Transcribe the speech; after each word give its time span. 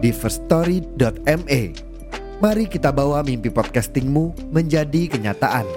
di 0.00 0.10
firststory.me. 0.10 1.62
Mari 2.40 2.64
kita 2.72 2.88
bawa 2.88 3.20
mimpi 3.20 3.52
podcastingmu 3.52 4.48
menjadi 4.48 5.12
kenyataan. 5.12 5.68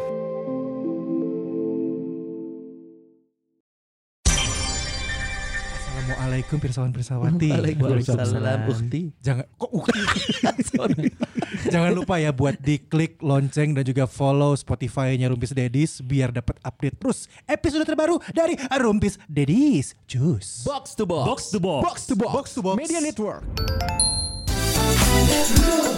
Assalamualaikum 6.24 6.56
pirsawan 6.56 6.92
pirsawati. 6.96 7.50
Waalaikumsalam, 7.52 8.60
Ukti. 8.72 9.02
Jangan 9.20 9.46
kok 9.60 9.72
ukti. 9.76 10.02
Jangan 11.74 11.92
lupa 11.94 12.16
ya 12.20 12.32
buat 12.32 12.58
diklik 12.58 13.20
lonceng 13.20 13.76
dan 13.76 13.84
juga 13.84 14.08
follow 14.10 14.56
Spotify-nya 14.56 15.30
Rumpis 15.30 15.52
Dedis 15.52 16.00
biar 16.00 16.32
dapat 16.32 16.58
update 16.64 16.98
terus 17.00 17.32
episode 17.46 17.86
terbaru 17.86 18.18
dari 18.32 18.56
Rumpis 18.72 19.20
Dedis. 19.28 19.94
Jus. 20.08 20.64
Box 20.68 20.96
to 20.96 21.04
box. 21.06 21.26
Box 21.28 21.40
to 21.52 21.60
box. 21.60 21.82
Box 21.86 21.98
to 22.08 22.16
box. 22.16 22.34
Box 22.34 22.46
to 22.56 22.62
box. 22.66 22.76
Media 22.80 23.00
Network. 23.04 23.44
Yeah. 25.34 25.94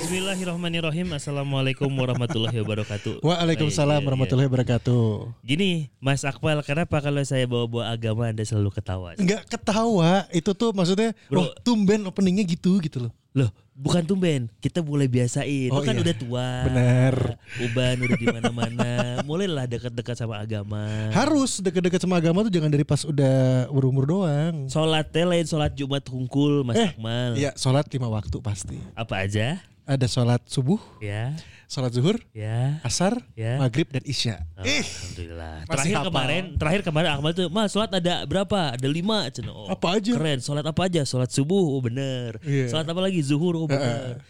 Bismillahirrahmanirrahim. 0.00 1.12
Assalamualaikum 1.12 1.92
warahmatullahi 1.92 2.56
wabarakatuh. 2.64 3.20
Waalaikumsalam 3.20 4.00
Iya, 4.00 4.06
warahmatullahi 4.08 4.48
wabarakatuh. 4.48 5.04
iya. 5.28 5.44
Gini, 5.44 5.70
Mas 6.00 6.24
Akmal, 6.24 6.64
kenapa 6.64 7.04
kalau 7.04 7.20
saya 7.20 7.44
bawa-bawa 7.44 7.92
agama 7.92 8.32
Anda 8.32 8.40
selalu 8.40 8.72
ketawa? 8.72 9.12
Enggak 9.20 9.44
ketawa, 9.44 10.24
itu 10.32 10.56
tuh 10.56 10.72
maksudnya 10.72 11.12
Bro. 11.28 11.44
oh, 11.44 11.48
tumben 11.60 12.00
openingnya 12.08 12.48
gitu 12.48 12.80
gitu 12.80 12.96
loh. 12.96 13.12
Loh, 13.36 13.52
bukan 13.76 14.00
tumben. 14.08 14.48
Kita 14.64 14.80
mulai 14.80 15.04
biasain. 15.04 15.68
Oh, 15.68 15.84
kan 15.84 15.92
iya. 15.92 16.00
udah 16.00 16.16
tua. 16.16 16.48
Bener. 16.64 17.14
Uban 17.60 17.96
udah 18.00 18.16
di 18.16 18.26
mana-mana. 18.40 19.20
Mulailah 19.22 19.68
dekat-dekat 19.68 20.16
sama 20.16 20.40
agama. 20.40 21.12
Harus 21.12 21.60
deket-deket 21.60 22.00
sama 22.00 22.16
agama 22.16 22.40
tuh 22.40 22.50
jangan 22.56 22.72
dari 22.72 22.88
pas 22.88 23.04
udah 23.04 23.68
berumur 23.68 24.08
doang. 24.08 24.64
Teh 25.12 25.28
lain 25.28 25.44
sholat 25.44 25.76
Jumat 25.76 26.08
hungkul, 26.08 26.64
Mas 26.64 26.80
Eh, 26.80 26.88
Akmal. 26.88 27.36
Iya, 27.36 27.52
sholat 27.52 27.84
lima 27.92 28.08
waktu 28.08 28.40
pasti. 28.40 28.80
Apa 28.96 29.28
aja? 29.28 29.60
Ada 29.90 30.06
sholat 30.06 30.38
subuh, 30.46 30.78
Ya, 31.02 31.34
sholat 31.66 31.90
zuhur, 31.90 32.22
ya. 32.30 32.78
asar, 32.86 33.18
Ya. 33.34 33.58
maghrib 33.58 33.90
dan 33.90 34.06
isya. 34.06 34.38
Alhamdulillah. 34.54 35.54
masih 35.60 35.66
Terakhir 35.66 35.96
hafal. 35.98 36.06
kemarin, 36.06 36.42
terakhir 36.54 36.80
kemarin 36.86 37.08
Akmal 37.10 37.32
tuh, 37.34 37.50
Mas 37.50 37.74
sholat 37.74 37.90
ada 37.90 38.22
berapa? 38.22 38.78
Ada 38.78 38.86
lima. 38.86 39.26
Cina. 39.34 39.50
Oh, 39.50 39.66
Apa 39.66 39.98
aja? 39.98 40.14
Keren. 40.14 40.38
Sholat 40.38 40.62
apa 40.62 40.86
aja? 40.86 41.02
Sholat 41.02 41.26
subuh, 41.28 41.74
oh 41.74 41.82
bener. 41.82 42.38
Iya. 42.46 42.70
Sholat 42.70 42.86
apa 42.86 43.00
lagi? 43.02 43.18
Zuhur, 43.20 43.58
oh 43.58 43.66
bener. 43.66 44.22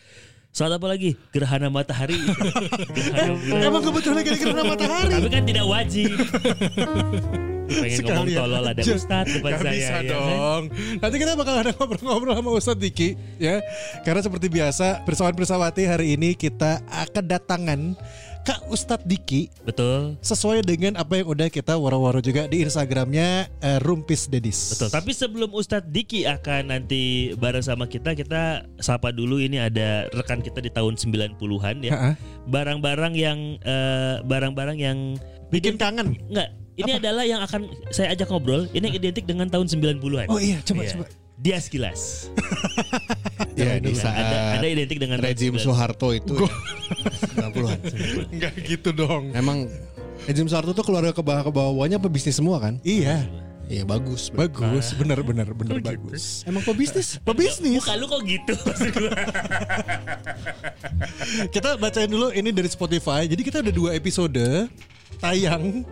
Sholat 0.51 0.81
apa 0.81 0.87
lagi? 0.89 1.13
Gerhana 1.29 1.69
matahari. 1.69 2.17
Gerhana. 2.97 3.61
Emang 3.61 3.85
kebetulan 3.85 4.17
lagi 4.19 4.31
gerhana 4.35 4.65
matahari. 4.65 5.13
Tapi 5.13 5.29
kan 5.29 5.43
tidak 5.45 5.67
wajib. 5.69 6.11
Pengen 7.71 7.99
ngomong 8.03 8.27
Sekalian 8.27 8.41
tolol 8.43 8.65
ada 8.67 8.83
aja. 8.83 8.93
Ustadz 8.99 9.31
depan 9.39 9.51
Gak 9.55 9.61
saya. 9.63 9.73
bisa 9.73 9.87
ya 9.87 9.95
kan? 9.95 10.11
dong. 10.11 10.63
Nanti 10.99 11.17
kita 11.23 11.33
bakal 11.39 11.55
ada 11.63 11.71
ngobrol-ngobrol 11.79 12.35
sama 12.35 12.51
Ustadz 12.59 12.83
Diki 12.83 13.09
ya. 13.39 13.63
Karena 14.03 14.21
seperti 14.21 14.47
biasa 14.51 15.07
Persawan 15.07 15.35
Persawati 15.39 15.83
hari 15.87 16.19
ini 16.19 16.35
kita 16.35 16.83
akan 16.91 17.25
datangan 17.31 17.81
Kak 18.41 18.73
Ustadz 18.73 19.05
Diki 19.05 19.53
Betul. 19.69 20.17
sesuai 20.25 20.65
dengan 20.65 20.97
apa 20.97 21.21
yang 21.21 21.29
udah 21.29 21.53
kita 21.53 21.77
waro-waro 21.77 22.25
juga 22.25 22.49
di 22.49 22.65
Instagramnya 22.65 23.53
eh, 23.61 23.79
Rumpis 23.85 24.33
Dedis. 24.33 24.73
Betul. 24.75 24.89
Tapi 24.89 25.13
sebelum 25.13 25.53
Ustadz 25.53 25.93
Diki 25.93 26.25
akan 26.25 26.73
nanti 26.73 27.37
bareng 27.37 27.61
sama 27.61 27.85
kita, 27.85 28.17
kita 28.17 28.65
sapa 28.81 29.13
dulu 29.13 29.37
ini 29.39 29.61
ada 29.61 30.09
rekan 30.17 30.41
kita 30.41 30.65
di 30.65 30.73
tahun 30.73 30.97
90-an 30.97 31.77
ya. 31.85 32.17
Barang-barang 32.49 33.13
yang 33.13 33.61
eh, 33.61 34.25
barang-barang 34.25 34.79
yang 34.81 35.21
Bikin 35.51 35.75
kangen. 35.77 36.15
Enggak, 36.31 36.49
ini 36.81 36.93
adalah 36.97 37.25
yang 37.25 37.41
akan 37.41 37.61
saya 37.89 38.13
ajak 38.13 38.29
ngobrol. 38.29 38.65
Ini 38.71 38.83
yang 38.83 38.97
identik 38.97 39.25
dengan 39.25 39.47
tahun 39.47 39.67
90-an. 39.67 40.27
Oh 40.29 40.37
iya, 40.37 40.59
coba 40.61 40.83
Iya. 40.83 40.91
coba. 40.97 41.05
Dia 41.37 41.57
sekilas. 41.57 42.29
Ya 43.57 43.81
di 43.81 43.97
Ada, 43.97 44.13
ada 44.13 44.37
saat 44.53 44.61
identik 44.61 45.01
dengan 45.01 45.17
90-an. 45.19 45.57
Soeharto 45.57 46.13
itu 46.13 46.37
ya, 46.37 46.53
90-an. 47.49 47.79
Enggak 48.29 48.53
gitu 48.71 48.91
dong. 48.93 49.33
Emang 49.33 49.65
rejim 50.25 50.45
Soeharto 50.45 50.73
tuh 50.73 50.85
keluarga 50.85 51.11
ke 51.11 51.21
bawah 51.21 51.41
ke 51.41 51.51
bawahnya 51.51 51.97
pebisnis 51.97 52.37
semua 52.37 52.61
kan? 52.61 52.77
Iya, 52.85 53.25
Iya 53.71 53.87
bagus. 53.87 54.29
bagus, 54.29 54.91
bener 54.99 55.23
bener 55.23 55.47
bener 55.55 55.75
Oh, 55.75 55.81
gitu. 55.81 55.89
bagus. 55.89 56.43
Emang 56.43 56.61
pebisnis? 56.61 57.23
Pebisnis. 57.23 57.81
Muka 57.81 57.95
lu 57.97 58.05
kok 58.05 58.21
gitu. 58.27 58.55
Kita 61.55 61.77
bacain 61.77 62.11
dulu 62.11 62.31
ini 62.33 62.51
dari 62.51 62.67
Spotify. 62.67 63.25
Jadi 63.25 63.41
kita 63.41 63.63
ada 63.63 63.71
dua 63.71 63.95
episode 63.95 64.67
tayang 65.19 65.87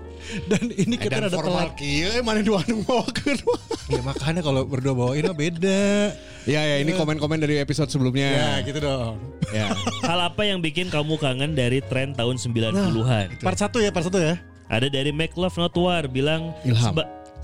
dan 0.47 0.63
ini 0.69 0.95
kita 0.95 1.19
Dan 1.19 1.27
ada 1.27 1.33
formal 1.33 1.73
telat. 1.73 1.77
kieu 1.77 2.11
mana 2.21 2.41
dua 2.41 2.61
anu 2.63 2.83
bawakeun. 2.83 3.39
Ya 3.89 4.05
makanya 4.05 4.45
kalau 4.45 4.69
berdua 4.69 4.93
bawain 4.93 5.25
mah 5.25 5.33
beda. 5.33 6.13
Ya 6.45 6.61
ya 6.61 6.77
ini 6.79 6.93
komen-komen 6.93 7.41
dari 7.41 7.57
episode 7.57 7.89
Ya 7.89 7.93
sebelumnya. 7.93 8.61
gitu 8.61 8.85
dong. 8.85 9.17
Ya. 9.49 9.73
Hal 10.05 10.29
apa 10.29 10.45
yang 10.45 10.61
bikin 10.61 10.93
kamu 10.93 11.17
kangen 11.17 11.57
dari 11.57 11.81
tren 11.81 12.13
tahun 12.13 12.37
90-an? 12.37 13.41
Part 13.41 13.57
satu 13.57 13.81
ya, 13.81 13.89
part 13.89 14.05
satu 14.05 14.21
ya. 14.21 14.37
Ada 14.69 14.93
dari 14.93 15.09
Make 15.09 15.33
Love 15.35 15.57
Not 15.57 15.73
War 15.73 16.05
bilang 16.05 16.53
Ilham. 16.61 16.93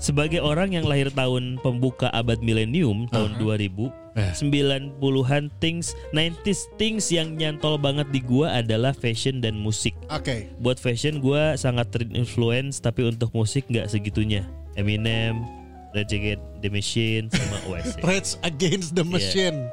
"Seba- 0.05 0.25
sebagai 0.25 0.45
orang 0.45 0.73
yang 0.73 0.85
lahir 0.85 1.09
tahun 1.09 1.57
pembuka 1.61 2.09
abad 2.09 2.41
milenium 2.41 3.05
tahun 3.09 3.37
2000 3.37 3.89
Eh. 4.15 4.31
90-an 4.31 5.51
things 5.59 5.91
90s 6.15 6.71
things 6.79 7.11
yang 7.11 7.35
nyantol 7.35 7.75
banget 7.75 8.07
di 8.09 8.23
gua 8.23 8.63
adalah 8.63 8.95
fashion 8.95 9.37
dan 9.37 9.59
musik. 9.59 9.91
Oke. 10.07 10.47
Buat 10.57 10.79
fashion 10.79 11.19
gua 11.19 11.59
sangat 11.59 11.91
terinfluence 11.91 12.79
tapi 12.79 13.03
untuk 13.03 13.29
musik 13.35 13.67
nggak 13.67 13.91
segitunya. 13.91 14.47
Eminem, 14.73 15.43
Rage 15.95 16.15
Against 16.15 16.47
the 16.59 16.69
Machine 16.71 17.25
sama 17.27 17.57
Oasis. 17.67 17.99
Rage 17.99 18.31
Against 18.41 18.89
the 18.95 19.03
Machine. 19.03 19.67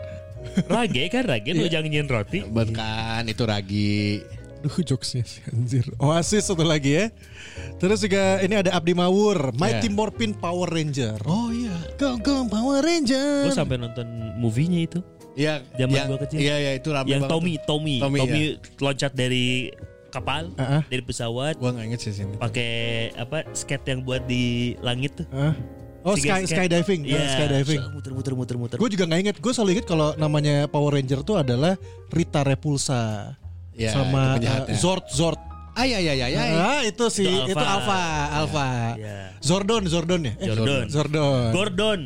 Rage 0.67 1.03
kan 1.09 1.23
Rage 1.25 1.55
lu 1.55 1.71
jangan 1.71 1.89
nyin 1.89 2.11
roti. 2.11 2.43
Bukan 2.43 3.23
itu 3.31 3.43
ragi. 3.47 4.21
Duh 4.63 4.77
jokesnya 4.87 5.23
sih 5.23 5.43
anjir. 5.51 5.83
Oasis 5.99 6.47
satu 6.47 6.63
lagi 6.63 6.95
ya. 6.95 7.07
Terus 7.77 7.99
juga 7.99 8.39
ini 8.39 8.55
ada 8.55 8.71
Abdi 8.71 8.95
Mawur, 8.95 9.51
Mighty 9.53 9.91
Ya. 9.91 9.93
Morphin 9.93 10.33
Power 10.33 10.67
Ranger. 10.67 11.19
Oh 11.27 11.51
iya. 11.51 11.75
Go 11.99 12.15
go 12.17 12.47
Power 12.47 12.79
Ranger. 12.79 13.51
Gua 13.51 13.55
sampai 13.55 13.77
nonton 13.77 14.07
movie-nya 14.39 14.87
itu. 14.87 14.99
Iya. 15.35 15.67
Zaman 15.75 15.91
yang- 15.93 16.09
gua 16.09 16.19
kecil. 16.23 16.39
Iya 16.39 16.55
iya 16.57 16.73
itu 16.77 16.89
rame 16.89 17.09
yang 17.09 17.27
banget 17.27 17.33
Tommy. 17.35 17.55
Tommy, 17.59 17.97
Tommy, 17.99 18.19
Tommy, 18.21 18.41
ya. 18.41 18.51
loncat 18.79 19.13
dari 19.13 19.47
kapal, 20.09 20.53
Ah, 20.55 20.79
ah. 20.79 20.83
dari 20.87 21.03
pesawat, 21.03 21.57
Gua 21.57 21.73
nggak 21.73 21.87
inget 21.89 22.01
sih 22.01 22.13
sini. 22.13 22.37
pakai 22.37 22.71
apa 23.17 23.49
skate 23.51 23.87
yang 23.89 24.05
buat 24.05 24.23
di 24.25 24.77
langit 24.79 25.17
tuh. 25.19 25.27
Hah? 25.33 25.57
Oh 26.03 26.13
Tiga 26.13 26.35
sky, 26.37 26.43
skate. 26.45 26.59
skydiving, 26.67 27.01
Iya, 27.07 27.17
Ah, 27.17 27.29
skydiving. 27.33 27.81
Muter 27.95 28.13
muter 28.13 28.35
muter 28.35 28.57
muter. 28.59 28.77
Gue 28.77 28.91
juga 28.91 29.07
nggak 29.07 29.21
inget. 29.23 29.37
Gue 29.39 29.51
selalu 29.51 29.71
inget 29.73 29.87
kalau 29.87 30.13
namanya 30.17 30.67
Power 30.67 30.99
Ranger 30.99 31.23
tuh 31.23 31.39
adalah 31.39 31.79
Rita 32.11 32.43
Repulsa 32.43 33.33
Ya, 33.73 33.91
sama 33.97 34.37
uh, 34.37 34.69
Zord 34.77 35.09
Zord. 35.09 35.41
Ah 35.73 35.89
iya 35.89 35.97
iya 35.97 36.13
iya. 36.13 36.29
iya. 36.29 36.45
Ah 36.61 36.81
itu 36.85 37.09
sih, 37.09 37.25
Itu 37.25 37.57
itu, 37.57 37.57
Alpha. 37.57 37.73
Alpha, 37.73 38.01
Alpha. 38.37 38.67
Iya. 39.01 39.19
Zordon, 39.41 39.83
Zordon 39.89 40.21
ya? 40.29 40.33
Eh, 40.37 40.47
Zordon. 40.53 40.85
Zordon. 40.93 41.49
Gordon. 41.57 42.01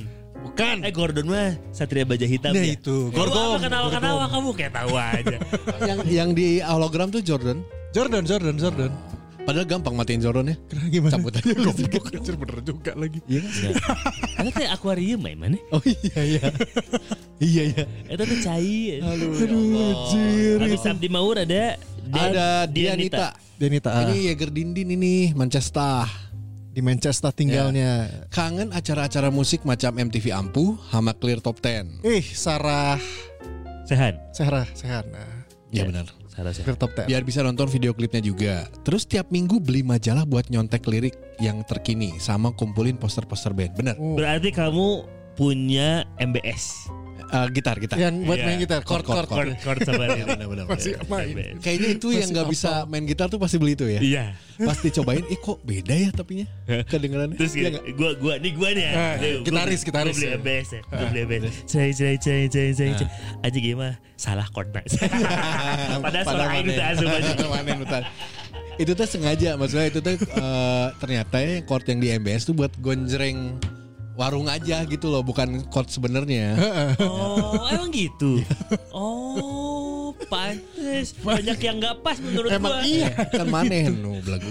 Bukan. 0.47 0.77
Eh 0.87 0.93
Gordon 0.95 1.27
mah 1.27 1.59
Satria 1.75 2.07
Baja 2.07 2.23
Hitam 2.23 2.55
Nah, 2.55 2.63
ya. 2.63 2.79
itu. 2.79 3.11
Gordon. 3.11 3.35
Gorgom, 3.35 3.51
apa 3.59 3.67
kenal 3.67 3.85
kenal 3.91 4.15
Gorgom. 4.23 4.31
kamu 4.31 4.49
kayak 4.55 4.73
tahu 4.79 4.93
aja. 4.95 5.37
yang 5.91 5.99
yang 6.07 6.31
di 6.31 6.63
hologram 6.63 7.11
tuh 7.11 7.19
Jordan. 7.19 7.67
Jordan, 7.91 8.23
Jordan, 8.23 8.55
Jordan. 8.55 8.93
Padahal 9.47 9.67
gampang 9.71 9.95
matiin 9.95 10.19
Jordan 10.19 10.51
ya. 10.51 10.57
Kenapa 10.67 10.89
gimana? 10.91 11.13
Cabut 11.15 11.33
aja. 11.39 11.53
Goblok 11.71 12.05
anjir 12.11 12.35
bener 12.35 12.59
juga 12.61 12.93
lagi. 12.99 13.19
Iya 13.31 13.41
kan? 13.47 13.73
Ada 14.43 14.49
teh 14.51 14.67
akuarium 14.67 15.23
ya 15.23 15.35
mana? 15.39 15.59
Oh 15.71 15.83
iya 15.87 16.21
iya. 16.21 16.45
iya 17.39 17.63
iya. 17.71 17.85
Itu 18.11 18.23
tuh 18.27 18.39
cai. 18.43 18.99
Aduh, 18.99 19.31
anjir. 19.39 20.59
Habis 20.59 20.83
Abdi 20.83 21.09
Maur 21.09 21.39
ada 21.39 21.79
Ada 22.11 22.67
Dianita. 22.67 23.39
Denita. 23.57 23.89
ah. 23.95 24.03
Ini 24.05 24.35
Yeager 24.35 24.51
Dindin 24.51 24.91
ini 24.91 25.31
Manchester. 25.33 26.05
Di 26.77 26.85
Manchester 26.85 27.33
tinggalnya. 27.33 28.05
Kangen 28.29 28.69
acara-acara 28.69 29.33
musik 29.33 29.65
macam 29.65 29.97
MTV 29.97 30.29
Ampu 30.29 30.77
sama 30.93 31.17
Clear 31.17 31.41
Top 31.41 31.63
10. 31.65 32.05
Ih, 32.05 32.21
Sarah 32.21 33.01
Sehan. 33.89 34.19
Sarah 34.37 34.67
Sehan. 34.77 35.07
Nah, 35.09 35.47
Ya 35.73 35.87
benar. 35.89 36.05
Sehan. 36.37 36.65
Clear 36.69 36.77
Top 36.77 36.93
10. 36.93 37.09
Biar 37.09 37.23
bisa 37.25 37.41
nonton 37.41 37.67
video 37.73 37.97
klipnya 37.97 38.21
juga. 38.21 38.69
Terus 38.85 39.09
tiap 39.09 39.33
minggu 39.33 39.57
beli 39.63 39.81
majalah 39.81 40.29
buat 40.29 40.53
nyontek 40.53 40.85
lirik 40.85 41.17
yang 41.41 41.65
terkini 41.65 42.21
sama 42.21 42.53
kumpulin 42.53 43.01
poster-poster 43.01 43.57
band. 43.57 43.73
Bener. 43.73 43.97
Berarti 43.97 44.53
kamu 44.53 45.09
punya 45.37 46.05
MBS. 46.21 46.93
Eh, 47.27 47.47
gitar, 47.51 47.75
gitar. 47.77 47.99
Yang 47.99 48.23
buat 48.23 48.39
Iya. 48.39 48.47
main 48.47 48.59
gitar, 48.59 48.81
chord 48.81 49.03
chord. 49.03 49.27
Chord 49.27 49.51
chord 49.59 49.79
sama 49.83 50.05
ini. 50.09 50.23
Benar-benar. 50.23 50.65
Masih 50.71 50.95
main. 51.07 51.35
Kayaknya 51.59 51.89
itu 51.95 52.09
yang 52.11 52.29
nggak 52.31 52.47
bisa 52.47 52.71
main 52.87 53.03
gitar 53.03 53.27
tuh 53.27 53.37
pasti 53.37 53.59
beli 53.59 53.75
itu 53.75 53.83
ya. 53.85 53.99
Iya. 53.99 54.25
Pas 54.57 54.79
dicobain, 54.79 55.27
eh 55.27 55.35
kok 55.37 55.59
beda 55.61 55.91
ya 55.93 56.09
tapinya 56.11 56.47
kedengerannya. 56.91 57.35
Terus 57.35 57.53
Iya 57.53 57.61
gini, 57.61 57.71
nggak? 57.75 57.85
gua 57.95 58.11
gua 58.17 58.35
nih 58.39 58.53
gua 58.55 58.69
nih 58.71 58.85
ya. 58.85 58.93
Eh, 58.93 59.15
Nih, 59.19 59.31
gua 59.35 59.45
gitaris, 59.45 59.67
beli- 59.75 59.87
gitaris 59.87 60.15
Gua 60.15 60.23
beli 60.23 60.31
ya. 60.31 60.39
MBS 60.39 60.69
ya. 60.71 60.81
Gua 60.87 61.07
beli 61.11 61.21
MBS. 61.27 61.55
Cai 61.67 61.91
cai 61.93 62.15
cai 62.17 62.43
cai 62.47 62.69
cai 62.73 62.91
cai. 62.95 63.09
Aja 63.43 63.59
gimana? 63.59 63.95
Salah 64.17 64.47
chord 64.49 64.69
nak. 64.71 64.85
Padahal 66.07 66.41
aing 66.49 66.67
itu 66.67 66.79
mana? 66.79 66.93
asup 66.93 67.09
aja. 67.11 67.31
Mana 67.53 67.71
nutan. 67.75 68.03
Itu 68.77 68.93
tuh 68.93 69.09
sengaja 69.09 69.57
maksudnya 69.57 69.89
itu 69.89 69.99
tuh 69.99 70.15
eh, 70.15 70.87
ternyata 70.97 71.37
ya 71.37 71.65
chord 71.65 71.85
yang 71.87 71.99
di 71.99 72.09
MBS 72.15 72.45
tuh 72.45 72.55
buat 72.55 72.73
gonjreng 72.79 73.57
warung 74.17 74.49
aja 74.49 74.81
gitu 74.83 75.07
loh, 75.07 75.21
bukan 75.21 75.61
chord 75.69 75.87
sebenarnya. 75.87 76.57
Oh, 76.99 77.65
emang 77.73 77.93
gitu. 77.93 78.41
Oh, 78.91 80.11
pantes. 80.27 81.13
Banyak 81.17 81.59
yang 81.61 81.77
nggak 81.77 82.01
pas 82.01 82.17
menurut 82.19 82.49
Emang 82.49 82.81
gua. 82.81 82.83
iya. 82.83 83.13
kan 83.29 83.47
maneh 83.47 83.89
nu 83.89 84.19
belagu. 84.21 84.49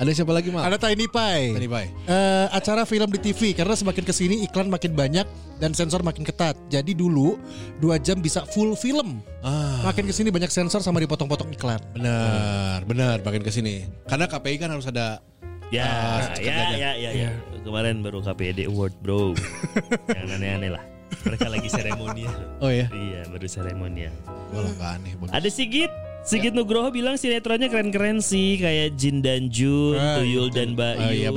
Ada 0.00 0.16
siapa 0.16 0.32
lagi 0.32 0.48
mal? 0.48 0.64
Ada 0.64 0.80
Tiny 0.80 1.04
Pie. 1.04 1.52
Tiny 1.52 1.68
Pie. 1.68 1.88
Eh, 2.08 2.46
acara 2.48 2.88
film 2.88 3.12
di 3.12 3.20
TV 3.20 3.52
karena 3.52 3.76
semakin 3.76 4.00
ke 4.00 4.16
sini 4.16 4.48
iklan 4.48 4.72
makin 4.72 4.96
banyak 4.96 5.28
dan 5.60 5.76
sensor 5.76 6.00
makin 6.00 6.24
ketat. 6.24 6.56
Jadi 6.72 6.96
dulu 6.96 7.36
dua 7.76 8.00
jam 8.00 8.16
bisa 8.16 8.48
full 8.48 8.72
film. 8.72 9.20
Ah, 9.44 9.84
Makin 9.84 10.08
ke 10.08 10.14
sini 10.14 10.32
banyak 10.32 10.48
sensor 10.48 10.80
sama 10.80 11.04
dipotong-potong 11.04 11.52
iklan. 11.52 11.76
benar, 11.92 12.80
benar 12.88 13.20
makin 13.20 13.44
ke 13.44 13.52
sini. 13.52 13.84
Karena 14.08 14.24
KPI 14.24 14.56
kan 14.56 14.72
harus 14.72 14.88
ada 14.88 15.20
Ya, 15.70 15.86
Ah, 15.86 16.34
ya, 16.34 16.74
ya, 16.74 16.90
ya, 16.94 17.10
ya. 17.14 17.30
Kemarin 17.62 18.02
baru 18.02 18.18
KPD 18.20 18.66
Award, 18.66 18.94
bro. 18.98 19.38
yang 20.18 20.28
aneh-aneh 20.32 20.70
lah. 20.74 20.82
Mereka 21.20 21.46
lagi 21.46 21.68
seremonial. 21.68 22.34
Oh 22.58 22.70
ya, 22.70 22.86
Iya, 22.88 23.26
baru 23.28 23.46
seremonial. 23.46 24.14
gua 24.50 24.60
lah 24.60 24.72
nggak 24.72 24.90
aneh. 24.98 25.12
bagus. 25.16 25.30
Ada 25.32 25.48
Sigit. 25.48 25.90
Sigit 26.20 26.52
Nugroho 26.52 26.90
bilang 26.90 27.16
sinetronnya 27.16 27.66
keren-keren 27.66 28.20
sih 28.20 28.60
kayak 28.60 28.92
Jin 28.94 29.24
dan 29.24 29.48
Jun, 29.48 29.96
Ah, 29.96 30.20
Tuyul 30.20 30.50
dan 30.50 30.76
Mbak 30.76 30.94
Ah, 30.98 31.10
iya. 31.10 31.30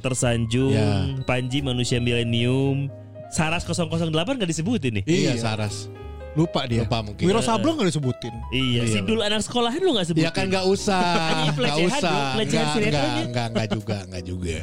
Tersanjung, 0.00 0.72
Ya. 0.72 1.04
Panji 1.22 1.60
manusia 1.60 1.98
milenium, 1.98 2.88
Saras 3.28 3.60
008 3.62 4.08
gak 4.36 4.46
disebutin 4.46 5.00
nih. 5.00 5.04
Iya. 5.04 5.36
Saras. 5.36 5.88
Lupa 6.32 6.64
dia. 6.64 6.88
Lupa 6.88 7.04
mungkin. 7.04 7.24
Wiro 7.28 7.44
Sableng 7.44 7.76
gak 7.76 7.92
disebutin. 7.92 8.32
Iya, 8.48 8.88
Iya, 8.88 9.04
Sidul 9.04 9.20
anak 9.20 9.44
sekolahan 9.44 9.80
lu 9.84 9.92
gak 9.92 10.08
sebutin. 10.08 10.24
Ya 10.24 10.32
kan 10.32 10.48
nggak 10.48 10.64
usah, 10.64 11.02
nggak 11.04 11.56
pelecehan, 11.60 11.88
usah, 11.92 12.08
bro, 12.08 12.32
pelecehan 12.40 12.64
nggak, 12.64 12.72
sinetronnya. 12.72 13.12
nggak, 13.12 13.26
nggak, 13.28 13.48
nggak 13.52 13.68
juga, 13.76 13.98
nggak 14.08 14.24
juga. 14.24 14.56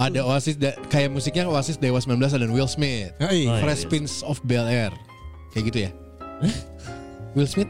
Ada 0.00 0.20
Oasis 0.24 0.56
kayak 0.88 1.08
musiknya 1.12 1.44
Oasis 1.46 1.76
Dewa 1.76 2.00
19 2.00 2.16
dan 2.40 2.50
Will 2.50 2.66
Smith, 2.66 3.12
Ya, 3.20 3.28
iya. 3.30 3.48
Oh, 3.52 3.54
iya. 3.54 3.60
Fresh 3.60 3.84
Prince 3.86 4.24
of 4.24 4.40
Bel 4.42 4.64
Air, 4.64 4.90
kayak 5.52 5.64
gitu 5.68 5.78
ya. 5.86 5.90
Will 7.36 7.46
Smith, 7.46 7.68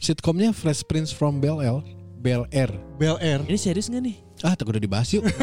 sitkomnya 0.00 0.50
Fresh 0.50 0.82
Prince 0.88 1.12
from 1.12 1.38
Bel 1.38 1.60
Air, 1.60 1.84
Bel 2.18 2.42
Air. 2.50 2.72
Bel 2.96 3.20
Air. 3.20 3.44
Ini 3.46 3.54
serius 3.54 3.86
gak 3.86 4.02
nih? 4.02 4.16
Ah, 4.40 4.56
takut 4.56 4.74
udah 4.74 4.82
dibahas 4.82 5.06
yuk. 5.12 5.22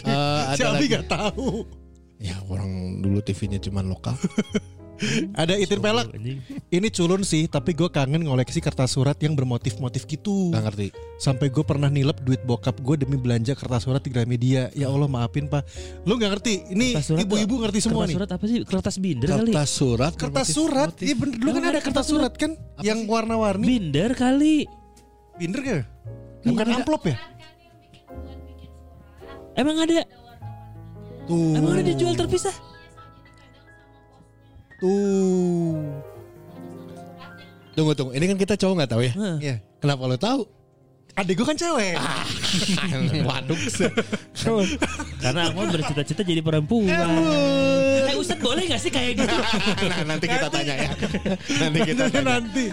Eh, 0.00 0.40
ada 0.48 0.56
Shelby 0.56 0.86
lagi. 0.86 0.94
gak 0.96 1.06
tahu. 1.10 1.66
Ya 2.16 2.36
orang 2.46 2.70
dulu 3.02 3.18
TV-nya 3.20 3.58
cuma 3.58 3.82
lokal. 3.82 4.14
Ada 5.32 5.56
Itin 5.56 5.80
Pelak. 5.80 6.12
Anjing. 6.12 6.38
Ini 6.68 6.88
culun 6.92 7.24
sih, 7.24 7.48
tapi 7.48 7.72
gue 7.72 7.88
kangen 7.88 8.20
ngoleksi 8.20 8.60
kertas 8.60 8.92
surat 8.92 9.16
yang 9.18 9.32
bermotif-motif 9.32 10.04
gitu. 10.04 10.52
Gak 10.52 10.68
ngerti. 10.68 10.88
Sampai 11.16 11.48
gue 11.48 11.64
pernah 11.64 11.88
nilep 11.88 12.20
duit 12.20 12.40
bokap 12.44 12.76
gue 12.80 13.00
demi 13.00 13.16
belanja 13.16 13.56
kertas 13.56 13.88
surat 13.88 14.00
di 14.00 14.12
Gramedia. 14.12 14.68
Ya 14.72 14.92
Allah 14.92 15.08
maafin 15.08 15.48
pak. 15.48 15.64
Lu 16.04 16.20
nggak 16.20 16.30
ngerti? 16.36 16.54
Ini 16.72 17.00
Kertas 17.00 17.16
ibu-ibu 17.16 17.54
ngerti 17.64 17.78
semua 17.80 18.04
kertas 18.04 18.08
nih. 18.08 18.16
surat 18.16 18.30
apa 18.30 18.44
sih? 18.44 18.58
Kertas 18.64 18.96
binder 19.00 19.28
kali. 19.28 19.50
Kertas 19.52 19.70
surat. 19.72 20.12
Kertas 20.14 20.48
surat, 20.52 20.90
iya 21.00 21.14
bener, 21.16 21.36
dulu 21.40 21.50
kan 21.56 21.62
ada 21.64 21.80
kertas 21.80 21.84
kertas 21.84 22.06
surat 22.08 22.32
kan, 22.36 22.50
yang 22.84 23.08
warna-warni. 23.08 23.66
Binder 23.66 24.12
kali. 24.12 24.68
Binder 25.40 25.60
kan? 25.64 25.78
Bukan 26.44 26.66
amplop 26.72 27.02
ya? 27.08 27.16
Emang 29.56 29.76
ada? 29.80 30.04
Tuh, 31.28 31.56
Emang 31.56 31.72
ada 31.76 31.84
dijual 31.84 32.14
terpisah? 32.16 32.54
Tuh. 34.80 35.76
Tunggu 37.76 37.92
tunggu. 37.94 38.12
Ini 38.16 38.24
kan 38.34 38.36
kita 38.40 38.54
cowok 38.58 38.74
nggak 38.82 38.90
tahu 38.90 39.02
ya. 39.06 39.12
Iya. 39.38 39.56
Kenapa 39.80 40.02
lo 40.08 40.16
tahu? 40.18 40.40
Adik 41.18 41.42
gue 41.42 41.46
kan 41.46 41.58
cewek. 41.58 41.98
Waduh. 43.28 43.58
Karena 45.22 45.40
aku 45.50 45.58
bercita-cita 45.68 46.22
jadi 46.22 46.40
perempuan. 46.40 46.86
Eh 48.06 48.14
Ustadz 48.16 48.40
boleh 48.40 48.64
gak 48.70 48.80
sih 48.80 48.88
kayak 48.94 49.20
gitu? 49.20 49.36
nah, 49.90 50.00
nanti 50.06 50.26
kita 50.30 50.48
tanya 50.48 50.74
ya. 50.76 50.90
nanti 51.60 51.78
kita 51.82 52.04
tanya. 52.08 52.38
nanti. 52.38 52.64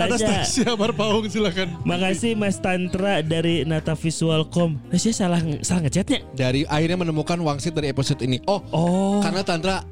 Tanya. 0.00 0.16
Stasia 0.16 0.72
Marpaung 0.78 1.28
silakan. 1.28 1.76
Makasih 1.84 2.38
Mas 2.38 2.56
Tantra 2.56 3.20
dari 3.20 3.68
Nata 3.68 3.92
Visualcom. 3.92 4.80
Nah, 4.88 4.96
saya 4.96 5.12
salah 5.12 5.40
salah 5.60 5.84
ngechatnya. 5.84 6.24
Dari 6.32 6.64
akhirnya 6.64 7.04
menemukan 7.04 7.36
wangsit 7.42 7.76
dari 7.76 7.92
episode 7.92 8.22
ini. 8.24 8.40
Oh, 8.48 8.64
Oh. 8.72 9.20
karena 9.20 9.44
Tantra 9.44 9.84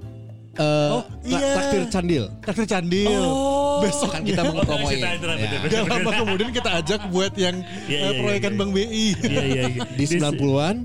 eh 0.58 0.90
Oh, 0.90 1.02
iya. 1.22 1.55
traktir 1.55 1.82
candil. 1.88 2.25
Traktir 2.43 2.66
Candil. 2.66 3.14
Oh. 3.16 3.78
Besok 3.78 4.10
Kan 4.10 4.22
kita 4.22 4.43
mau 4.43 4.58
promoin. 4.60 4.90
Ya. 4.93 5.14
bener-bener. 5.14 5.70
Gak 5.70 5.87
lama 5.87 6.10
kemudian 6.12 6.50
kita 6.50 6.70
ajak 6.82 7.00
buat 7.08 7.32
yang 7.34 7.62
Iya, 7.87 7.94
eh, 7.96 8.10
iya, 8.10 8.19
proyekan 8.19 8.52
iya. 8.52 8.58
Bang 8.58 8.70
BI. 8.75 8.87
Iya 9.22 9.43
iya 9.44 9.62
iya. 9.70 9.82
Di 9.99 10.05
90-an 10.08 10.76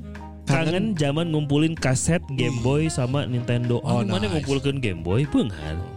kangen 0.43 0.93
zaman 0.93 1.31
ngumpulin 1.31 1.73
kaset 1.73 2.21
Game 2.31 2.61
Boy 2.61 2.85
sama 2.87 3.25
Nintendo. 3.25 3.81
Oh, 3.81 3.97
Oh, 3.97 4.01
mana 4.03 4.23
nice. 4.23 4.37
ngumpulkan 4.37 4.77
Game 4.77 5.01
Boy 5.01 5.25
beungan. 5.25 5.77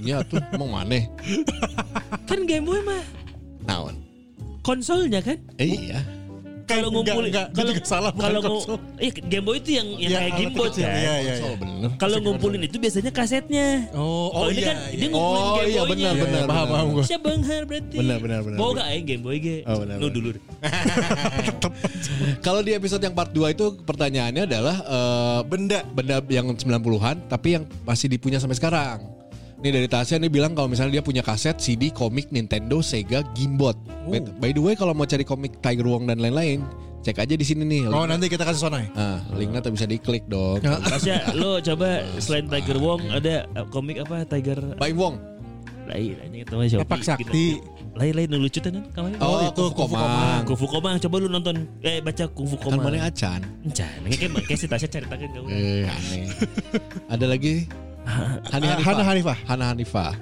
Iya 0.00 0.24
tuh 0.24 0.40
emang 0.50 0.72
maneh. 0.74 1.04
Kan 2.24 2.44
Game 2.44 2.64
Boy 2.64 2.80
mah 2.80 3.04
Naon? 3.62 4.00
konsolnya 4.60 5.20
kan? 5.20 5.36
Eh, 5.56 5.68
iya. 5.88 6.00
Kalau 6.70 6.88
Enggak, 6.90 6.94
ngumpulin 6.94 7.28
enggak, 7.30 7.46
dia 7.50 7.56
kalau 7.58 7.72
salah, 7.82 8.12
kalau 8.14 8.40
iya, 8.96 9.10
Game 9.26 9.44
Boy 9.44 9.56
itu 9.58 9.70
yang 9.74 9.88
yang 9.98 10.10
Ya, 10.10 10.18
kayak 10.22 10.32
Game 10.38 10.54
Boy 10.54 10.68
kan. 10.70 10.78
iya, 10.78 10.90
iya, 10.94 11.12
Konsol 11.34 11.50
iya. 11.50 11.56
bener. 11.58 11.90
Kalau 11.98 12.16
ngumpulin 12.22 12.60
itu 12.62 12.76
biasanya 12.78 13.10
kasetnya. 13.10 13.66
Oh, 13.92 14.30
Oh, 14.30 14.46
ini 14.46 14.60
kan 14.62 14.76
dia 14.94 15.08
ngumpulin 15.10 15.42
Oh, 15.42 15.54
Game 15.58 15.66
iya, 15.66 15.82
Boy-nya. 15.82 15.90
benar, 15.90 16.12
benar, 16.14 16.42
paham, 16.46 16.66
benar. 16.66 16.70
paham 16.70 16.86
gue. 16.94 17.04
Siapa 17.04 17.26
benghar 17.26 17.62
berarti? 17.66 17.96
Benar, 17.98 18.18
benar, 18.22 18.40
benar. 18.46 18.56
Bawa 18.56 18.70
gak 18.78 18.88
aing 18.88 19.06
Game 19.06 19.22
Boy 19.22 19.36
ge? 19.38 19.56
Oh, 19.66 19.76
benar, 19.82 19.96
Lu 19.98 20.06
benar. 20.06 20.14
dulu. 20.14 20.28
Kalau 22.46 22.60
di 22.60 22.72
episode 22.72 23.02
yang 23.02 23.12
part 23.12 23.30
2 23.30 23.54
itu 23.54 23.64
pertanyaannya 23.82 24.42
adalah 24.46 24.76
eh, 24.80 25.40
Benda. 25.46 25.82
benda 25.86 26.22
yang 26.28 26.46
90-an 26.50 27.16
tapi 27.26 27.58
yang 27.58 27.64
masih 27.82 28.06
dipunya 28.08 28.38
sampai 28.38 28.56
sekarang. 28.56 29.19
Ini 29.60 29.76
dari 29.76 29.88
Tasya 29.92 30.16
nih 30.16 30.32
bilang 30.32 30.56
kalau 30.56 30.72
misalnya 30.72 31.00
dia 31.00 31.04
punya 31.04 31.20
kaset, 31.20 31.60
CD, 31.60 31.92
komik, 31.92 32.32
Nintendo, 32.32 32.80
Sega, 32.80 33.20
Gamebot. 33.36 33.76
By, 34.08 34.24
by 34.40 34.50
the 34.56 34.62
way 34.64 34.72
kalau 34.72 34.96
mau 34.96 35.04
cari 35.04 35.20
komik 35.20 35.60
Tiger 35.60 35.84
Wong 35.84 36.08
dan 36.08 36.16
lain-lain, 36.16 36.64
cek 37.04 37.20
aja 37.20 37.36
di 37.36 37.44
sini 37.44 37.68
nih. 37.68 37.84
Oh 37.92 38.00
linknya. 38.00 38.16
nanti 38.16 38.26
kita 38.32 38.48
kasih 38.48 38.56
sonai. 38.64 38.88
Nah, 38.96 39.20
linknya 39.36 39.60
tuh 39.60 39.76
bisa 39.76 39.84
diklik 39.84 40.24
dong. 40.32 40.64
Ya. 40.64 40.80
Tasya, 40.96 41.36
lo 41.36 41.60
coba 41.60 42.08
selain 42.16 42.48
Tiger 42.48 42.80
Wong 42.80 43.04
ada 43.12 43.44
uh, 43.52 43.68
komik 43.68 44.00
apa 44.00 44.24
Tiger 44.24 44.80
By 44.80 44.96
Wong. 44.96 45.20
lain 45.90 46.14
ini 46.30 46.46
itu 46.46 46.54
mah 46.54 46.64
Shopee. 46.64 46.80
Lapak 46.86 47.02
Sakti. 47.04 47.46
Lain 47.98 48.14
lain 48.14 48.28
nu 48.30 48.38
lucu 48.40 48.62
tenan 48.64 48.86
kemarin. 48.94 49.18
Oh, 49.20 49.44
itu 49.44 49.60
itu 49.60 49.64
Kung 49.76 49.90
Fu 49.90 49.96
Komang. 49.98 50.40
Kung 50.46 50.56
Fu 50.56 50.66
Komang 50.70 50.96
coba 51.02 51.16
lu 51.20 51.28
nonton 51.28 51.66
eh 51.84 52.00
baca 52.00 52.24
Kung 52.32 52.46
Fu 52.48 52.56
Kan 52.56 52.78
Komang. 52.78 52.94
mana 52.94 53.12
acan? 53.12 53.42
Encan, 53.66 53.98
kayak 54.08 54.30
kayak 54.46 54.56
si 54.56 54.66
Tasya 54.70 54.88
ceritakan 54.88 55.28
ke 55.28 55.38
urang. 55.42 55.52
Eh, 55.52 55.84
aneh. 55.84 56.24
Ada 57.12 57.26
lagi 57.26 57.66
Hani 58.52 58.66
Ah, 58.66 58.74
Hanifah. 58.74 58.84
Hana 58.86 59.02
Hanifah. 59.04 59.38
Hana 59.44 59.64
Hanifah. 59.66 60.12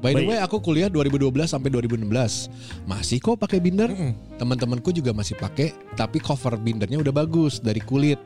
By 0.00 0.12
the 0.12 0.24
Baik. 0.24 0.28
way, 0.28 0.38
aku 0.40 0.56
kuliah 0.58 0.88
2012 0.88 1.28
sampai 1.46 1.68
2016. 1.68 2.48
Masih 2.84 3.18
kok 3.18 3.36
pakai 3.36 3.60
binder. 3.60 3.92
Teman-temanku 4.34 4.90
juga 4.90 5.12
masih 5.12 5.36
pakai, 5.36 5.76
tapi 5.92 6.16
cover 6.18 6.56
bindernya 6.56 6.96
udah 6.96 7.12
bagus 7.14 7.60
dari 7.60 7.78
kulit 7.78 8.16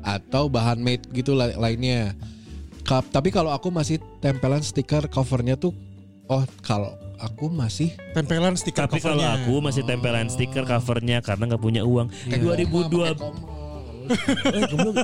atau 0.00 0.48
bahan 0.48 0.80
made 0.80 1.04
gitu 1.10 1.34
la- 1.34 1.52
lainnya. 1.54 2.16
Ka- 2.82 3.04
tapi 3.04 3.28
kalau 3.28 3.52
aku 3.52 3.68
masih 3.68 4.00
tempelan 4.18 4.64
stiker 4.64 5.04
covernya 5.06 5.54
tuh 5.54 5.76
oh 6.24 6.40
kalau 6.60 6.88
aku 7.20 7.52
masih 7.52 7.92
Tempelan 8.10 8.56
stiker 8.56 8.88
Tapi 8.88 8.96
kalau 8.96 9.20
covernya. 9.20 9.44
aku 9.44 9.54
masih 9.60 9.82
tempelan 9.84 10.26
stiker 10.26 10.64
covernya 10.64 11.20
karena 11.20 11.44
nggak 11.46 11.60
punya 11.60 11.82
uang. 11.84 12.08
2002 12.32 13.12
Eh, 14.48 14.64
goblok. 14.66 14.96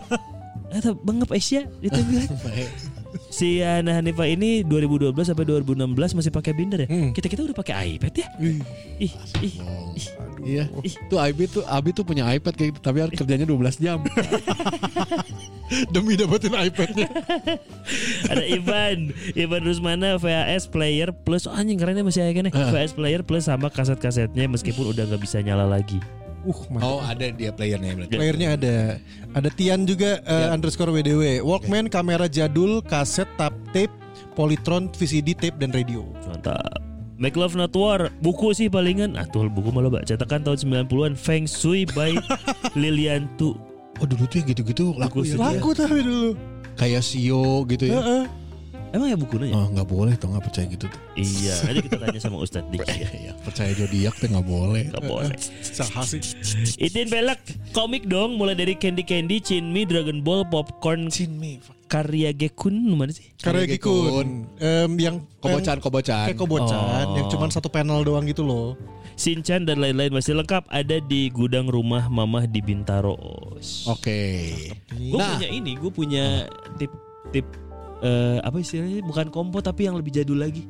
Eh, 0.66 0.80
tapi 0.80 0.99
bangap 0.99 1.28
Asia 1.30 1.68
ditempelan. 1.78 2.25
Si 3.37 3.61
Ana 3.61 4.00
Hanifah 4.00 4.25
ini 4.33 4.64
2012 4.64 5.12
sampai 5.12 5.45
2016 5.45 5.93
masih 6.16 6.33
pakai 6.33 6.57
binder 6.57 6.81
ya. 6.81 6.88
Hmm. 6.88 7.12
Kita 7.12 7.28
kita 7.28 7.45
udah 7.45 7.52
pakai 7.52 8.00
iPad 8.00 8.12
ya. 8.16 8.26
Ih, 8.40 8.64
Ih, 8.97 9.12
ih, 9.45 9.55
ih. 9.93 10.07
Iya. 10.40 10.64
Tuh 11.12 11.21
Abi 11.21 11.45
tuh 11.45 11.61
Abi 11.69 11.93
tuh 11.93 12.00
punya 12.09 12.25
iPad 12.33 12.57
kayak 12.57 12.71
gitu, 12.73 12.81
tapi 12.81 13.05
harus 13.05 13.12
kerjanya 13.12 13.45
12 13.45 13.76
jam. 13.76 14.00
Demi 15.93 16.16
dapetin 16.16 16.57
iPadnya. 16.57 17.12
Ada 18.33 18.40
Ivan, 18.57 19.12
Ivan 19.37 19.62
Rusmana 19.69 20.16
VHS 20.16 20.73
player 20.73 21.12
plus 21.12 21.45
oh, 21.45 21.52
anjing 21.52 21.76
kerennya 21.76 22.09
masih 22.09 22.25
kayak 22.25 22.37
gini. 22.40 22.50
VHS 22.57 22.97
player 22.97 23.21
plus 23.21 23.52
sama 23.52 23.69
kaset-kasetnya 23.69 24.49
meskipun 24.49 24.97
udah 24.97 25.05
nggak 25.12 25.21
bisa 25.21 25.45
nyala 25.45 25.69
lagi. 25.69 26.00
Uh, 26.47 26.61
mantap. 26.71 26.87
Oh, 26.87 27.00
ada 27.03 27.26
dia 27.35 27.50
playernya 27.50 27.91
berarti. 27.99 28.15
Playernya 28.15 28.49
ada. 28.55 28.76
Ada 29.35 29.50
Tian 29.53 29.83
juga 29.85 30.23
eh, 30.23 30.49
underscore 30.55 30.95
WDW. 30.95 31.43
Walkman, 31.43 31.91
kamera 31.91 32.31
jadul, 32.31 32.81
kaset, 32.87 33.26
tap 33.35 33.53
tape, 33.75 33.93
Polytron, 34.38 34.88
VCD, 34.95 35.35
tape 35.35 35.59
dan 35.59 35.75
radio. 35.75 36.07
Mantap. 36.25 36.81
Make 37.17 37.33
Love 37.33 37.57
Not 37.57 37.73
War 37.73 38.12
Buku 38.21 38.53
sih 38.53 38.69
palingan 38.69 39.17
Ah 39.17 39.25
tuh 39.25 39.49
buku 39.49 39.73
malah 39.73 39.88
bak 39.88 40.05
Cetakan 40.05 40.45
tahun 40.45 40.85
90-an 40.85 41.17
Feng 41.17 41.49
Shui 41.49 41.88
by 41.97 42.12
Liliantu 42.76 43.57
Oh 43.97 44.05
dulu 44.05 44.29
tuh 44.29 44.45
yang 44.45 44.49
gitu-gitu 44.53 44.93
laku 45.00 45.25
ya. 45.25 45.41
Laku 45.41 45.73
tapi 45.73 46.05
dulu. 46.05 46.37
Kayak 46.76 47.00
Sio 47.00 47.65
gitu 47.65 47.88
ya. 47.88 47.97
Heeh. 47.97 48.23
Emang 48.97 49.12
ya 49.12 49.19
bukunya 49.21 49.53
ya? 49.53 49.55
Oh 49.55 49.69
nggak 49.69 49.85
boleh 49.87 50.15
tuh 50.17 50.33
nggak 50.33 50.41
percaya 50.43 50.67
gitu 50.67 50.88
tuh. 50.88 51.00
Iya 51.12 51.55
Nanti 51.62 51.81
kita 51.85 51.97
tanya 52.00 52.17
sama 52.17 52.37
Ustadz 52.41 52.65
Dik 52.73 52.81
ya 52.81 53.09
Iya, 53.12 53.33
percaya 53.45 53.71
zodiak 53.71 54.17
tuh 54.17 54.29
nggak 54.33 54.47
boleh. 54.47 54.83
Gak 54.88 55.05
boleh 55.05 55.37
Saha 55.61 56.00
sih. 56.03 56.25
Itin 56.79 57.07
pelak 57.07 57.45
Komik 57.71 58.07
dong 58.07 58.35
Mulai 58.35 58.57
dari 58.57 58.73
Candy 58.73 59.05
Candy 59.05 59.37
Chinmi 59.38 59.85
Dragon 59.85 60.25
Ball 60.25 60.49
Popcorn 60.49 61.12
Cinmi. 61.12 61.61
Karya 61.87 62.33
Gekun 62.33 62.73
Mana 62.91 63.12
sih? 63.12 63.37
Karya 63.37 63.69
Gikun. 63.69 64.49
Em, 64.57 64.91
yang 64.97 65.21
Kobocan 65.38 65.76
kobocan. 65.79 66.26
Kayak 66.26 66.41
kobocan 66.41 67.05
Oh. 67.07 67.15
yang 67.15 67.26
cuma 67.29 67.47
satu 67.47 67.69
panel 67.69 68.00
doang 68.00 68.25
gitu 68.25 68.41
loh. 68.41 68.75
Shinchan 69.15 69.65
dan 69.65 69.79
lain-lain 69.79 70.09
masih 70.11 70.35
lengkap 70.35 70.69
Ada 70.69 71.00
di 71.00 71.29
gudang 71.29 71.69
rumah 71.69 72.05
mamah 72.07 72.45
di 72.45 72.61
Bintaro 72.61 73.17
Oke. 73.87 74.21
Gue 74.91 75.17
Nah. 75.17 75.37
punya 75.37 75.49
ini 75.49 75.73
Gue 75.75 75.88
punya 75.91 76.45
tip-tip 76.76 77.45
eh, 77.99 78.38
Apa 78.41 78.57
istilahnya 78.57 79.00
Bukan 79.00 79.29
kompo 79.29 79.59
tapi 79.59 79.85
yang 79.85 79.95
lebih 79.95 80.12
jadul 80.12 80.37
lagi 80.37 80.65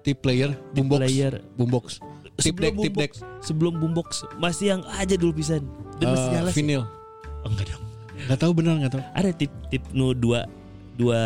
Tip 0.00 0.20
player, 0.20 0.56
Tip 0.72 0.80
boombox, 0.80 1.00
player. 1.02 1.32
boombox. 1.54 1.86
Tip 2.36 2.56
deck, 2.56 2.72
tip 2.74 2.94
deck. 2.94 3.12
Sebelum 3.40 3.76
boombox 3.76 4.24
Masih 4.36 4.66
yang 4.70 4.82
aja 4.90 5.12
dulu 5.12 5.34
pisan 5.34 5.68
Dan 5.96 6.10
masih 6.10 6.28
Eh, 6.30 6.40
sih 6.48 6.56
vinyl. 6.58 6.82
oh, 6.82 6.88
Enggak 7.46 7.66
dong 7.68 7.84
Gak 8.22 8.38
tahu 8.38 8.52
benar 8.52 8.76
gak 8.78 8.92
tahu. 8.94 9.02
Ada 9.10 9.30
tip-tip 9.30 9.82
nu 9.90 10.12
dua 10.12 10.48
Dua 10.92 11.20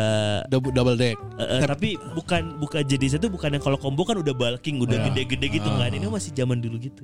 Double, 0.47 0.71
double 0.71 0.95
deck. 0.95 1.15
eh, 1.35 1.59
eh, 1.59 1.59
Tapi 1.61 1.95
bukan 2.11 2.55
bukan 2.57 2.83
jadi 2.83 3.15
satu 3.15 3.27
Bukan 3.27 3.51
yang 3.51 3.59
kalau 3.59 3.75
combo 3.75 4.03
kan 4.03 4.15
udah 4.15 4.31
bulking 4.31 4.75
Udah 4.77 4.95
Ya. 4.97 5.03
gede-gede 5.07 5.47
gitu 5.53 5.67
kan 5.69 5.87
Ini 5.89 6.03
masih 6.05 6.31
zaman 6.31 6.59
dulu 6.59 6.75
gitu 6.77 7.03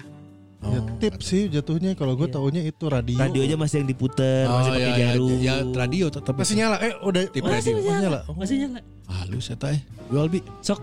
Ya, 0.61 0.79
tip 1.01 1.15
sih 1.19 1.49
jatuhnya 1.49 1.97
kalau 1.97 2.13
gue 2.13 2.29
Iya. 2.29 2.37
taunya 2.37 2.61
itu 2.61 2.85
radio. 2.85 3.17
Radio 3.17 3.41
aja 3.41 3.57
masih 3.57 3.81
yang 3.81 3.89
diputer 3.89 4.45
Oh, 4.45 4.61
Masih 4.61 4.69
pakai 4.71 4.81
ya, 4.81 4.89
ya, 4.93 4.97
jarum 5.09 5.39
ya, 5.41 5.55
radio 5.73 6.05
tetap 6.07 6.33
masih 6.37 6.55
nyala. 6.55 6.77
Eh 6.79 6.93
udah 7.01 7.21
Tip 7.27 7.41
masih, 7.41 7.73
radio. 7.73 7.73
masih 7.81 7.93
nyala. 7.97 8.19
Oh. 8.29 8.35
Masih 8.37 8.55
nyala 8.61 8.79
Halus 9.09 9.45
ya 9.49 9.55
teh. 9.57 9.79
Jual 10.07 10.27
bi. 10.29 10.39
Sok 10.61 10.79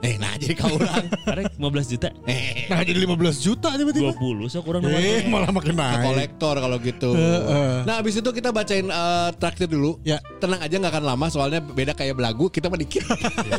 Eh 0.00 0.16
nah 0.16 0.32
jadi 0.34 0.56
kau 0.56 0.72
orang. 0.74 1.12
Karena 1.28 1.44
15 1.60 1.92
juta 1.92 2.08
eh, 2.24 2.64
Nah 2.66 2.80
jadi 2.80 2.98
15 3.04 3.36
juta 3.38 3.68
tiba-tiba. 3.70 4.16
20 4.16 4.48
sok 4.48 4.62
kurang 4.64 4.80
Eh 4.88 5.28
malah 5.28 5.52
makin 5.52 5.72
ke 5.72 5.78
naik. 5.78 6.00
kolektor 6.02 6.54
kalau 6.56 6.76
gitu. 6.80 7.10
Heeh. 7.12 7.84
Nah 7.84 7.94
abis 8.00 8.16
itu 8.16 8.30
kita 8.32 8.48
bacain 8.50 8.88
eh, 8.88 9.28
traktir 9.36 9.68
dulu. 9.68 10.00
Ya. 10.02 10.18
Tenang 10.40 10.58
aja 10.58 10.74
nggak 10.74 10.90
akan 10.90 11.04
lama 11.06 11.26
soalnya 11.28 11.60
beda 11.60 11.92
kayak 11.92 12.16
belagu 12.16 12.48
kita 12.48 12.66
mah 12.66 12.80
dikit. 12.80 13.04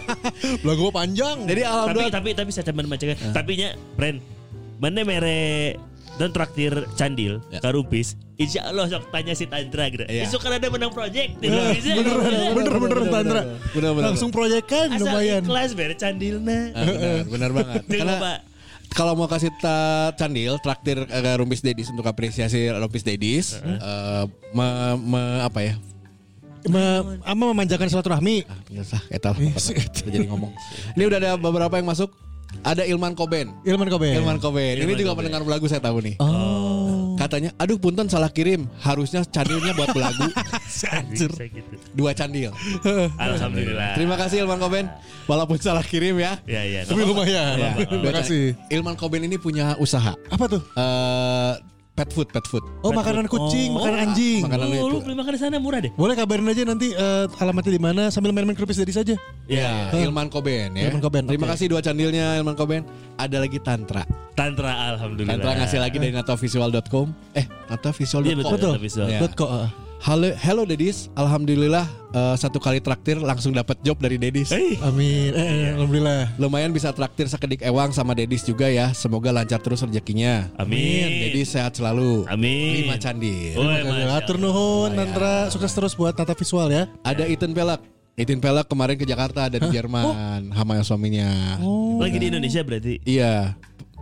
Lagu 0.68 0.90
panjang. 0.90 1.46
Jadi 1.46 1.62
tapi 1.62 1.70
alhamdulillah. 1.70 2.12
tapi 2.12 2.30
tapi 2.34 2.50
saya 2.50 2.66
coba 2.68 2.84
macam 2.84 3.08
tapi 3.32 3.52
nya 3.56 3.70
friend 3.96 4.41
mana 4.82 5.06
mere 5.06 5.78
dan 6.18 6.30
traktir 6.30 6.74
candil 6.96 7.40
Ya. 7.48 7.62
karumpis 7.62 8.18
insya 8.36 8.66
Allah 8.66 8.90
sok 8.90 9.10
tanya 9.10 9.32
si 9.32 9.46
Tantra 9.46 9.88
gitu 9.88 10.04
Iya. 10.04 10.26
besok 10.26 10.42
kan 10.42 10.54
ada 10.54 10.68
menang 10.68 10.90
project 10.90 11.38
di 11.38 11.46
Eh, 11.46 11.50
Indonesia. 11.50 11.94
bener, 11.96 12.18
bener, 12.52 12.74
bener, 12.76 13.00
Tandra. 13.08 13.42
Bener, 13.72 13.92
bener. 13.94 14.06
Langsung 14.10 14.30
proyekan 14.30 14.92
asal 14.92 15.08
lumayan. 15.08 15.42
ikhlas 15.42 15.72
bere 15.72 15.94
candilna 15.94 16.74
Ah, 16.74 16.84
benar, 16.84 17.24
benar 17.26 17.52
banget. 17.54 17.82
Karena 17.88 18.16
Pak. 18.18 18.38
kalau 18.92 19.14
mau 19.16 19.26
kasih 19.26 19.54
ta- 19.56 20.12
candil 20.16 20.60
traktir 20.60 21.00
uh, 21.00 21.36
Rumpis 21.38 21.62
Dedis 21.62 21.88
untuk 21.88 22.04
apresiasi 22.04 22.68
Rumpis 22.68 23.04
Dedis 23.04 23.56
eh, 23.56 24.24
me- 24.52 24.98
me- 25.00 25.42
apa 25.42 25.60
ya? 25.62 25.74
Me, 26.64 26.82
ama 27.24 27.44
memanjakan 27.48 27.88
silaturahmi. 27.88 28.46
Ah, 28.46 28.58
bener 28.64 28.84
sah, 28.84 29.02
etal. 29.10 29.34
jadi 30.04 30.28
ngomong. 30.28 30.54
Ini 30.94 31.04
udah 31.04 31.18
ada 31.20 31.32
beberapa 31.36 31.74
yang 31.74 31.88
masuk. 31.88 32.14
Ada 32.62 32.86
Ilman 32.86 33.18
Koben. 33.18 33.50
Ilman 33.66 33.90
Kobe. 33.90 34.14
Ilman 34.14 34.38
Koben. 34.38 34.78
Ini 34.78 34.86
Ilman 34.86 34.98
juga 35.02 35.12
Koben. 35.14 35.20
pendengar 35.26 35.42
belagu 35.42 35.66
saya 35.66 35.82
tahu 35.82 35.98
nih. 36.06 36.16
Oh. 36.22 37.18
Katanya, 37.18 37.50
aduh 37.58 37.78
punten 37.82 38.06
salah 38.06 38.30
kirim. 38.30 38.70
Harusnya 38.82 39.26
candilnya 39.26 39.74
buat 39.74 39.90
belagu. 39.94 40.30
Bisa 40.66 41.02
gitu. 41.10 41.30
Dua 41.98 42.14
candil. 42.14 42.54
Alhamdulillah 43.22 43.98
Terima 43.98 44.16
kasih 44.18 44.46
Ilman 44.46 44.62
Koben. 44.62 44.86
Walaupun 45.26 45.58
salah 45.58 45.82
kirim 45.86 46.22
ya. 46.22 46.38
ya 46.46 46.62
ya 46.62 46.82
Tapi 46.86 47.02
lumayan. 47.02 47.56
Ya, 47.58 47.72
Terima 47.82 48.14
kasih. 48.22 48.54
Ilman 48.70 48.96
Koben 48.98 49.26
ini 49.26 49.42
punya 49.42 49.74
usaha. 49.82 50.14
Apa 50.30 50.46
tuh? 50.46 50.62
Eh, 50.78 51.54
pet 52.02 52.10
food, 52.10 52.28
pet 52.34 52.42
food. 52.50 52.66
Oh 52.82 52.90
makanan 52.90 53.30
kucing, 53.30 53.70
Oh, 53.78 53.86
makanan 53.86 54.10
anjing. 54.10 54.42
makanan 54.42 54.66
lu, 54.66 54.74
itu. 54.74 54.88
lu 54.90 54.98
beli 55.06 55.14
makan 55.14 55.32
di 55.38 55.40
sana 55.40 55.62
murah 55.62 55.80
deh 55.86 55.94
Boleh 55.94 56.18
kabarin 56.18 56.50
aja 56.50 56.66
nanti 56.66 56.90
eh, 56.90 57.26
alamatnya 57.38 57.74
di 57.78 57.82
mana 57.82 58.10
sambil 58.10 58.34
main-main 58.34 58.58
kerupis 58.58 58.82
dari 58.82 58.90
saja. 58.90 59.14
Ya, 59.46 59.94
Ilman 59.94 60.34
Koben 60.34 60.74
ya. 60.74 60.90
Ilman 60.90 60.98
Koben, 60.98 61.30
Terima 61.30 61.46
oke. 61.46 61.54
kasih 61.54 61.70
dua 61.70 61.86
candilnya 61.86 62.42
Ilman 62.42 62.58
Koben. 62.58 62.82
Ada 63.22 63.38
lagi 63.38 63.62
Tantra. 63.62 64.02
Tantra 64.34 64.98
alhamdulillah 64.98 65.38
Tantra 65.38 65.52
ngasih 65.62 65.78
lagi 65.78 65.98
dari 66.02 66.10
natovisual.com. 66.10 67.08
Eh, 67.38 67.46
natovisual.com. 67.70 68.26
Iya 68.26 68.36
betul, 68.42 68.58
Betul. 68.58 68.74
visual. 68.82 69.06
Ya. 69.06 69.22
Eh. 69.22 69.70
Halo, 70.02 70.34
hello 70.34 70.66
Dedis. 70.66 71.14
Alhamdulillah 71.14 71.86
eh, 72.10 72.34
satu 72.34 72.58
kali 72.58 72.82
traktir 72.82 73.22
langsung 73.22 73.54
dapat 73.54 73.78
job 73.86 74.02
dari 74.02 74.18
Dedis. 74.18 74.50
Eh, 74.50 74.74
Amin. 74.82 75.30
Eh, 75.30 75.46
eh, 75.46 75.70
alhamdulillah. 75.78 76.42
Lumayan 76.42 76.74
bisa 76.74 76.90
traktir 76.90 77.30
sekedik 77.30 77.62
ewang 77.62 77.94
sama 77.94 78.18
Dedis 78.18 78.42
juga 78.42 78.66
ya. 78.66 78.90
Semoga 78.98 79.30
lancar 79.30 79.62
terus 79.62 79.86
rezekinya. 79.86 80.50
Amin. 80.58 81.30
Dedis 81.30 81.54
sehat 81.54 81.78
selalu. 81.78 82.26
Amin. 82.34 82.82
Lima 82.82 82.98
candil. 82.98 83.54
Oh, 83.54 83.70
Terima 83.70 83.94
kasih. 83.94 84.06
Masya 84.10 84.18
Atur 84.26 84.38
nuhun, 84.42 84.90
Tantra. 84.98 85.36
Sukses 85.54 85.70
terus 85.70 85.94
buat 85.94 86.18
Tata 86.18 86.34
Visual 86.34 86.74
ya. 86.74 86.90
Ada 87.06 87.30
Ethan 87.30 87.54
Pelak. 87.54 87.86
Ethan 88.18 88.42
Pelak 88.42 88.66
kemarin 88.68 88.98
ke 88.98 89.06
Jakarta 89.06 89.54
dari 89.54 89.70
Jerman 89.70 90.50
sama 90.50 90.82
suaminya. 90.82 91.62
Oh. 91.62 92.02
Lagi 92.02 92.18
di 92.18 92.28
Indonesia 92.34 92.66
berarti 92.66 93.06
Iya. 93.06 93.54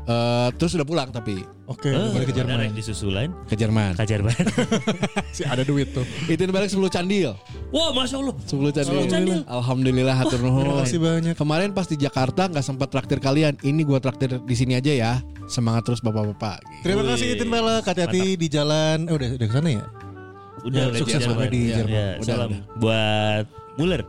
Eh, 0.01 0.50
terus 0.56 0.74
udah 0.74 0.84
pulang 0.84 1.10
tapi 1.10 1.44
Oke, 1.65 1.86
Eh, 1.88 2.10
balik 2.10 2.29
ke 2.29 2.34
Jerman. 2.34 2.58
yang 2.63 2.74
di 2.74 2.82
susulan 2.82 3.29
ke 3.46 3.53
Jerman. 3.53 3.94
ke 3.94 4.01
Jerman 4.03 4.34
Si 5.38 5.44
ada 5.44 5.62
duit 5.62 5.91
tuh. 5.91 6.01
Ethan 6.25 6.50
Pelak 6.50 6.65
10 6.65 6.82
candil. 6.89 7.38
Wah 7.70 7.91
masya 7.91 8.18
Allah 8.18 8.34
10 8.41 8.74
candil. 8.74 9.06
candil. 9.06 9.39
Alhamdulillah 9.46 10.15
hatur 10.15 10.39
nuhun. 10.39 10.65
Terima 10.65 10.82
kasih 10.82 10.98
banyak. 11.00 11.34
Kemarin 11.36 11.70
pas 11.70 11.86
di 11.86 11.94
Jakarta 11.96 12.48
nggak 12.48 12.63
sempat 12.63 12.89
traktir 12.89 13.18
kalian. 13.18 13.53
Ini 13.60 13.82
gua 13.84 14.00
traktir 14.00 14.39
di 14.39 14.56
sini 14.56 14.74
aja 14.74 14.89
ya. 14.89 15.13
Semangat 15.46 15.86
terus 15.86 16.01
bapak-bapak. 16.01 16.65
Terima 16.82 17.06
kasih 17.06 17.38
Itin 17.38 17.46
Pelek. 17.48 17.84
Hati-hati 17.84 18.34
di 18.34 18.48
jalan. 18.48 19.06
Eh, 19.06 19.13
udah 19.13 19.27
udah 19.32 19.46
ke 19.46 19.53
sana 19.53 19.70
ya? 19.70 19.86
Udah 20.60 20.74
Ya, 20.75 20.86
udah 20.88 21.00
sukses 21.00 21.13
Jerman. 21.15 21.29
pokoknya 21.32 21.51
di 21.51 21.62
Ya, 21.62 21.75
Jerman. 21.77 21.94
ya, 21.94 22.08
Udah, 22.18 22.25
salam 22.27 22.50
udah. 22.50 22.62
buat 22.75 23.46
Muller 23.77 24.01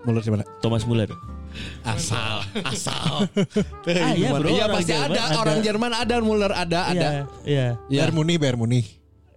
Mulut 0.00 0.22
gimana? 0.22 0.44
Thomas 0.60 0.86
Muller 0.86 1.10
Asal, 1.82 2.44
asal. 2.62 3.24
Ah, 3.98 4.12
iya, 4.12 4.30
bro, 4.32 4.48
Iya 4.48 4.64
orang 4.64 4.76
pasti 4.78 4.92
Jerman 4.92 5.08
ada. 5.10 5.22
ada. 5.24 5.36
Orang 5.40 5.58
Jerman 5.60 5.92
ada, 5.92 6.14
Muller 6.20 6.52
ada, 6.52 6.80
ada. 6.92 7.08
Iya 7.08 7.22
Iya 7.44 7.66
Ya. 7.88 8.02
Bayar 8.04 8.10
muni, 8.12 8.34
bayar 8.36 8.56
muni. 8.56 8.80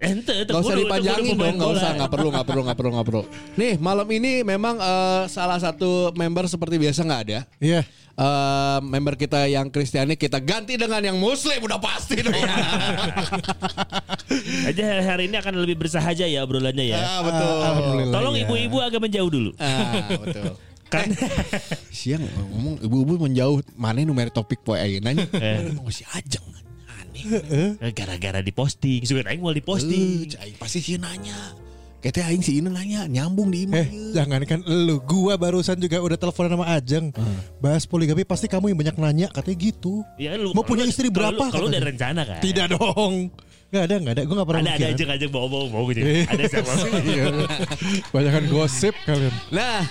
Ente 0.01 0.33
Gak 0.49 0.57
usah 0.57 0.73
dipanjangin 0.73 1.37
dong, 1.37 1.61
gak 1.61 1.71
usah, 1.77 1.93
gak 1.93 2.09
perlu, 2.09 2.33
gak 2.33 2.41
perlu, 2.41 2.61
gak 2.65 2.73
perlu, 2.73 2.89
gak 2.91 3.05
perlu, 3.05 3.21
Nih 3.53 3.77
malam 3.77 4.09
ini 4.09 4.41
memang 4.41 4.75
eh, 4.75 5.23
salah 5.29 5.61
satu 5.61 6.09
member 6.13 6.49
seperti 6.49 6.81
biasa 6.81 7.05
nggak 7.05 7.21
ada. 7.29 7.39
Iya. 7.61 7.85
Eh, 8.11 8.79
member 8.81 9.13
kita 9.13 9.45
yang 9.45 9.69
Kristiani 9.69 10.17
kita 10.17 10.41
ganti 10.41 10.73
dengan 10.73 10.99
yang 10.99 11.21
Muslim 11.21 11.61
udah 11.61 11.77
pasti 11.77 12.17
dong. 12.17 12.33
Aja 14.67 14.83
hari 15.05 15.29
ini 15.29 15.37
akan 15.37 15.53
lebih 15.59 15.77
bersahaja 15.77 16.25
ya 16.25 16.41
obrolannya 16.41 16.85
ya 16.87 16.97
Ah, 16.97 17.19
betul. 17.21 17.53
Alhamdulillah. 17.61 18.15
Tolong 18.15 18.35
ya. 18.35 18.41
ibu-ibu 18.47 18.77
agak 18.79 18.99
menjauh 18.99 19.29
dulu 19.29 19.51
Ah, 19.57 20.17
betul. 20.17 20.53
Kan 20.91 21.07
Siang 21.89 22.19
ngomong 22.51 22.75
ibu-ibu 22.81 23.15
menjauh 23.17 23.63
mana 23.73 24.01
numero 24.01 24.27
topik 24.29 24.59
poe 24.59 24.75
ayeuna 24.75 25.11
nya. 25.11 25.23
Eh. 25.31 25.71
Mau 25.71 25.87
si 25.87 26.03
ajeng 26.05 26.43
aneh. 26.85 27.23
Gara-gara 27.89 28.39
diposting 28.39 29.01
Suka 29.01 29.23
aing 29.25 29.39
mau 29.39 29.49
Eh, 29.49 29.57
diposting 29.57 30.27
cai 30.29 30.51
pasti 30.53 30.79
sih 30.79 30.95
nanya. 30.95 31.55
Kete 31.97 32.17
aing 32.19 32.41
si 32.41 32.57
Ine 32.57 32.67
nanya 32.67 33.05
nyambung 33.05 33.47
di 33.47 33.61
Eh, 33.61 33.65
email. 33.85 34.11
jangan 34.11 34.41
kan 34.43 34.59
lu. 34.65 34.97
Gua 34.99 35.37
barusan 35.37 35.77
juga 35.77 35.95
udah 35.97 36.17
telepon 36.17 36.49
sama 36.49 36.65
Ajeng. 36.67 37.13
Bahas 37.57 37.85
poligami 37.85 38.25
pasti 38.25 38.49
kamu 38.49 38.73
yang 38.73 38.79
banyak 38.81 38.97
nanya. 38.97 39.27
Katanya 39.29 39.57
gitu. 39.61 40.01
Ya, 40.17 40.33
lu- 40.33 40.49
Mau 40.51 40.61
punya 40.61 40.83
istri 40.83 41.07
berapa 41.07 41.37
Kalau 41.47 41.69
udah 41.69 41.77
rencana 41.79 42.25
kan 42.25 42.41
Tidak 42.41 42.67
dong. 42.69 43.29
Gak 43.69 43.85
ada, 43.85 43.95
gak 44.01 44.13
ada. 44.17 44.21
Gue 44.25 44.35
gak 44.35 44.47
pernah 44.49 44.63
Ada 44.65 44.73
ada 44.75 44.87
aja 44.91 45.03
aja 45.13 45.27
bawa 45.29 45.47
bawa 45.47 45.65
bawa 45.69 45.83
gitu 45.87 46.01
Eh. 46.01 46.25
Ada 46.25 46.43
siapa 46.49 46.71
Iya. 47.07 47.25
Banyakan 48.09 48.43
gosip 48.49 48.93
kalian. 49.05 49.31
Nah, 49.47 49.85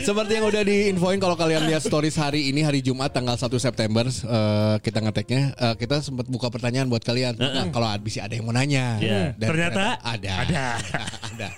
Seperti 0.00 0.40
yang 0.40 0.48
udah 0.48 0.64
diinfoin 0.64 1.20
kalau 1.20 1.36
kalian 1.36 1.68
lihat 1.68 1.84
stories 1.84 2.16
hari 2.16 2.48
ini 2.48 2.64
hari 2.64 2.80
Jumat 2.80 3.12
tanggal 3.12 3.36
1 3.36 3.52
September 3.60 4.08
eh, 4.08 4.76
kita 4.80 5.04
ngeteknya 5.04 5.42
eh, 5.52 5.74
kita 5.76 6.00
sempat 6.00 6.24
buka 6.32 6.48
pertanyaan 6.48 6.88
buat 6.88 7.04
kalian. 7.04 7.36
Nah, 7.36 7.68
kalau 7.68 7.92
bisa 8.00 8.24
ada 8.24 8.32
yang 8.32 8.48
mau 8.48 8.56
nanya. 8.56 8.96
Iya. 8.96 9.36
Dan 9.36 9.48
Ternyata 9.52 10.00
ada. 10.00 10.32
ada. 10.48 10.64
ada. 11.28 11.48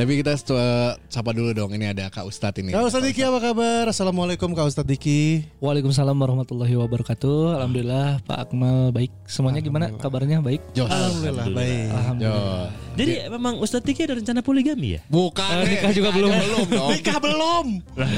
Tapi 0.00 0.16
kita 0.16 0.32
eh, 0.32 0.96
sapa 1.12 1.36
dulu 1.36 1.52
dong. 1.52 1.76
Ini 1.76 1.92
ada 1.92 2.08
Kak 2.08 2.24
Ustadz 2.24 2.56
ini. 2.64 2.72
Kak 2.72 2.88
Ustadz 2.88 3.04
Diki 3.04 3.20
apa 3.20 3.36
kabar? 3.36 3.84
Assalamualaikum 3.84 4.56
Kak 4.56 4.72
Ustadz 4.72 4.88
Diki. 4.88 5.44
Waalaikumsalam 5.60 6.16
warahmatullahi 6.16 6.72
wabarakatuh. 6.72 7.60
Alhamdulillah 7.60 8.24
Pak 8.24 8.48
Akmal 8.48 8.96
baik. 8.96 9.12
Semuanya 9.28 9.60
gimana 9.60 9.92
kabarnya 10.00 10.40
baik? 10.40 10.64
Jos. 10.72 10.88
Alhamdulillah 10.88 11.46
baik. 11.52 11.88
Alhamdulillah. 11.92 12.64
Jos. 12.72 12.96
Jadi 12.96 13.12
memang 13.28 13.54
Ustadz 13.60 13.84
Tiki 13.84 14.08
ada 14.08 14.16
rencana 14.16 14.40
poligami 14.40 14.96
ya? 14.96 15.00
Bukan. 15.12 15.68
Eh, 15.68 15.68
nikah 15.68 15.92
eh, 15.92 15.96
juga 16.00 16.08
belum. 16.16 16.32
belum 16.32 16.66
dong. 16.72 16.90
Nikah 16.96 17.18
belum. 17.20 17.66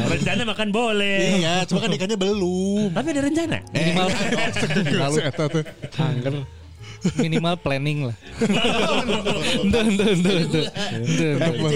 Rencana 0.06 0.42
makan 0.46 0.68
boleh. 0.70 1.18
Iya, 1.42 1.66
cuma 1.66 1.82
kan 1.82 1.90
nikahnya 1.90 2.14
belum. 2.14 2.94
Tapi 2.94 3.08
ada 3.10 3.22
rencana. 3.26 3.58
Minimal 3.74 4.06
Lalu 5.02 5.18
eta 5.26 5.44
tuh. 5.50 5.62
Angger. 5.98 6.61
Minimal 7.18 7.54
planning 7.58 8.10
lah. 8.10 8.16
Ente, 9.62 9.78
ente. 9.82 10.62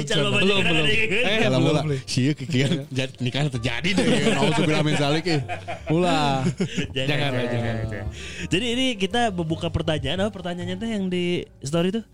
Cical 0.02 0.30
Bapak 0.30 0.40
Belum 0.42 0.58
belum. 0.62 0.86
Eh 0.86 1.36
belum. 1.46 1.60
mula 1.62 1.82
sih 2.06 2.34
kikian 2.34 2.86
jadi 2.90 3.12
nikah 3.18 3.50
terjadi 3.50 3.88
deh. 3.96 4.06
Nauzubillah 4.34 4.82
min 4.86 4.94
zalik 4.98 5.26
eh. 5.26 5.40
Ulah. 5.90 6.42
Jangan, 6.94 7.30
Jangan. 7.46 7.74
Jadi 8.46 8.66
ini 8.66 8.86
kita 8.94 9.30
membuka 9.34 9.70
pertanyaan 9.70 10.26
apa 10.26 10.30
pertanyaannya 10.34 10.76
tuh 10.78 10.88
yang 10.88 11.04
di 11.10 11.46
story 11.62 11.90
tuh? 11.90 12.04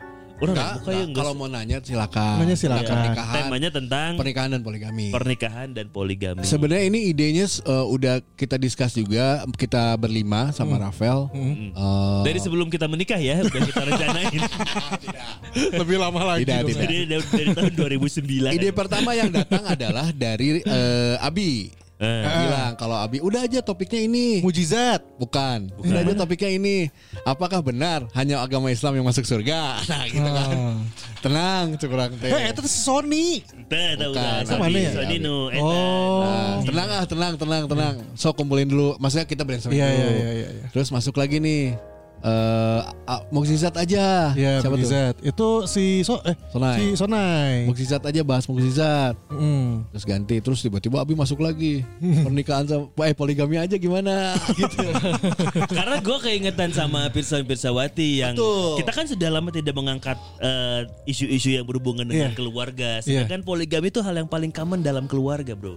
Udah 0.43 0.51
Enggak, 0.53 0.71
buka 0.75 0.83
ya 0.83 0.93
enggak. 0.93 1.07
enggak? 1.07 1.19
kalau 1.23 1.33
mau 1.33 1.47
nanya 1.47 1.77
silakan. 1.79 2.35
Nanya 2.43 2.57
silakan. 2.59 2.83
Tentang 2.83 2.99
Pernikahan, 2.99 3.35
Temanya 3.39 3.71
tentang 3.71 4.11
pernikahan 4.19 4.51
dan 4.51 4.61
poligami. 4.61 5.07
pernikahan 5.09 5.69
dan 5.71 5.87
poligami. 5.87 6.43
Sebenarnya 6.43 6.85
ini 6.85 7.01
idenya 7.07 7.47
uh, 7.63 7.87
udah 7.87 8.19
kita 8.35 8.59
discuss 8.59 8.93
juga 8.93 9.47
kita 9.55 9.95
berlima 9.95 10.51
sama 10.51 10.77
Rafael. 10.77 11.31
Uh, 11.31 12.27
dari 12.27 12.43
sebelum 12.43 12.67
kita 12.67 12.91
menikah 12.91 13.17
ya 13.17 13.39
udah 13.41 13.61
kita 13.63 13.83
rencanain. 13.89 14.41
Lebih 15.73 15.97
lama 15.97 16.21
lagi. 16.27 16.43
Tidak, 16.43 16.59
tidak. 16.67 16.81
Jadi 16.83 16.97
dari, 17.07 17.23
dari 17.23 17.49
tahun 17.53 17.73
2009. 17.79 18.57
ide 18.59 18.69
pertama 18.75 19.15
yang 19.15 19.31
datang 19.31 19.63
adalah 19.63 20.11
dari 20.11 20.59
uh, 20.65 21.23
Abi. 21.23 21.82
Eh, 22.03 22.27
Bilang 22.27 22.75
kalau 22.75 22.99
Abi 22.99 23.23
udah 23.23 23.47
aja 23.47 23.63
topiknya 23.63 24.03
ini. 24.03 24.43
Mujizat. 24.43 25.07
Bukan, 25.15 25.71
udah 25.79 26.03
aja 26.03 26.15
topiknya 26.19 26.51
ini. 26.51 26.77
Apakah 27.23 27.63
benar 27.63 28.11
hanya 28.11 28.43
agama 28.43 28.75
Islam 28.75 28.99
yang 28.99 29.07
masuk 29.07 29.23
surga? 29.23 29.79
Nah, 29.93 30.05
gitu 30.09 30.27
kan. 30.27 30.49
Tenang, 31.23 31.67
curang 31.79 32.11
teh. 32.19 32.27
Eh, 32.27 32.51
itu 32.51 32.63
Sony. 32.67 33.47
Teh 33.71 33.95
tahu 33.95 34.11
Bukan. 34.11 34.43
lah. 34.43 34.59
Mana 34.59 34.79
ya? 34.83 34.91
Sony 34.99 35.17
nu 35.23 35.47
eta. 35.47 35.63
Oh. 35.63 36.21
Nah, 36.27 36.55
tenang 36.67 36.89
ah, 36.91 37.05
tenang, 37.07 37.33
tenang, 37.39 37.63
tenang. 37.71 37.95
So 38.19 38.35
kumpulin 38.35 38.67
dulu. 38.67 38.99
Maksudnya 38.99 39.23
kita 39.23 39.47
brainstorming 39.47 39.79
Iya, 39.79 39.87
dulu. 39.87 40.03
iya, 40.03 40.11
iya, 40.11 40.33
iya, 40.35 40.49
iya. 40.59 40.65
Terus 40.75 40.91
masuk 40.91 41.15
lagi 41.15 41.39
nih. 41.39 41.79
Eh, 42.23 42.81
ah, 43.03 43.21
mukjizat 43.29 43.75
aja. 43.75 44.31
Iya, 44.33 44.63
Siapa 44.63 44.71
tuh? 44.71 44.79
mujizat. 44.79 45.15
Itu 45.21 45.49
si 45.67 46.01
so 46.01 46.23
eh 46.23 46.39
Sonai. 46.49 46.77
si 46.79 46.85
Sonai. 46.95 47.67
Mukjizat 47.67 47.99
aja 47.99 48.23
bahas 48.23 48.47
mukjizat. 48.47 49.19
Hmm. 49.27 49.83
Terus 49.91 50.05
ganti 50.07 50.39
terus 50.39 50.63
tiba-tiba 50.63 51.03
Abi 51.03 51.13
masuk 51.13 51.43
lagi. 51.43 51.83
Pernikahan 52.25 52.63
sama 52.65 52.87
eh 53.03 53.11
poligami 53.13 53.59
aja 53.59 53.75
gimana 53.75 54.39
gitu. 54.55 54.87
Karena 55.77 55.99
gue 55.99 56.19
keingetan 56.23 56.71
sama 56.71 57.11
Pirsawan 57.11 57.43
Pirsawati 57.43 58.23
yang 58.23 58.39
Betul. 58.39 58.79
kita 58.79 58.91
kan 58.93 59.07
sudah 59.11 59.29
lama 59.29 59.51
tidak 59.51 59.75
mengangkat 59.75 60.15
eh, 60.39 60.87
isu-isu 61.05 61.53
yang 61.53 61.67
berhubungan 61.67 62.07
dengan 62.07 62.31
Iya. 62.31 62.39
keluarga. 62.39 62.91
Sedangkan 63.03 63.43
poligami 63.43 63.91
itu 63.91 63.99
hal 63.99 64.15
yang 64.15 64.31
paling 64.31 64.49
common 64.49 64.79
dalam 64.79 65.11
keluarga, 65.11 65.59
bro. 65.59 65.75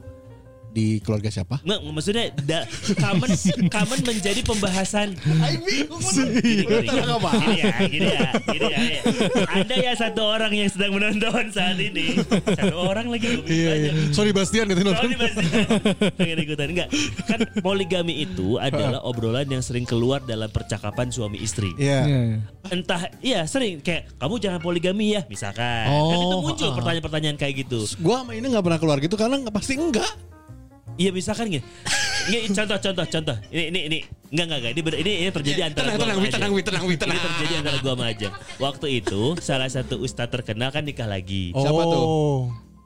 Di 0.76 1.00
keluarga 1.00 1.32
siapa? 1.32 1.64
Nggak, 1.64 1.80
maksudnya 1.88 2.26
da, 2.44 2.60
common 3.00 3.32
common 3.72 4.00
menjadi 4.04 4.42
pembahasan. 4.44 5.16
Gini, 5.16 5.88
gini, 5.88 6.84
gini 6.84 7.56
ya, 7.56 7.72
gini 7.88 8.08
ya, 8.12 8.30
gini 8.44 8.68
ya. 8.68 8.80
ya. 8.84 9.02
Anda 9.56 9.76
ya 9.80 9.94
satu 9.96 10.22
orang 10.28 10.52
yang 10.52 10.68
sedang 10.68 10.92
menonton 11.00 11.48
saat 11.56 11.80
ini, 11.80 12.20
satu 12.28 12.76
orang 12.76 13.08
lagi. 13.08 13.40
Iya, 13.48 13.72
iya. 13.88 13.92
Sorry 14.12 14.36
Bastian 14.36 14.68
gitu 14.68 14.84
nonton. 14.84 15.16
Pengen 16.20 16.38
ikutan 16.44 16.68
enggak 16.76 16.90
kan 17.24 17.40
poligami 17.64 18.28
itu 18.28 18.58
adalah 18.60 19.00
obrolan 19.08 19.48
yang 19.48 19.64
sering 19.64 19.88
keluar 19.88 20.20
dalam 20.24 20.52
percakapan 20.52 21.08
suami 21.10 21.40
istri 21.40 21.72
Iya. 21.80 22.02
Iya, 22.06 22.22
iya. 22.28 22.40
entah 22.74 23.02
iya 23.22 23.40
sering 23.48 23.80
kayak 23.80 24.18
kamu 24.20 24.36
jangan 24.42 24.60
poligami 24.60 25.16
ya 25.16 25.22
misalkan 25.30 25.88
kan 25.88 26.18
itu 26.20 26.36
Oh, 26.36 26.44
muncul 26.44 26.70
pertanyaan-pertanyaan 26.76 27.38
kayak 27.40 27.66
gitu 27.66 27.88
Gua 28.02 28.26
sama 28.26 28.36
ini 28.36 28.46
nggak 28.52 28.66
pernah 28.66 28.80
keluar 28.82 28.98
gitu 29.00 29.16
karena 29.16 29.40
nggak 29.40 29.56
pasti 29.56 29.74
enggak. 29.80 30.12
Iya 30.96 31.10
misalkan 31.10 31.48
gini 31.50 31.66
Ini 32.26 32.50
contoh 32.50 32.78
contoh 32.80 33.06
contoh 33.06 33.38
ini 33.50 33.64
ini 33.70 33.80
ini 33.86 33.98
enggak 34.34 34.46
enggak 34.48 34.58
enggak 34.58 34.72
ini 34.74 34.82
ini, 34.98 35.12
ini 35.20 35.30
terjadi 35.30 35.62
antara 35.64 35.86
Tenang, 35.86 35.96
gua 35.96 36.02
tenang, 36.02 36.18
sama 36.18 36.26
tenang, 36.26 36.50
Ajeng. 36.50 36.64
Tenang, 36.66 36.84
Wi, 36.84 36.96
tenang. 36.98 37.14
ini 37.14 37.26
terjadi 37.30 37.54
antara 37.56 37.78
gua 37.78 37.94
sama 37.94 38.06
Ajeng 38.10 38.34
waktu 38.58 38.88
itu 38.96 39.22
salah 39.40 39.70
satu 39.70 39.96
ustadz 40.00 40.32
terkenal 40.32 40.70
kan 40.70 40.82
nikah 40.82 41.06
lagi 41.06 41.54
Siapa 41.54 41.82
tuh? 41.86 42.02
Oh. 42.02 42.40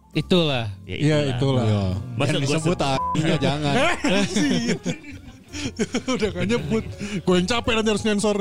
Itulah. 0.09 0.73
ya 0.83 0.95
Iya, 0.97 1.17
itulah. 1.37 1.93
Masa 2.17 2.33
Yang 2.33 2.41
gua 2.41 2.45
disebut 2.57 2.75
sebut- 2.75 2.81
akhirnya 2.83 3.37
jangan. 3.37 3.73
Udah 6.07 6.29
gak 6.29 6.45
nyebut. 6.45 6.83
Gue 7.19 7.35
yang 7.35 7.47
capek 7.47 7.73
nanti 7.73 7.89
harus 7.89 8.03
nyensor. 8.03 8.37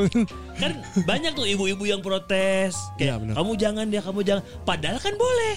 kan 0.54 0.72
banyak 1.02 1.32
tuh 1.32 1.46
ibu-ibu 1.46 1.84
yang 1.84 2.00
protes 2.00 2.76
kayak 2.96 3.16
benar. 3.18 3.34
kamu 3.36 3.52
jangan 3.54 3.84
dia 3.86 4.00
kamu 4.00 4.20
jangan 4.20 4.42
padahal 4.62 4.98
kan 4.98 5.14
boleh 5.14 5.54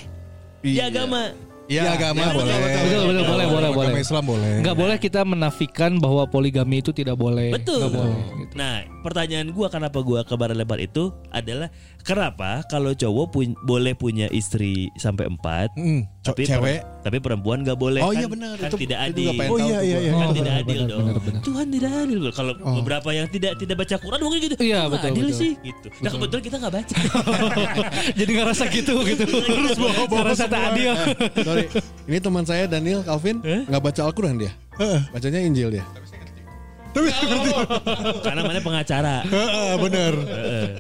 di 0.61 0.77
Iya. 0.77 0.87
agama 0.87 1.33
Iya, 1.71 1.95
agama 1.95 2.19
iya, 2.19 2.27
boleh. 2.29 2.43
betul, 2.43 2.59
betul, 2.59 2.81
Betul, 2.83 3.01
betul, 3.07 3.23
boleh, 3.23 3.45
boleh, 3.47 3.69
boleh. 3.71 3.87
Agama 3.87 4.01
Islam 4.03 4.23
boleh. 4.27 4.51
Enggak 4.59 4.75
boleh 4.75 4.97
kita 4.99 5.21
menafikan 5.23 5.91
bahwa 5.97 6.23
poligami 6.27 6.75
itu 6.79 6.91
tidak 6.91 7.15
boleh. 7.15 7.55
Betul. 7.55 7.79
Nggak 7.79 7.93
boleh. 7.95 8.17
gitu. 8.37 8.53
Nah, 8.53 8.73
pertanyaan 8.99 9.47
gua 9.49 9.67
kenapa 9.67 10.03
gua 10.03 10.21
ke 10.21 10.35
barang 10.35 10.57
lebar 10.57 10.77
itu 10.77 11.03
adalah 11.31 11.71
kenapa 12.01 12.67
kalau 12.67 12.91
cowok 12.91 13.27
pun 13.31 13.47
boleh 13.63 13.93
punya 13.93 14.27
istri 14.29 14.91
sampai 14.95 15.25
empat, 15.25 15.71
Hmm. 15.73 16.03
Tapi 16.21 16.45
cewek? 16.45 16.79
per- 16.79 17.01
tapi 17.01 17.17
perempuan 17.17 17.61
gak 17.61 17.75
boleh. 17.75 17.97
Oh 17.97 18.09
kan, 18.09 18.21
iya 18.21 18.27
benar. 18.29 18.53
kan 18.53 18.69
Itu- 18.69 18.77
tidak 18.77 18.99
itu 19.01 19.09
adil. 19.09 19.29
pengen 19.33 19.49
Oh 19.49 19.57
iya, 19.57 19.77
iya, 19.81 19.97
iya. 19.99 20.11
Kan 20.11 20.21
Oh, 20.21 20.31
tidak 20.31 20.37
benar, 20.45 20.61
adil 20.61 20.77
benar, 20.77 20.85
dong. 20.87 20.99
benar, 21.01 21.17
benar. 21.19 21.41
Tuhan 21.41 21.65
tidak 21.67 21.91
adil. 21.97 22.19
Kalau 22.29 22.53
beberapa 22.77 23.09
yang 23.09 23.27
tidak 23.27 23.51
tidak 23.57 23.75
baca 23.75 23.95
Quran 23.97 24.19
mungkin 24.21 24.39
gitu. 24.39 24.55
Iya, 24.55 24.81
betul, 24.85 25.09
adil 25.09 25.25
betul. 25.25 25.39
sih 25.39 25.51
gitu. 25.59 25.87
Nah, 25.97 26.09
kebetulan 26.11 26.43
kita 26.43 26.55
nggak 26.57 26.73
baca. 26.73 26.95
Jadi 28.19 28.31
ngerasa 28.31 28.63
gitu 28.69 28.93
gitu. 29.03 29.23
Terus 29.25 29.77
ngerasa 30.07 30.43
tak 30.45 30.61
adil. 30.69 30.91
Sorry, 31.37 31.65
ini 32.05 32.17
teman 32.17 32.43
saya 32.45 32.63
Daniel 32.65 33.01
Calvin 33.01 33.41
nggak 33.41 33.81
baca 33.81 34.01
Al-Quran 34.03 34.35
dia, 34.37 34.51
bacanya 35.09 35.39
Injil 35.39 35.73
dia. 35.73 35.85
Karena 38.21 38.41
mana 38.41 38.59
pengacara. 38.59 39.15
Heeh, 39.23 39.71
bener. 39.79 40.13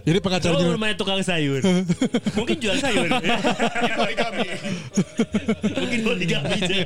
Jadi 0.01 0.17
Coba 0.17 0.25
pengacaranya 0.27 0.65
bermain 0.67 0.95
tukang 0.95 1.21
sayur. 1.21 1.61
Mungkin 2.37 2.55
jual 2.57 2.77
sayur. 2.77 3.07
Mungkin 5.79 5.99
poligami. 6.03 6.59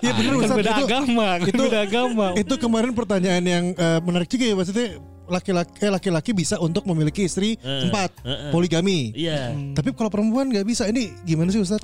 Iya 0.00 0.12
bener 0.14 0.32
Kan 0.32 0.40
Ustaz. 0.40 0.56
beda 0.56 0.72
Itu, 0.72 0.84
agama, 0.86 1.28
kan 1.36 1.46
itu- 1.46 1.64
beda 1.68 1.80
agama. 1.82 2.26
itu 2.34 2.54
kemarin 2.56 2.92
pertanyaan 2.92 3.44
yang 3.44 3.64
eh, 3.72 4.00
menarik 4.00 4.24
juga 4.26 4.44
ya 4.46 4.54
maksudnya 4.56 4.86
laki-laki 5.26 5.74
eh, 5.82 5.90
laki-laki 5.90 6.30
bisa 6.32 6.56
untuk 6.56 6.86
memiliki 6.86 7.26
istri 7.26 7.58
Eh, 7.58 7.90
empat 7.90 8.10
eh, 8.22 8.30
eh. 8.30 8.50
poligami. 8.50 9.12
Iya. 9.12 9.52
Tapi 9.74 9.92
kalau 9.92 10.08
perempuan 10.08 10.48
nggak 10.48 10.64
bisa. 10.64 10.86
Ini 10.86 11.12
gimana 11.22 11.50
sih 11.50 11.60
Ustaz? 11.60 11.82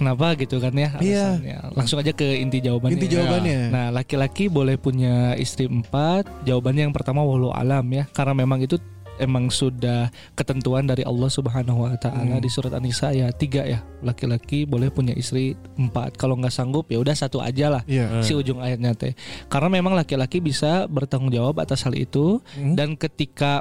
Kenapa 0.00 0.32
gitu 0.34 0.56
kan 0.56 0.72
ya? 0.72 0.96
Iya. 0.96 1.24
alasannya. 1.36 1.56
Langsung 1.76 1.98
aja 2.00 2.12
ke 2.16 2.40
inti 2.40 2.64
jawabannya. 2.64 2.96
Inti 2.96 3.06
jawabannya. 3.06 3.60
Nah, 3.68 3.86
laki-laki 3.92 4.48
boleh 4.48 4.80
punya 4.80 5.36
istri 5.36 5.68
empat. 5.68 6.24
Jawabannya 6.48 6.88
yang 6.88 6.94
pertama 6.96 7.20
walau 7.20 7.52
alam 7.52 7.84
ya, 7.92 8.08
karena 8.10 8.32
memang 8.32 8.64
itu 8.64 8.80
emang 9.20 9.52
sudah 9.52 10.08
ketentuan 10.32 10.88
dari 10.88 11.04
Allah 11.04 11.28
Subhanahu 11.28 11.84
Wa 11.84 12.00
Taala 12.00 12.40
di 12.40 12.48
surat 12.48 12.72
An-Nisa 12.72 13.12
ya 13.12 13.28
tiga 13.28 13.68
ya 13.68 13.84
laki-laki 14.00 14.64
boleh 14.64 14.88
punya 14.88 15.12
istri 15.12 15.52
empat 15.76 16.16
kalau 16.16 16.40
nggak 16.40 16.48
sanggup 16.48 16.88
ya 16.88 16.96
udah 16.96 17.12
satu 17.12 17.44
aja 17.44 17.68
lah 17.68 17.82
Iya. 17.84 18.24
si 18.24 18.32
ujung 18.32 18.64
ayatnya 18.64 18.96
teh 18.96 19.12
karena 19.52 19.68
memang 19.68 19.92
laki-laki 19.92 20.40
bisa 20.40 20.88
bertanggung 20.88 21.28
jawab 21.28 21.60
atas 21.60 21.84
hal 21.84 21.92
itu 21.92 22.40
dan 22.72 22.96
ketika 22.96 23.60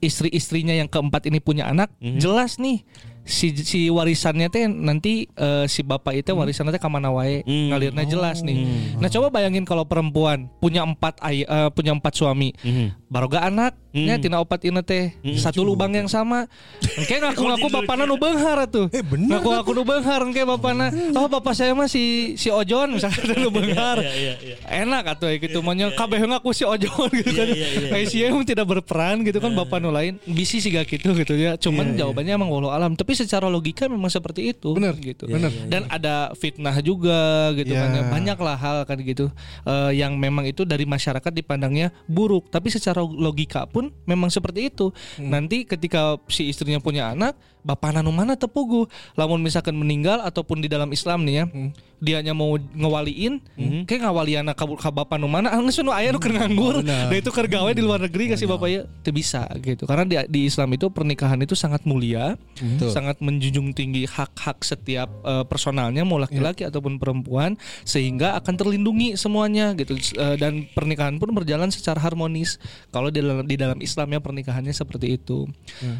istri-istrinya 0.00 0.72
yang 0.72 0.88
keempat 0.88 1.28
ini 1.28 1.36
punya 1.36 1.68
anak 1.68 1.92
jelas 2.16 2.56
nih 2.56 2.80
si 3.24 3.56
si 3.56 3.88
warisannya 3.88 4.52
teh 4.52 4.68
nanti 4.68 5.24
eh, 5.24 5.64
si 5.64 5.80
bapak 5.80 6.12
itu 6.12 6.36
warisannya 6.36 6.76
teh 6.76 6.80
ke 6.80 6.88
mana 6.92 7.08
wae? 7.08 7.40
Hmm. 7.44 7.72
ngalirnya 7.72 8.04
jelas 8.04 8.44
nih. 8.44 8.56
Nah 9.00 9.08
coba 9.08 9.32
bayangin 9.32 9.64
kalau 9.64 9.88
perempuan 9.88 10.52
punya 10.60 10.84
empat 10.84 11.18
ay 11.24 11.44
eh, 11.44 11.68
punya 11.72 11.96
empat 11.96 12.12
suami. 12.14 12.52
Mhm. 12.64 13.08
baroga 13.08 13.46
anak 13.46 13.83
nya 13.94 14.18
tina 14.18 14.42
opat 14.42 14.58
ini 14.66 14.82
teh. 14.82 15.14
Satu 15.38 15.62
lubang 15.62 15.88
yang 15.88 16.10
sama. 16.10 16.50
Engke 16.98 17.14
ngaku-ngaku 17.22 17.66
bapana 17.70 18.02
nu 18.02 18.18
beunghar 18.18 18.66
atuh. 18.66 18.90
Eh, 18.90 19.00
bener. 19.00 19.38
ngaku-ngaku 19.38 19.70
nu 19.70 19.82
beunghar 19.82 20.20
engke 20.20 20.42
bapana. 20.42 20.90
Oh 21.14 21.30
bapak 21.30 21.54
saya 21.54 21.70
mah 21.72 21.86
si 21.86 22.34
si 22.34 22.50
Ojon 22.50 22.98
misalnya 22.98 23.38
nu 23.38 23.48
beunghar 23.54 24.02
Iya, 24.02 24.12
iya, 24.12 24.34
iya. 24.42 24.56
enak 24.82 25.14
atuh 25.14 25.30
gitu. 25.38 25.62
Maunya 25.62 25.94
kabeh 25.94 26.18
ngaku 26.18 26.50
si 26.50 26.66
Ojon 26.66 27.06
gitu 27.14 27.30
kan. 27.30 27.46
Iya, 27.46 27.54
iya, 27.54 27.68
iya. 27.70 27.88
Kayak 27.88 28.06
si 28.10 28.16
emang 28.20 28.42
tidak 28.42 28.66
berperan 28.66 29.22
gitu 29.22 29.38
kan 29.38 29.54
bapak 29.54 29.78
nu 29.78 29.94
lain. 29.94 30.18
Bisi 30.26 30.58
sih 30.58 30.74
gak 30.74 30.90
gitu 30.90 31.14
gitu 31.14 31.38
ya. 31.38 31.54
Cuman 31.54 31.94
jawabannya 31.94 32.34
emang 32.34 32.50
walau 32.50 32.74
alam. 32.74 32.98
Tapi 32.98 33.14
secara 33.14 33.46
logika 33.46 33.86
memang 33.86 34.10
seperti 34.10 34.50
itu 34.50 34.74
Bener, 34.74 34.98
gitu. 34.98 35.30
Bener. 35.30 35.54
dan 35.70 35.86
ada 35.86 36.34
fitnah 36.34 36.74
juga 36.82 37.54
gitu 37.54 37.70
Ya. 37.70 37.86
kan 37.86 37.90
ya. 37.94 38.02
banyak 38.06 38.38
lah 38.38 38.56
hal 38.56 38.78
kan 38.82 38.98
gitu 38.98 39.30
eh, 39.62 39.90
yang 39.94 40.18
memang 40.18 40.46
itu 40.46 40.66
dari 40.66 40.82
masyarakat 40.82 41.30
dipandangnya 41.30 41.94
buruk. 42.06 42.50
Tapi 42.50 42.74
secara 42.74 42.98
logika 43.02 43.70
pun 43.70 43.83
memang 44.04 44.28
seperti 44.28 44.68
itu. 44.70 44.92
Hmm. 45.16 45.30
nanti 45.32 45.64
ketika 45.64 46.16
si 46.28 46.46
istrinya 46.48 46.78
punya 46.78 47.10
anak 47.10 47.34
bapak 47.64 47.96
nanu 47.96 48.12
mana 48.12 48.36
tepugu 48.36 48.84
lamun 49.16 49.40
misalkan 49.40 49.72
meninggal 49.72 50.20
ataupun 50.20 50.60
di 50.60 50.68
dalam 50.68 50.92
Islam 50.92 51.24
nih 51.24 51.34
ya 51.34 51.44
Hmm. 51.48 51.70
dianya 51.96 52.36
mau 52.36 52.60
ngewaliin 52.60 53.40
kayak 53.88 54.04
ngawali 54.04 54.36
anak 54.36 54.60
kabur 54.60 54.76
ka 54.76 54.92
bapak 54.92 55.16
nu 55.16 55.24
mana? 55.24 55.48
Ah 55.48 55.56
geus 55.56 55.80
nu 55.80 55.88
aya 55.88 56.12
nu 56.12 56.20
keur 56.20 56.36
nganggur. 56.36 56.84
Benar. 56.84 57.08
dan 57.08 57.16
itu 57.16 57.32
keur 57.32 57.48
gawe 57.48 57.70
di 57.72 57.80
luar 57.80 58.04
negeri 58.04 58.28
kasih 58.28 58.44
bapak 58.44 58.68
ya? 58.68 58.82
Teu 59.00 59.16
bisa 59.16 59.48
gitu. 59.64 59.88
Karena 59.88 60.04
di, 60.04 60.20
di 60.28 60.40
Islam 60.44 60.68
itu 60.76 60.92
pernikahan 60.92 61.40
itu 61.40 61.56
sangat 61.56 61.88
mulia 61.88 62.36
Betul. 62.60 62.92
sangat 62.92 63.24
menjunjung 63.24 63.72
tinggi 63.72 64.04
hak-hak 64.04 64.60
setiap 64.60 65.08
eh, 65.24 65.48
personalnya 65.48 66.04
mau 66.04 66.20
laki-laki 66.20 66.68
ataupun 66.68 67.00
perempuan 67.00 67.56
sehingga 67.88 68.36
akan 68.36 68.52
terlindungi 68.52 69.16
semuanya 69.16 69.72
gitu. 69.72 69.96
Eh, 69.96 70.36
dan 70.36 70.68
pernikahan 70.76 71.16
pun 71.16 71.32
berjalan 71.32 71.72
secara 71.72 72.04
harmonis. 72.04 72.60
Kalau 72.92 73.08
di 73.08 73.24
dalam 73.24 73.48
di 73.48 73.56
dalam 73.56 73.73
Islam 73.80 74.10
ya 74.10 74.20
pernikahannya 74.20 74.70
seperti 74.70 75.16
itu. 75.16 75.48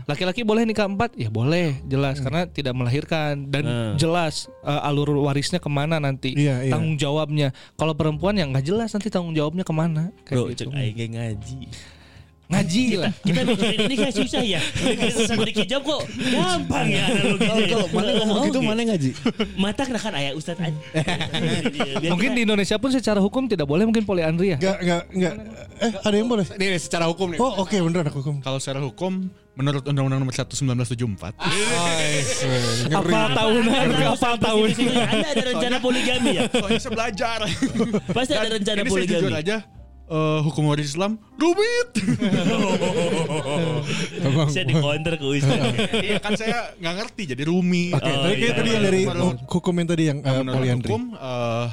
Laki-laki 0.04 0.44
boleh 0.44 0.62
nikah 0.62 0.86
empat? 0.86 1.16
Ya 1.16 1.30
boleh 1.30 1.80
jelas. 1.86 2.20
Karena 2.20 2.46
tidak 2.46 2.74
melahirkan. 2.74 3.48
Dan 3.48 3.62
Hmm. 3.64 3.94
jelas 3.96 4.46
eh, 4.62 4.86
alur 4.86 5.10
warisnya 5.24 5.58
ke 5.58 5.70
mana 5.70 5.96
nanti? 5.96 6.34
Iya, 6.34 6.68
iya. 6.68 6.72
tanggung 6.74 6.94
jawabnya. 6.94 7.50
Kalau 7.74 7.94
perempuan 7.94 8.36
yang 8.36 8.52
nggak 8.52 8.66
jelas 8.66 8.90
nanti 8.92 9.08
tanggung 9.08 9.32
jawabnya 9.32 9.64
ke 9.64 9.74
mana? 9.74 10.12
Kayak 10.28 10.36
Bro, 10.36 10.46
gitu. 10.52 10.64
cek 10.68 11.08
ngaji. 11.10 11.58
Ngaji 12.44 12.84
lah 13.00 13.12
Kita 13.24 13.40
mikirin 13.42 13.78
ini 13.88 13.94
kayak 13.96 14.14
susah 14.14 14.42
ya. 14.44 14.60
Susah 15.10 15.34
udah 15.34 15.54
kijab 15.54 15.80
kok. 15.80 16.02
Gampang 16.12 16.86
ya 16.92 17.02
analoginya. 17.08 17.64
Kalau 17.72 17.88
mana 17.90 18.10
ngomong 18.20 18.44
gitu 18.52 18.60
mana 18.60 18.80
ngaji? 18.84 19.10
Mata 19.56 19.82
kena 19.88 20.00
kan 20.00 20.12
ayah 20.20 20.32
Ustadz 20.36 20.60
aja. 20.60 20.76
Biar 22.04 22.10
mungkin 22.12 22.30
di 22.36 22.42
Indonesia 22.44 22.76
pun 22.76 22.92
secara 22.92 23.18
hukum 23.18 23.48
tidak 23.48 23.64
boleh 23.64 23.88
mungkin 23.88 24.04
poliandri 24.04 24.54
ya 24.54 24.58
Enggak, 24.60 24.76
enggak, 24.84 25.02
enggak. 25.10 25.34
Eh, 25.80 25.92
ada 26.04 26.14
yang 26.14 26.28
boleh? 26.28 26.44
Ini 26.46 26.76
secara 26.78 27.04
hukum 27.08 27.26
nih. 27.32 27.38
Oh, 27.40 27.64
oke, 27.64 27.74
beneran 27.74 28.06
aku 28.12 28.20
hukum. 28.20 28.36
Kalau 28.44 28.58
secara 28.60 28.78
hukum 28.84 29.32
menurut 29.54 29.86
Undang-Undang 29.86 30.18
Nomor 30.18 30.34
1 30.34 30.50
1974 30.50 31.38
apa 32.90 33.20
tahunan 33.38 33.86
apa 34.02 34.30
tahun 34.34 34.66
Di 34.74 34.86
Anda 34.90 35.28
ada 35.30 35.42
rencana 35.46 35.76
poligami 35.78 36.30
ya? 36.42 36.50
soalnya 36.50 36.80
saya 36.82 36.92
belajar. 36.92 37.38
Pasti 38.10 38.32
ada 38.34 38.50
rencana 38.50 38.78
ini 38.82 38.90
saya 38.90 39.06
jujur 39.06 39.30
poligami. 39.30 39.42
aja 39.46 39.56
eh, 40.06 40.38
hukum 40.42 40.66
waris 40.66 40.90
Islam 40.90 41.16
rumit. 41.34 41.88
Saya 44.48 44.64
di 44.64 44.74
counter 44.74 45.14
ke 45.14 45.24
Ustadz. 45.24 45.74
Iya 46.06 46.18
kan 46.18 46.32
saya 46.34 46.74
nggak 46.76 46.94
ngerti 46.98 47.22
jadi 47.30 47.42
rumit. 47.44 47.92
Oke, 47.92 48.04
Oh, 48.04 48.22
tapi 48.22 48.34
iya. 48.34 48.40
kayak 48.40 48.54
tadi 48.54 48.68
yang 48.70 48.82
dari 48.82 49.02
Menurut- 49.04 49.40
hukum 49.46 49.74
yang 49.74 49.88
tadi 49.88 50.02
yang 50.04 50.18
Nah, 50.20 50.30
eh, 50.30 50.38
menurut 50.38 50.56
poliandri. 50.56 50.88
hukum 50.88 51.02
eh, 51.12 51.66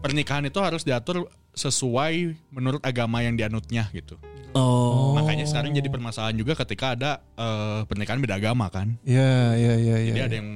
pernikahan 0.00 0.44
itu 0.44 0.58
harus 0.58 0.82
diatur 0.82 1.16
sesuai 1.50 2.14
menurut 2.50 2.82
agama 2.82 3.20
yang 3.20 3.34
dianutnya 3.34 3.86
gitu. 3.90 4.18
Oh. 4.54 5.14
Makanya 5.14 5.44
sekarang 5.44 5.70
jadi 5.70 5.86
permasalahan 5.86 6.34
juga 6.34 6.54
ketika 6.56 6.94
ada 6.94 7.10
eh, 7.34 7.80
pernikahan 7.84 8.18
beda 8.18 8.36
agama 8.36 8.66
kan. 8.68 8.94
Iya, 9.02 9.54
iya, 9.54 9.74
iya, 9.76 9.96
iya. 10.00 10.10
Jadi 10.10 10.20
ada 10.22 10.34
yang 10.36 10.50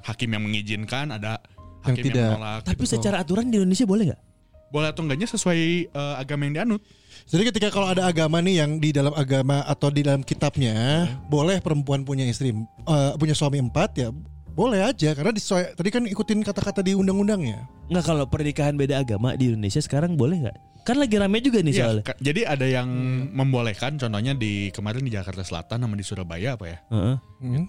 hakim 0.00 0.28
yang 0.30 0.42
mengizinkan, 0.42 1.06
ada 1.10 1.36
Yang 1.78 1.84
hakim 1.84 2.02
yang, 2.02 2.06
tidak. 2.08 2.28
menolak. 2.32 2.60
Tapi 2.64 2.82
gitu. 2.82 2.92
secara 2.96 3.16
aturan 3.20 3.46
di 3.48 3.56
Indonesia 3.56 3.84
boleh 3.84 4.04
nggak? 4.08 4.22
Boleh 4.68 4.88
atau 4.88 5.02
enggaknya 5.02 5.26
sesuai 5.26 5.60
eh, 5.88 6.14
agama 6.16 6.44
yang 6.44 6.54
dianut. 6.56 6.82
Jadi 7.24 7.42
ketika 7.46 7.68
kalau 7.68 7.88
ada 7.88 8.04
agama 8.04 8.40
nih 8.40 8.62
yang 8.62 8.78
di 8.78 8.88
dalam 8.88 9.12
agama 9.12 9.60
atau 9.62 9.88
di 9.88 10.00
dalam 10.00 10.22
kitabnya 10.22 11.04
boleh 11.26 11.60
perempuan 11.60 12.00
punya 12.02 12.24
istri 12.24 12.52
eh, 12.52 13.12
punya 13.14 13.32
suami 13.32 13.58
empat 13.58 13.90
ya 13.96 14.08
boleh 14.48 14.82
aja 14.82 15.14
karena 15.14 15.30
disesuai, 15.30 15.78
tadi 15.78 15.86
kan 15.86 16.02
ikutin 16.02 16.42
kata-kata 16.42 16.82
di 16.82 16.90
undang-undangnya. 16.90 17.62
Nggak 17.86 18.04
kalau 18.04 18.26
pernikahan 18.26 18.74
beda 18.74 18.98
agama 18.98 19.38
di 19.38 19.54
Indonesia 19.54 19.78
sekarang 19.78 20.18
boleh 20.18 20.42
nggak? 20.42 20.58
Kan 20.82 20.98
lagi 20.98 21.14
rame 21.14 21.38
juga 21.38 21.62
nih 21.62 21.70
Iya, 21.70 21.84
soalnya. 21.84 22.02
ka- 22.02 22.18
jadi 22.18 22.40
ada 22.42 22.66
yang 22.66 22.88
membolehkan 23.30 23.94
contohnya 23.94 24.34
di 24.34 24.72
kemarin 24.72 25.04
di 25.04 25.12
Jakarta 25.12 25.46
Selatan 25.46 25.78
sama 25.78 25.94
di 25.94 26.02
Surabaya 26.02 26.58
apa 26.58 26.64
ya. 26.66 26.78
Heeh. 26.90 27.16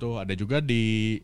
Itu 0.01 0.17
ada 0.17 0.33
juga 0.33 0.63
di 0.63 1.19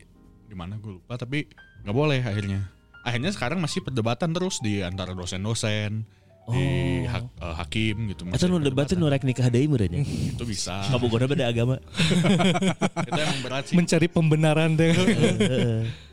di 0.45 0.53
mana 0.53 0.77
gue 0.77 1.01
lupa 1.01 1.17
tapi 1.17 1.49
nggak 1.81 1.95
boleh 1.95 2.21
akhirnya. 2.21 2.69
Akhirnya 3.05 3.29
sekarang 3.29 3.61
masih 3.61 3.79
perdebatan 3.79 4.33
terus 4.33 4.57
di 4.57 4.81
antara 4.81 5.13
dosen-dosen, 5.13 6.01
di 6.47 6.65
hak- 7.05 7.37
eh, 7.37 7.55
hakim 7.55 8.09
gitu. 8.09 8.25
Atau 8.27 8.45
nu 8.47 8.57
debatnya 8.57 8.97
nu 8.97 9.05
rek 9.05 9.21
nikah 9.21 9.45
deui 9.47 9.69
meureun 9.71 10.01
itu 10.01 10.41
bisa. 10.41 10.81
Kamu 10.89 11.05
gora 11.05 11.25
beda 11.25 11.45
agama. 11.45 11.77
itu 13.07 13.13
emang 13.15 13.39
berat 13.41 13.63
sih. 13.65 13.75
mencari 13.75 14.07
pembenaran 14.07 14.73
deh 14.73 14.89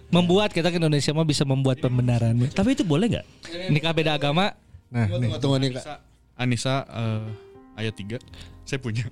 membuat 0.08 0.52
kita 0.52 0.68
ke 0.68 0.76
Indonesia 0.76 1.08
mah 1.10 1.24
bisa 1.24 1.40
membuat 1.42 1.80
pembenaran 1.80 2.36
Tapi 2.46 2.76
itu 2.76 2.84
boleh 2.84 3.08
nggak? 3.10 3.26
nikah 3.68 3.92
beda 3.92 4.12
agama 4.12 4.52
Nah, 4.86 5.08
nih. 5.08 5.32
Tunggu, 5.32 5.36
tunggu 5.40 5.56
nih 5.56 5.70
Kak. 5.72 6.04
Anissa 6.36 6.84
eh, 6.86 7.24
ayat 7.78 7.96
3 7.96 8.20
saya 8.62 8.76
punya. 8.78 9.08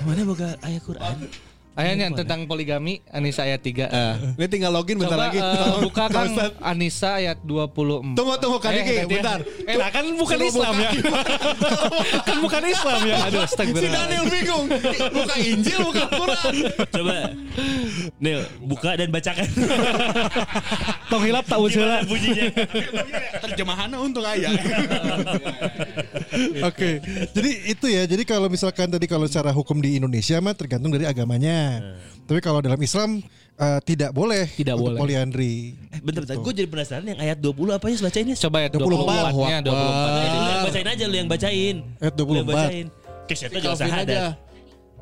Mana 0.00 0.22
boga 0.22 0.54
ayat 0.60 0.78
Quran? 0.80 1.26
Ayatnya 1.74 2.12
tentang 2.14 2.44
poligami 2.44 3.00
Anissa 3.08 3.42
ayat 3.42 3.60
3 3.60 3.88
Eh, 3.88 4.14
ini 4.36 4.46
tinggal 4.46 4.70
login 4.70 4.96
bentar 4.96 5.14
Coba 5.14 5.26
lagi. 5.26 5.38
eh, 5.38 5.74
buka 5.80 6.04
kan 6.06 6.26
Anissa 6.60 7.16
ayat 7.16 7.38
24 7.40 8.12
Tunggu 8.12 8.34
tunggu 8.36 8.58
Kak 8.58 8.70
Diki, 8.70 8.92
gantian. 8.96 9.08
bentar. 9.08 9.38
Eh 9.62 9.74
lah 9.74 9.88
kan 9.88 10.04
bukan 10.12 10.36
Suruh 10.36 10.50
Islam 10.50 10.72
buka. 10.72 10.82
ya 10.82 10.90
Kan 12.26 12.36
bukan 12.38 12.62
Islam 12.64 12.98
ya 13.02 13.16
Aduh 13.22 13.40
Si 13.40 13.46
astagfirullah 13.46 13.92
Daniel 14.02 14.24
bingung. 14.26 14.66
Buka 15.12 15.34
Injil, 15.38 15.78
buka 15.82 16.04
Quran. 16.08 16.52
Coba. 16.88 17.14
Nih, 18.18 18.34
buka 18.60 18.90
dan 18.94 19.08
bacakan. 19.08 19.48
Tong 21.10 21.22
hilap 21.22 21.44
tak 21.44 21.58
usaha 21.58 22.00
bunyinya? 22.02 22.48
Terjemahannya 23.40 23.98
untuk 23.98 24.24
ayah. 24.24 24.52
Oke. 26.64 26.90
Jadi 27.30 27.50
itu 27.68 27.86
ya. 27.86 28.02
Jadi 28.04 28.22
kalau 28.22 28.46
misalkan 28.46 28.88
tadi 28.88 29.04
kalau 29.04 29.24
secara 29.24 29.50
hukum 29.50 29.78
di 29.78 29.96
Indonesia 29.96 30.38
mah 30.38 30.52
tergantung 30.52 30.90
dari 30.90 31.04
agamanya. 31.04 31.61
Tapi 32.22 32.38
kalau 32.38 32.60
dalam 32.60 32.78
Islam 32.78 33.20
eh, 33.54 33.80
tidak 33.82 34.10
boleh 34.10 34.46
Tidak 34.48 34.72
untuk 34.72 34.94
boleh. 34.94 35.00
poliandri. 35.00 35.76
Eh, 35.90 36.00
bentar, 36.00 36.22
bentar. 36.24 36.36
Gue 36.38 36.52
jadi 36.54 36.68
penasaran 36.70 37.04
yang 37.04 37.20
ayat 37.20 37.38
20 37.38 37.76
apa 37.76 37.86
ya 37.86 37.96
bacain 38.00 38.26
ya? 38.26 38.36
Coba 38.38 38.56
ayat 38.62 38.72
24. 38.72 38.88
24 39.28 39.42
nya 39.42 39.58
24 39.60 39.74
Lu 40.32 40.48
yang 40.48 40.64
bacain 40.64 40.88
aja 40.88 41.04
lu 41.04 41.16
yang 41.18 41.28
bacain. 41.28 41.76
Ayat 41.98 42.14
Lu 42.14 42.22
yang 42.32 42.46
24. 42.46 42.48
bacain. 42.48 42.86
Sahadat. 43.72 44.06
aja. 44.08 44.22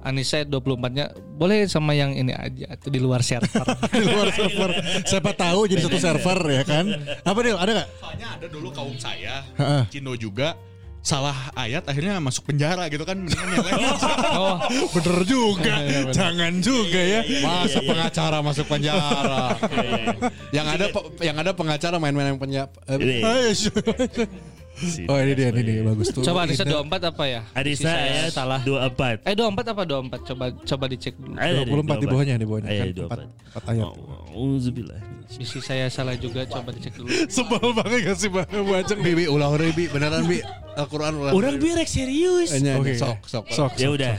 Anissa 0.00 0.40
ayat 0.40 0.48
24 0.48 0.96
nya 0.96 1.06
Boleh 1.36 1.68
sama 1.68 1.92
yang 1.92 2.16
ini 2.16 2.32
aja 2.32 2.72
Itu 2.72 2.88
di 2.88 2.96
luar 2.96 3.20
server 3.20 3.68
di 3.92 4.00
luar 4.00 4.32
server. 4.32 4.70
Siapa 5.04 5.36
tahu 5.36 5.68
jadi 5.68 5.84
satu 5.84 6.00
server 6.00 6.40
ya 6.48 6.62
kan? 6.64 6.84
Apa 7.20 7.38
Dil? 7.44 7.56
Ada 7.60 7.70
nggak? 7.76 7.88
Soalnya 8.00 8.26
ada 8.32 8.46
dulu 8.48 8.68
kaum 8.72 8.96
saya. 8.96 9.44
Cindo 9.92 10.16
juga 10.16 10.56
salah 11.00 11.48
ayat 11.56 11.88
akhirnya 11.88 12.20
masuk 12.20 12.44
penjara 12.44 12.84
gitu 12.92 13.08
kan 13.08 13.16
mendingan 13.16 13.48
yang 13.56 13.64
lain 13.64 13.80
Oh 14.40 14.56
Bener 14.92 15.18
juga. 15.24 15.74
Jangan 16.12 16.52
juga 16.60 17.00
ya. 17.00 17.20
Masa 17.42 17.80
pengacara 17.80 18.38
masuk 18.44 18.66
penjara. 18.68 19.56
yang 20.52 20.66
ada 20.68 20.86
yang 21.24 21.36
ada 21.40 21.52
pengacara 21.56 21.96
main-main 21.96 22.36
yang 22.36 22.40
penjara. 22.40 22.68
Oh 25.06 25.16
ini 25.20 25.32
dia 25.36 25.48
ini 25.52 25.62
dia 25.62 25.82
bagus 25.84 26.08
tuh. 26.08 26.24
Coba 26.24 26.48
Anissa 26.48 26.64
Indah. 26.64 26.80
24 26.88 27.10
apa 27.12 27.24
ya 27.28 27.40
Anissa 27.52 27.90
ayat 27.92 28.32
salah 28.32 28.60
24. 28.64 29.28
Eh 29.28 29.34
24 29.36 29.72
apa 29.76 29.82
24 29.84 30.28
Coba 30.32 30.44
coba 30.56 30.84
dicek 30.88 31.14
dulu 31.20 31.34
Ada 31.36 31.60
di 31.62 31.70
24 31.70 32.00
di 32.00 32.06
bawahnya 32.08 32.34
di 32.40 32.46
bawahnya 32.48 32.68
kan 32.70 32.86
24. 32.88 33.04
empat, 33.04 33.18
empat 33.28 33.64
ayat. 33.68 33.86
Auzubillah. 34.32 35.00
Sisi 35.28 35.58
saya 35.60 35.86
salah 35.86 36.16
juga 36.16 36.48
Coba 36.48 36.72
dicek 36.72 36.96
dulu 36.96 37.08
Sebel 37.34 37.70
banget 37.76 37.98
gak 38.08 38.16
sih 38.16 38.30
Bang 38.32 38.48
baca 38.48 38.94
Bibi 38.96 39.24
ulah 39.28 39.50
Bi, 39.70 39.84
beneran 39.86 40.24
Bi. 40.24 40.40
Al-Qur'an 40.74 41.12
ulah. 41.12 41.32
Orang 41.34 41.60
birek 41.60 41.84
serius. 41.84 42.54
Hanya 42.54 42.78
Oke. 42.80 42.96
sok 42.96 43.26
sok. 43.26 43.44
Sok. 43.52 43.72
Ya 43.76 43.90
udah. 43.92 44.16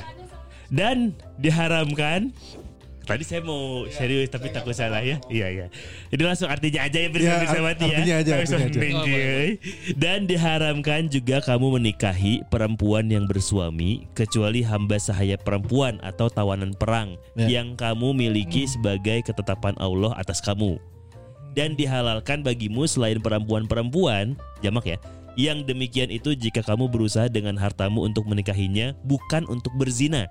Dan 0.71 1.11
diharamkan 1.35 2.31
Tadi 3.11 3.25
saya 3.27 3.41
mau 3.43 3.83
serius 3.87 4.27
tapi 4.27 4.47
takut 4.49 4.71
salah 4.71 5.01
ya. 5.01 5.19
Iya 5.27 5.47
iya. 5.51 5.65
Jadi 6.09 6.21
langsung 6.23 6.47
artinya 6.47 6.87
aja 6.87 6.97
ya 6.97 7.09
bersama 7.11 7.33
Ya, 7.33 7.41
bersama 7.43 7.65
ya. 7.67 7.71
artinya 7.75 7.95
aja, 7.95 8.13
artinya 8.15 9.01
aja. 9.03 9.21
Dan 9.95 10.19
diharamkan 10.25 11.01
juga 11.07 11.43
kamu 11.43 11.81
menikahi 11.81 12.41
perempuan 12.47 13.07
yang 13.07 13.27
bersuami 13.27 14.07
kecuali 14.13 14.63
hamba 14.63 14.95
sahaya 14.97 15.35
perempuan 15.35 15.99
atau 16.01 16.27
tawanan 16.27 16.71
perang 16.75 17.15
Ya. 17.33 17.59
yang 17.61 17.75
kamu 17.75 18.11
miliki 18.11 18.67
sebagai 18.67 19.23
ketetapan 19.23 19.75
Allah 19.77 20.11
atas 20.15 20.39
kamu. 20.39 20.79
Dan 21.51 21.75
dihalalkan 21.75 22.47
bagimu 22.47 22.87
selain 22.87 23.19
perempuan-perempuan 23.19 24.39
jamak 24.63 24.87
ya 24.87 24.97
Yang 25.35 25.67
demikian 25.67 26.07
itu 26.11 26.31
jika 26.31 26.59
kamu 26.59 26.91
berusaha 26.91 27.27
dengan 27.27 27.55
hartamu 27.55 28.03
untuk 28.03 28.27
menikahinya 28.27 28.91
bukan 29.03 29.47
untuk 29.47 29.71
berzina. 29.75 30.27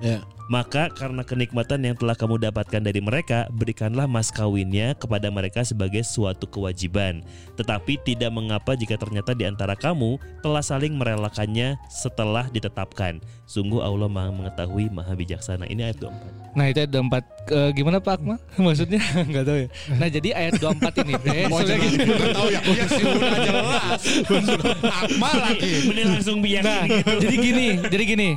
Ya. 0.00 0.20
Maka 0.50 0.90
karena 0.90 1.22
kenikmatan 1.22 1.78
yang 1.78 1.94
telah 1.94 2.18
kamu 2.18 2.42
dapatkan 2.42 2.82
dari 2.82 2.98
mereka, 2.98 3.46
berikanlah 3.54 4.10
mas 4.10 4.34
kawinnya 4.34 4.98
kepada 4.98 5.30
mereka 5.30 5.62
sebagai 5.62 6.02
suatu 6.02 6.50
kewajiban. 6.50 7.22
Tetapi 7.54 8.02
tidak 8.02 8.34
mengapa 8.34 8.74
jika 8.74 8.98
ternyata 8.98 9.30
di 9.30 9.46
antara 9.46 9.78
kamu 9.78 10.18
telah 10.42 10.58
saling 10.58 10.98
merelakannya 10.98 11.78
setelah 11.86 12.50
ditetapkan. 12.50 13.22
Sungguh 13.46 13.78
Allah 13.78 14.10
Maha 14.10 14.34
mengetahui, 14.34 14.90
Maha 14.90 15.14
bijaksana. 15.14 15.70
Ini 15.70 15.94
ayat 15.94 16.02
24. 16.02 16.58
Nah 16.58 16.66
itu 16.66 16.78
ayat 16.82 16.90
24 16.90 17.22
Eh, 17.50 17.70
Gimana 17.78 17.96
Pak 18.02 18.14
Akmal? 18.18 18.38
Maksudnya 18.66 18.98
nggak 19.30 19.44
tahu 19.46 19.58
ya 19.58 19.68
Nah 20.02 20.08
jadi 20.10 20.28
ayat 20.34 20.52
24 20.58 21.02
ini 21.06 21.14
teh 21.14 21.46
Oh, 21.46 21.62
gini. 21.62 21.94
Bener 21.94 22.30
tahu 22.34 22.48
ya. 22.50 22.60
Ya 22.74 22.84
sih 22.90 23.04
udah 23.06 23.38
jelas. 23.38 24.02
Akmal 25.06 25.34
lagi. 25.46 25.72
Bener 25.86 26.04
langsung 26.10 26.42
biar 26.42 26.62
Nah, 26.66 26.90
gitu. 26.90 27.22
jadi 27.22 27.36
gini, 27.38 27.66
jadi 27.86 28.04
gini. 28.04 28.30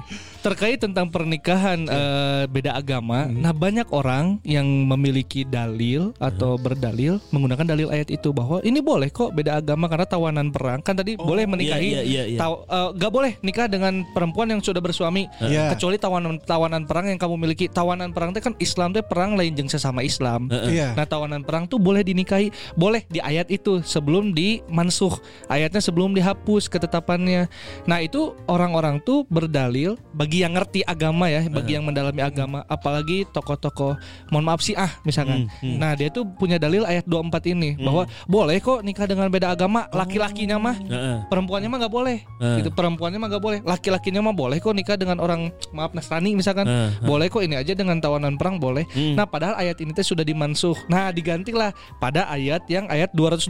Terkait 0.44 0.76
tentang 0.76 1.08
pernikahan 1.08 1.88
eh, 1.88 2.44
beda 2.52 2.76
agama, 2.76 3.32
nah 3.32 3.56
banyak 3.56 3.88
orang 3.96 4.44
yang 4.44 4.68
memiliki 4.68 5.48
dalil 5.48 6.12
atau 6.20 6.60
berdalil 6.60 7.24
menggunakan 7.32 7.64
dalil 7.64 7.88
ayat 7.88 8.12
itu 8.12 8.36
bahwa 8.36 8.60
ini 8.60 8.84
boleh 8.84 9.08
kok 9.08 9.32
beda 9.32 9.64
agama 9.64 9.88
karena 9.88 10.04
tawanan 10.04 10.52
perang 10.52 10.84
kan 10.84 11.00
tadi 11.00 11.16
boleh 11.16 11.48
menikahi, 11.48 11.90
iya, 11.96 12.04
iya, 12.04 12.24
iya. 12.36 12.40
taw- 12.44 12.68
eh, 12.68 12.90
gak 13.00 13.12
boleh 13.12 13.40
nikah 13.40 13.72
dengan 13.72 14.04
perempuan 14.12 14.52
yang 14.52 14.60
sudah 14.60 14.84
bersuami 14.84 15.32
Iya. 15.40 15.72
kecuali 15.72 15.96
tawanan 15.96 16.44
tawanan 16.44 16.84
perang 16.84 17.08
yang 17.08 17.16
kamu 17.16 17.40
miliki. 17.40 17.72
Tawanan 17.72 18.12
perang 18.12 18.36
itu 18.36 18.44
kan 18.44 18.54
Islam 18.60 18.92
itu 18.92 19.00
perang 19.08 19.40
lain 19.40 19.56
jeung 19.56 19.72
sesama 19.72 20.04
Islam. 20.04 20.52
Iya. 20.52 20.92
Nah 20.92 21.08
tawanan 21.08 21.48
perang 21.48 21.70
tuh 21.70 21.78
boleh 21.78 22.02
dinikahi 22.02 22.50
Boleh 22.74 23.06
di 23.06 23.22
ayat 23.22 23.54
itu 23.54 23.86
sebelum 23.86 24.34
dimansuh 24.34 25.14
Ayatnya 25.46 25.78
sebelum 25.78 26.18
dihapus 26.18 26.66
ketetapannya 26.66 27.46
Nah 27.86 28.02
itu 28.02 28.34
orang-orang 28.50 28.98
tuh 29.06 29.22
berdalil 29.30 29.94
Bagi 30.18 30.33
yang 30.40 30.54
ngerti 30.54 30.82
agama 30.82 31.28
ya 31.28 31.46
Bagi 31.46 31.76
yang 31.76 31.84
mendalami 31.84 32.22
agama 32.22 32.66
Apalagi 32.66 33.28
tokoh-tokoh 33.28 33.94
Mohon 34.30 34.46
maaf 34.46 34.62
sih 34.62 34.74
ah 34.74 34.90
misalkan 35.04 35.46
Hmm, 35.46 35.50
hmm. 35.60 35.78
Nah 35.78 35.92
dia 35.94 36.08
tuh 36.08 36.24
punya 36.26 36.56
dalil 36.56 36.82
ayat 36.84 37.04
24 37.04 37.20
ini 37.50 37.76
Bahwa 37.76 38.06
boleh 38.26 38.58
kok 38.58 38.80
nikah 38.80 39.04
dengan 39.04 39.28
beda 39.28 39.52
agama 39.52 39.86
Laki-lakinya 39.90 40.58
mah 40.58 40.76
Heeh. 40.80 41.18
Perempuannya 41.28 41.68
mah 41.68 41.80
gak 41.80 41.94
boleh 41.94 42.18
Eh. 42.40 42.56
gitu 42.58 42.70
Perempuannya 42.70 43.18
mah 43.18 43.30
gak 43.30 43.44
boleh 43.44 43.60
Laki-lakinya 43.62 44.22
mah 44.22 44.32
boleh 44.32 44.58
kok 44.58 44.72
nikah 44.72 44.96
dengan 44.96 45.18
orang 45.18 45.52
Maaf 45.70 45.92
Nasrani 45.92 46.34
misalkan 46.34 46.66
eh. 46.66 46.90
Boleh 47.02 47.28
kok 47.28 47.42
ini 47.42 47.54
aja 47.54 47.74
dengan 47.74 48.00
tawanan 48.00 48.36
perang 48.36 48.58
boleh 48.58 48.86
Hmm. 48.90 49.14
Nah 49.14 49.26
padahal 49.26 49.58
ayat 49.58 49.78
ini 49.80 49.92
teh 49.92 50.02
sudah 50.02 50.22
dimansuh 50.22 50.76
Nah 50.86 51.10
digantilah 51.10 51.72
pada 51.98 52.26
ayat 52.26 52.62
yang 52.68 52.86
ayat 52.88 53.10
221 53.12 53.50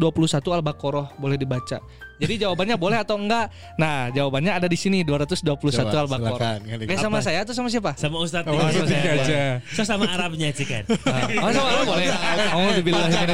Al-Baqarah 0.53 1.15
Boleh 1.15 1.35
dibaca 1.35 1.83
Jadi 2.23 2.33
jawabannya 2.39 2.75
boleh 2.79 2.97
atau 3.03 3.19
enggak 3.19 3.51
Nah 3.75 4.07
jawabannya 4.09 4.55
ada 4.55 4.67
di 4.71 4.79
sini 4.79 5.03
221 5.03 5.43
Coba, 5.43 6.07
Al-Baqarah. 6.07 6.55
Oke 6.63 6.95
sama 6.95 7.19
saya 7.19 7.43
atau 7.43 7.51
sama 7.51 7.67
siapa? 7.67 7.91
Sama 7.99 8.17
Ustadz 8.23 8.47
Oh, 8.47 8.63
sama 8.63 8.87
saya 8.87 9.11
aja. 9.19 9.41
So 9.75 9.83
sama 9.83 10.07
Arabnya 10.07 10.55
sih 10.55 10.63
kan. 10.71 10.87
Oh 11.43 11.51
sama 11.51 11.69
Arab 11.69 11.85
boleh 11.85 12.07
Oh 12.55 12.71
dibilang 12.71 13.11
gitu. 13.11 13.33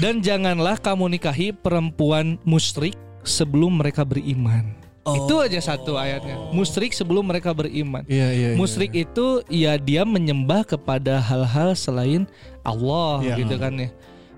Dan 0.00 0.24
janganlah 0.24 0.76
kamu 0.80 1.16
nikahi 1.16 1.54
perempuan 1.54 2.40
musyrik 2.42 2.96
sebelum 3.22 3.78
mereka 3.78 4.02
beriman 4.02 4.72
Itu 5.04 5.40
aja 5.40 5.60
satu 5.60 5.96
ayatnya 5.96 6.36
Musyrik 6.52 6.92
sebelum 6.92 7.28
mereka 7.28 7.52
beriman 7.52 8.04
Iya, 8.08 8.28
iya. 8.32 8.48
iya. 8.52 8.56
Musyrik 8.56 8.92
itu 8.92 9.44
ya 9.48 9.76
dia 9.76 10.02
menyembah 10.04 10.64
kepada 10.64 11.20
hal-hal 11.20 11.72
selain 11.74 12.24
Allah 12.60 13.24
Iya. 13.24 13.34
gitu 13.44 13.54
kan 13.56 13.72
ya. 13.76 13.88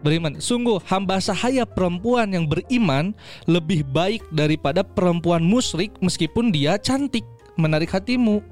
Beriman. 0.02 0.38
Sungguh 0.38 0.82
hamba 0.90 1.22
sahaya 1.22 1.62
perempuan 1.62 2.34
yang 2.34 2.50
beriman 2.50 3.14
lebih 3.46 3.86
baik 3.86 4.22
daripada 4.34 4.82
perempuan 4.82 5.40
musyrik 5.40 5.94
meskipun 6.02 6.50
dia 6.50 6.74
cantik, 6.76 7.22
menarik 7.54 7.90
hatimu. 7.90 8.42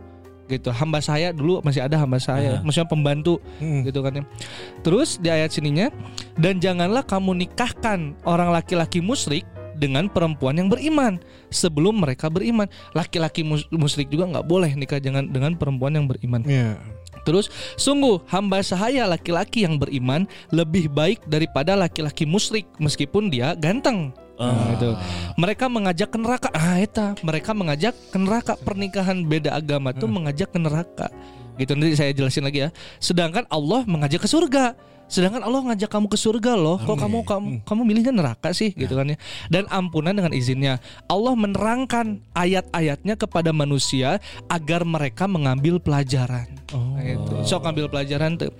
Gitu. 0.46 0.66
Hamba 0.70 0.98
saya 0.98 1.30
dulu 1.30 1.62
masih 1.62 1.86
ada 1.86 1.94
hamba 1.94 2.18
saya, 2.18 2.58
maksudnya 2.62 2.90
pembantu 2.90 3.38
Hmm. 3.62 3.86
gitu 3.86 4.02
kan 4.02 4.18
ya. 4.18 4.24
Terus 4.82 5.14
di 5.14 5.30
ayat 5.30 5.54
sininya 5.54 5.90
dan 6.34 6.58
janganlah 6.58 7.06
kamu 7.06 7.46
nikahkan 7.46 8.18
orang 8.26 8.50
laki-laki 8.50 8.98
musyrik 8.98 9.46
dengan 9.78 10.10
perempuan 10.10 10.58
yang 10.58 10.66
beriman 10.66 11.22
sebelum 11.48 12.02
mereka 12.02 12.26
beriman. 12.26 12.66
Laki-laki 12.92 13.46
mus- 13.46 13.70
musyrik 13.70 14.10
juga 14.10 14.26
nggak 14.26 14.46
boleh 14.46 14.74
nikah 14.74 14.98
dengan 14.98 15.30
dengan 15.30 15.54
perempuan 15.54 15.94
yang 15.94 16.10
beriman. 16.10 16.42
Iya. 16.42 16.74
Terus 17.26 17.52
sungguh 17.76 18.22
hamba 18.28 18.64
sahaya 18.64 19.04
laki-laki 19.04 19.64
yang 19.66 19.76
beriman 19.76 20.24
lebih 20.50 20.88
baik 20.90 21.24
daripada 21.28 21.76
laki-laki 21.76 22.24
musyrik 22.24 22.66
meskipun 22.80 23.28
dia 23.28 23.52
ganteng. 23.56 24.14
Nah, 24.40 24.72
itu. 24.72 24.90
Mereka 25.36 25.68
mengajak 25.68 26.08
ke 26.08 26.16
neraka. 26.16 26.48
Ah, 26.56 26.80
eta, 26.80 27.12
mereka 27.20 27.52
mengajak 27.52 27.92
ke 28.08 28.16
neraka. 28.16 28.56
Pernikahan 28.56 29.20
beda 29.28 29.52
agama 29.52 29.92
tuh 29.92 30.08
mengajak 30.08 30.48
ke 30.48 30.56
neraka. 30.56 31.12
Gitu 31.60 31.76
nanti 31.76 31.92
saya 31.92 32.16
jelasin 32.16 32.48
lagi 32.48 32.64
ya. 32.64 32.72
Sedangkan 32.96 33.44
Allah 33.52 33.84
mengajak 33.84 34.24
ke 34.24 34.28
surga. 34.32 34.72
Sedangkan 35.10 35.42
Allah 35.42 35.60
ngajak 35.66 35.90
kamu 35.90 36.06
ke 36.06 36.14
surga 36.14 36.54
loh. 36.54 36.78
Kok 36.78 36.96
kamu 36.96 37.18
kamu 37.26 37.48
kamu 37.66 37.80
milihnya 37.82 38.14
neraka 38.14 38.54
sih 38.54 38.70
gitu 38.72 38.94
kan 38.94 39.10
ya. 39.10 39.18
Dan 39.50 39.66
ampunan 39.66 40.14
dengan 40.14 40.30
izinnya. 40.30 40.78
Allah 41.10 41.34
menerangkan 41.34 42.22
ayat-ayatnya 42.32 43.18
kepada 43.18 43.50
manusia 43.50 44.22
agar 44.46 44.86
mereka 44.86 45.26
mengambil 45.26 45.82
pelajaran. 45.82 46.46
Nah, 46.70 47.02
itu. 47.02 47.42
Sok 47.42 47.66
ambil 47.66 47.90
pelajaran 47.90 48.38
tuh. 48.38 48.54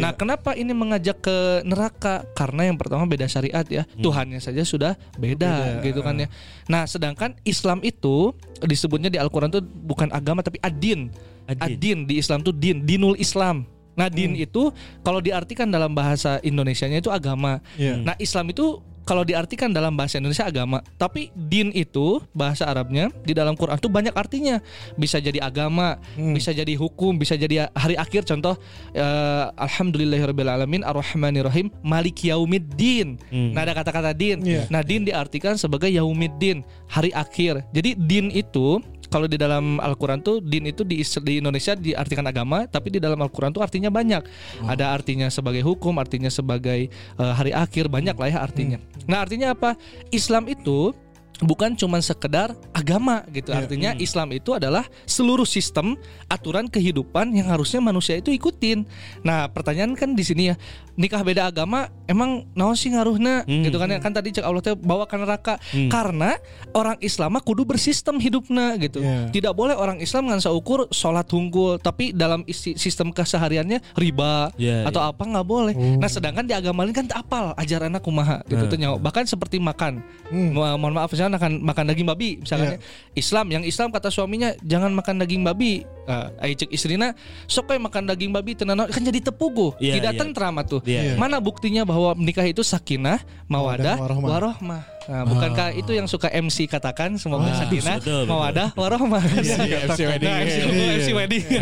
Nah, 0.00 0.16
kenapa 0.16 0.56
ini 0.56 0.72
mengajak 0.72 1.20
ke 1.20 1.60
neraka? 1.68 2.24
Karena 2.32 2.64
yang 2.72 2.80
pertama 2.80 3.04
beda 3.04 3.28
syariat 3.28 3.68
ya. 3.68 3.84
Tuhannya 4.00 4.40
saja 4.40 4.64
sudah 4.64 4.96
beda, 5.20 5.84
gitu 5.84 6.00
kan 6.00 6.16
ya. 6.16 6.32
Nah, 6.72 6.88
sedangkan 6.88 7.36
Islam 7.44 7.84
itu 7.84 8.32
disebutnya 8.64 9.12
di 9.12 9.20
Al-Qur'an 9.20 9.52
tuh 9.52 9.60
bukan 9.60 10.08
agama 10.16 10.40
tapi 10.40 10.56
adin. 10.64 11.12
Adin. 11.44 11.60
Adin 11.60 11.98
di 12.08 12.16
Islam 12.16 12.40
tuh 12.40 12.56
din, 12.56 12.88
dinul 12.88 13.20
Islam. 13.20 13.68
Nah, 13.98 14.08
din 14.08 14.38
itu 14.38 14.70
kalau 15.02 15.20
diartikan 15.20 15.68
dalam 15.68 15.92
bahasa 15.92 16.38
Indonesianya 16.40 17.02
itu 17.02 17.10
agama. 17.12 17.60
Iya. 17.76 18.00
Nah, 18.00 18.14
Islam 18.16 18.50
itu 18.50 18.80
kalau 19.10 19.26
diartikan 19.26 19.74
dalam 19.74 19.98
bahasa 19.98 20.22
Indonesia 20.22 20.46
agama, 20.46 20.78
tapi 20.94 21.34
din 21.34 21.74
itu 21.74 22.22
bahasa 22.30 22.70
Arabnya 22.70 23.10
di 23.26 23.34
dalam 23.34 23.58
Quran 23.58 23.74
itu 23.74 23.90
banyak 23.90 24.14
artinya. 24.14 24.62
Bisa 24.94 25.18
jadi 25.18 25.42
agama, 25.42 25.98
bisa 26.14 26.54
jadi 26.54 26.78
hukum, 26.78 27.18
bisa 27.18 27.34
jadi 27.34 27.66
hari 27.74 27.98
akhir 27.98 28.22
contoh 28.30 28.54
eh, 28.94 29.44
alhamdulillahirabbil 29.58 30.46
arrahmanirrahim 30.86 31.74
malik 31.82 32.22
yaumiddin. 32.22 33.18
Hmm. 33.34 33.50
Nah, 33.50 33.66
ada 33.66 33.74
kata-kata 33.74 34.14
din. 34.14 34.46
Iya. 34.46 34.70
Nah, 34.70 34.86
din 34.86 35.02
diartikan 35.02 35.58
sebagai 35.58 35.90
yaumiddin, 35.90 36.62
hari 36.86 37.10
akhir. 37.10 37.66
Jadi 37.74 37.98
din 37.98 38.30
itu 38.30 38.78
kalau 39.10 39.26
di 39.26 39.34
dalam 39.34 39.82
Al-Quran 39.82 40.22
tuh 40.22 40.38
din 40.38 40.70
itu 40.70 40.86
di, 40.86 41.02
di 41.02 41.42
Indonesia 41.42 41.74
diartikan 41.74 42.22
agama, 42.30 42.70
tapi 42.70 42.94
di 42.94 43.02
dalam 43.02 43.18
Al-Quran 43.18 43.50
tuh 43.50 43.60
artinya 43.60 43.90
banyak. 43.90 44.22
Ada 44.70 44.94
artinya 44.94 45.26
sebagai 45.26 45.66
hukum, 45.66 45.98
artinya 45.98 46.30
sebagai 46.30 46.86
eh, 46.94 47.32
hari 47.34 47.50
akhir, 47.50 47.90
banyak 47.90 48.14
lah 48.14 48.28
ya 48.30 48.38
artinya. 48.38 48.78
Nah 49.08 49.24
artinya 49.24 49.54
apa? 49.54 49.76
Islam 50.10 50.50
itu 50.50 50.92
bukan 51.40 51.72
cuma 51.76 51.98
sekedar 52.04 52.52
agama 52.76 53.24
gitu. 53.32 53.50
Artinya 53.52 53.96
Islam 53.96 54.32
itu 54.36 54.52
adalah 54.52 54.84
seluruh 55.08 55.48
sistem 55.48 55.96
aturan 56.28 56.68
kehidupan 56.68 57.32
yang 57.32 57.48
harusnya 57.48 57.80
manusia 57.80 58.20
itu 58.20 58.28
ikutin. 58.32 58.84
Nah, 59.24 59.48
pertanyaan 59.48 59.96
kan 59.96 60.12
di 60.12 60.24
sini 60.24 60.52
ya, 60.52 60.54
nikah 61.00 61.24
beda 61.24 61.48
agama 61.48 61.88
emang 62.10 62.50
naon 62.58 62.74
sih 62.74 62.90
ngaruhna 62.90 63.46
Hmm. 63.46 63.62
gitu 63.62 63.78
kan 63.78 63.86
ya. 63.86 64.02
Kan 64.02 64.10
tadi 64.10 64.34
cek 64.34 64.42
Allah 64.42 64.58
teh 64.58 64.74
bawa 64.74 65.06
ke 65.06 65.14
neraka 65.14 65.54
Hmm. 65.70 65.86
karena 65.86 66.34
orang 66.74 66.98
Islam 66.98 67.38
mah 67.38 67.42
kudu 67.42 67.62
bersistem 67.62 68.18
hidupna 68.18 68.74
gitu. 68.82 68.98
Iya. 68.98 69.30
Tidak 69.30 69.52
boleh 69.54 69.78
orang 69.78 70.02
Islam 70.02 70.26
ngan 70.26 70.42
ukur 70.50 70.90
sholat 70.90 71.30
hunggul 71.30 71.78
tapi 71.78 72.10
dalam 72.10 72.42
isi, 72.50 72.74
sistem 72.74 73.14
kesehariannya 73.14 73.78
riba 73.94 74.50
Iya, 74.58 74.90
atau 74.90 74.98
apa 75.06 75.22
nggak 75.22 75.46
boleh. 75.46 75.74
Nah, 75.76 76.10
sedangkan 76.10 76.42
di 76.42 76.56
agama 76.56 76.82
lain 76.82 76.96
kan 76.96 77.06
tak 77.06 77.22
apal 77.22 77.54
ajaran 77.54 77.94
kumaha 78.02 78.40
gitu 78.50 78.66
tuh 78.66 78.78
nyawa. 78.80 78.96
Bahkan 78.98 79.28
seperti 79.28 79.60
makan. 79.60 80.02
Mo- 80.32 80.66
mohon 80.80 80.94
maaf 80.96 81.12
misalnya 81.12 81.36
makan 81.36 81.60
makan 81.62 81.84
daging 81.92 82.08
babi 82.08 82.40
misalnya 82.40 82.80
Islam 83.14 83.46
yang 83.52 83.62
Islam 83.62 83.92
kata 83.92 84.08
suaminya 84.08 84.56
jangan 84.64 84.90
makan 84.90 85.22
daging 85.22 85.44
babi. 85.44 85.84
Uh, 86.10 86.26
cek 86.42 86.74
istrina 86.74 87.14
sok 87.46 87.70
makan 87.78 88.10
daging 88.10 88.34
babi 88.34 88.58
tenan 88.58 88.82
kan 88.88 89.02
jadi 89.04 89.20
tepuguh. 89.30 89.78
Iya, 89.78 90.00
Tidak 90.00 90.12
iya. 90.16 90.18
tentram 90.18 90.58
tuh. 90.66 90.80
Iya. 90.82 91.14
Mana 91.14 91.38
buktinya 91.38 91.86
bahwa 91.86 91.99
menikah 92.16 92.46
itu 92.46 92.62
sakinah, 92.62 93.20
mawadah, 93.46 93.96
warohmah. 94.00 94.28
warohmah. 94.28 94.82
Nah, 95.10 95.26
bukankah 95.26 95.74
itu 95.74 95.90
yang 95.90 96.06
suka 96.06 96.30
MC 96.30 96.70
katakan 96.70 97.18
semoga 97.18 97.50
sakinah, 97.50 97.98
betul, 97.98 98.22
betul. 98.22 98.30
mawadah, 98.30 98.68
warohmah. 98.78 99.22
Iya, 99.42 99.90
MC 99.90 100.00
wedding. 100.06 100.30
Nah, 100.30 100.38
MC, 100.38 100.56
Iya, 100.60 100.90
MC 100.94 101.08
wedding. 101.18 101.42
Ya. 101.50 101.60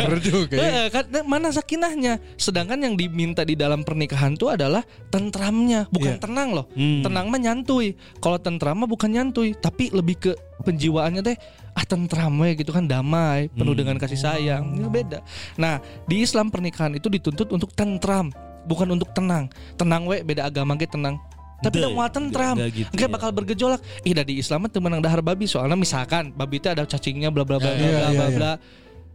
Nah, 1.08 1.22
mana 1.24 1.48
sakinahnya? 1.48 2.20
Sedangkan 2.36 2.76
yang 2.76 2.92
diminta 2.92 3.48
di 3.48 3.56
dalam 3.56 3.86
pernikahan 3.88 4.36
itu 4.36 4.52
adalah 4.52 4.84
tentramnya, 5.08 5.88
bukan 5.88 6.18
Iya. 6.18 6.20
tenang 6.20 6.48
loh. 6.52 6.66
Hmm. 6.76 7.00
Tenang 7.00 7.26
mah 7.32 7.40
nyantuy. 7.40 7.96
Kalau 8.20 8.36
tentram 8.36 8.84
mah 8.84 8.88
bukan 8.90 9.08
nyantuy, 9.08 9.56
tapi 9.56 9.88
lebih 9.96 10.16
ke 10.20 10.32
penjiwaannya 10.58 11.22
teh 11.22 11.38
ah 11.78 11.86
tentram 11.86 12.34
we 12.42 12.58
gitu 12.58 12.74
kan 12.74 12.90
damai, 12.90 13.46
penuh 13.54 13.70
dengan 13.72 13.94
kasih 13.96 14.18
sayang. 14.18 14.74
Ini 14.74 14.90
beda. 14.90 15.18
Nah, 15.54 15.78
di 16.04 16.26
Islam 16.26 16.50
pernikahan 16.50 16.98
itu 16.98 17.06
dituntut 17.06 17.48
untuk 17.54 17.70
tentram, 17.70 18.34
bukan 18.68 18.86
untuk 18.92 19.08
tenang. 19.16 19.48
Tenang 19.74 20.04
we 20.04 20.20
beda 20.20 20.44
agama 20.44 20.76
ge 20.76 20.84
tenang. 20.86 21.16
tapi 21.58 21.82
udah 21.82 21.90
mual 21.90 22.06
tentram 22.06 22.54
nggak 22.54 22.70
gitu 22.70 22.90
nggak 22.94 23.10
ya. 23.10 23.14
bakal 23.18 23.30
bergejolak 23.34 23.82
ih 24.06 24.14
dari 24.14 24.38
Islam 24.38 24.70
teu 24.70 24.78
menang 24.78 25.02
dahar 25.02 25.18
babi 25.18 25.50
soalnya 25.50 25.74
misalkan 25.74 26.30
babi 26.30 26.62
itu 26.62 26.70
ada 26.70 26.86
cacingnya 26.86 27.34
bla 27.34 27.42
bla 27.42 27.58
bla 27.58 27.74
bla 27.74 27.82
Iya, 27.82 27.90
bla 27.90 27.98
iya, 27.98 28.10
bla 28.14 28.26
iya. 28.30 28.36
bla 28.38 28.52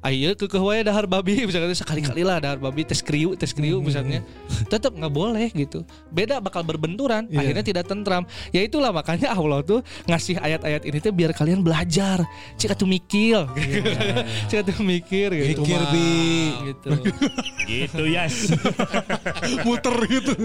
Ayo 0.03 0.35
ke 0.35 0.51
wae 0.53 0.83
dahar 0.83 1.07
babi 1.07 1.39
misalnya 1.47 1.71
sekali-kali 1.71 2.21
lah 2.21 2.37
dahar 2.37 2.59
babi 2.59 2.83
tes 2.83 2.99
kriu 2.99 3.33
tes 3.33 3.49
kriu 3.49 3.79
Hmm. 3.79 3.87
misalnya 3.87 4.19
tetap 4.67 4.91
nggak 4.91 5.09
boleh 5.09 5.47
gitu 5.49 5.81
beda 6.09 6.37
bakal 6.37 6.59
berbenturan 6.61 7.23
Iya. 7.25 7.39
akhirnya 7.39 7.63
tidak 7.63 7.83
tentram 7.85 8.23
ya 8.49 8.59
itulah 8.59 8.91
makanya 8.91 9.31
Allah 9.31 9.61
tuh 9.61 9.79
ngasih 10.03 10.37
ayat-ayat 10.37 10.83
ini 10.83 10.97
tuh 10.99 11.09
biar 11.09 11.31
kalian 11.31 11.59
belajar 11.59 12.19
cik 12.53 12.73
atuh 12.73 12.83
mikir 12.83 13.47
cik 14.49 14.59
atuh 14.61 14.77
mikir 14.77 15.31
gitu 15.31 15.63
Mikir 15.63 15.81
bi. 15.87 16.11
gitu 16.65 16.89
Gitu 17.63 18.03
Yas. 18.05 18.51
Muter 19.63 19.95
gitu. 20.03 20.35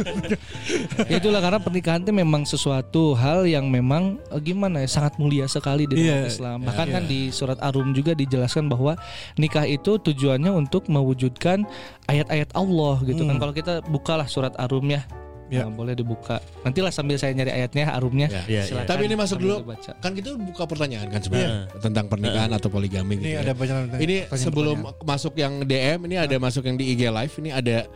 ya 1.02 1.18
itulah 1.18 1.40
karena 1.40 1.58
pernikahan 1.58 1.98
itu 1.98 2.12
memang 2.12 2.44
sesuatu 2.44 3.10
hal 3.12 3.42
yang 3.42 3.66
memang 3.66 4.22
eh, 4.28 4.38
gimana 4.38 4.78
ya 4.78 4.88
sangat 4.88 5.18
mulia 5.18 5.44
sekali 5.44 5.82
di 5.84 5.98
dalam 5.98 6.06
Iya, 6.06 6.30
Islam. 6.30 6.58
Bahkan 6.62 6.86
kan 6.88 7.02
di 7.04 7.28
surat 7.28 7.58
Ar-Rum 7.58 7.90
juga 7.90 8.14
dijelaskan 8.14 8.68
bahwa 8.68 8.94
nikah 9.34 9.47
itu 9.64 9.96
tujuannya 9.96 10.52
untuk 10.52 10.86
mewujudkan 10.86 11.64
ayat-ayat 12.06 12.52
Allah 12.52 13.00
gitu 13.04 13.24
kan. 13.24 13.36
Kalau 13.36 13.52
kita 13.52 13.80
bukalah 13.86 14.28
surat 14.28 14.52
Ar-Rum 14.56 14.88
ya. 14.88 15.02
Ya. 15.48 15.64
Nah, 15.64 15.72
boleh 15.72 15.96
dibuka. 15.96 16.44
Nantilah 16.60 16.92
sambil 16.92 17.16
saya 17.16 17.32
nyari 17.32 17.48
ayatnya 17.48 17.88
Ar-Rumnya. 17.88 18.28
Ya. 18.28 18.42
Iya, 18.44 18.62
Silakan 18.68 18.84
Tapi 18.84 19.02
ini 19.08 19.16
masuk 19.16 19.38
dulu. 19.40 19.64
dibaca. 19.64 19.92
Kan 19.96 20.12
kita 20.12 20.36
buka 20.36 20.62
pertanyaan 20.68 21.08
kan 21.08 21.20
sebenarnya 21.24 21.52
tentang 21.80 22.04
pernikahan 22.04 22.52
atau 22.52 22.68
poligami 22.68 23.16
gitu. 23.16 23.32
Ini 23.32 23.32
ya. 23.32 23.40
ada 23.48 23.52
banyak 23.56 23.96
Ini 23.96 24.16
sebelum 24.28 24.84
masuk 25.00 25.40
yang 25.40 25.64
DM 25.64 26.04
ini 26.04 26.20
ada 26.20 26.36
masuk 26.36 26.68
yang 26.68 26.76
di 26.76 26.92
IG 26.92 27.08
live 27.08 27.32
ini 27.40 27.48
ada 27.48 27.88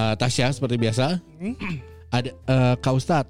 uh, 0.00 0.16
Tasya 0.16 0.56
seperti 0.56 0.80
biasa. 0.80 1.20
Ada 2.08 2.30
uh, 2.48 2.74
Kak 2.80 2.94
Ustad. 2.96 3.26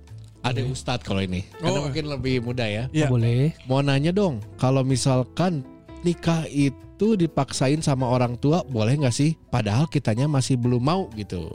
Ada 0.47 0.63
Ustad 0.63 1.03
kalau 1.03 1.19
ini. 1.19 1.43
Karena 1.59 1.75
Oh. 1.75 1.91
mungkin 1.91 2.07
lebih 2.07 2.47
muda 2.47 2.71
ya. 2.71 2.87
Iya. 2.95 3.11
Oh, 3.11 3.19
boleh. 3.19 3.51
Mau 3.67 3.83
nanya 3.83 4.15
dong, 4.15 4.39
kalau 4.63 4.87
misalkan 4.87 5.67
nikah 6.07 6.47
itu 6.47 7.19
dipaksain 7.19 7.83
sama 7.83 8.07
orang 8.07 8.39
tua 8.39 8.63
boleh 8.63 8.95
nggak 8.95 9.11
sih? 9.11 9.35
Padahal 9.51 9.91
kitanya 9.91 10.31
masih 10.31 10.55
belum 10.55 10.79
mau 10.79 11.03
gitu. 11.19 11.51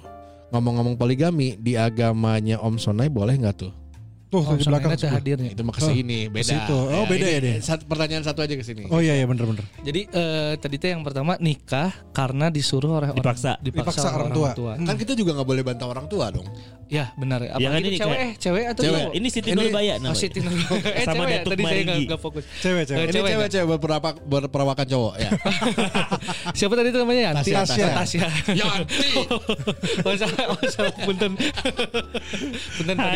Ngomong-ngomong 0.52 1.00
poligami 1.00 1.56
di 1.56 1.80
agamanya 1.80 2.60
Om 2.60 2.76
Sonai 2.76 3.08
boleh 3.08 3.40
nggak 3.40 3.56
tuh? 3.56 3.81
Tuh 4.32 4.40
Oh, 4.42 4.56
di 4.56 4.64
belakang. 4.64 4.96
ada 4.96 5.08
hadirnya. 5.12 5.52
Itu 5.52 5.62
mah 5.62 5.76
ke 5.76 5.84
sini 5.84 6.26
beda. 6.26 6.48
situ. 6.48 6.72
Oh, 6.72 7.04
beda 7.04 7.26
ya 7.26 7.38
ini 7.38 7.50
dia? 7.52 7.56
Satu 7.60 7.84
pertanyaan 7.84 8.24
satu 8.24 8.40
aja 8.40 8.56
ke 8.56 8.64
sini. 8.64 8.88
Oh 8.88 8.98
iya 8.98 9.12
iya 9.14 9.28
bener-bener. 9.28 9.68
Jadi 9.82 10.08
eh, 10.08 10.54
tadi 10.56 10.76
tuh 10.78 10.88
yang 10.90 11.04
pertama 11.04 11.36
nikah 11.38 11.92
karena 12.10 12.48
disuruh 12.48 12.96
oleh 12.96 13.12
orang 13.12 13.20
Dipaksa. 13.20 13.60
dipaksa, 13.60 13.92
Dipaksa 13.92 14.08
oleh 14.08 14.16
orang 14.16 14.32
tua. 14.56 14.74
Kan 14.80 14.96
kita 14.96 15.14
juga 15.14 15.36
nggak 15.36 15.46
boleh 15.46 15.62
bantah 15.62 15.84
orang 15.86 16.08
tua 16.08 16.32
dong. 16.32 16.48
Ya 16.88 17.12
benar. 17.14 17.40
Ya 17.40 17.52
Apalagi 17.52 17.68
kan 17.68 17.80
itu 17.80 17.88
ini 17.88 17.98
cewek, 17.98 18.08
kayak- 18.10 18.24
eh, 18.24 18.34
cewek 18.36 18.64
atau 18.68 18.82
Cewek. 18.84 19.00
cowok? 19.00 19.12
Ini 19.16 19.28
Siti 19.28 19.48
Ini- 19.48 19.58
Nurbaya 19.58 19.92
Oh, 19.92 20.00
namanya. 20.02 20.16
Siti 20.18 20.40
Nurbaya. 20.40 20.80
Eh, 20.92 21.04
Sama 21.04 21.14
cewek 21.14 21.28
ya? 21.28 21.32
Datuk 21.32 21.52
Tadi 21.52 21.64
saya 21.64 21.82
nggak 21.82 22.00
nggak 22.08 22.20
fokus. 22.20 22.44
Cewek 22.58 22.84
cewek. 22.84 23.00
Eh, 23.00 23.04
Ini 23.04 23.12
cewek 23.12 23.24
kan? 23.24 23.32
cewek-cewek 23.36 23.68
berperawa, 23.70 24.10
berperawakan 24.22 24.86
cowok 24.88 25.14
ya. 25.18 25.30
Siapa 26.52 26.74
tadi 26.74 26.88
itu 26.88 27.00
namanya? 27.00 27.22
Yanti. 27.32 27.52
Tasya, 27.52 27.86
Tasya. 27.96 28.28
Yanti. 28.52 29.08
Oh, 30.04 30.16
salah, 30.16 30.44
oh, 30.48 30.60
salah. 30.68 30.94
Punten. 31.00 31.32
Punten 32.76 32.96
Pak 32.96 33.12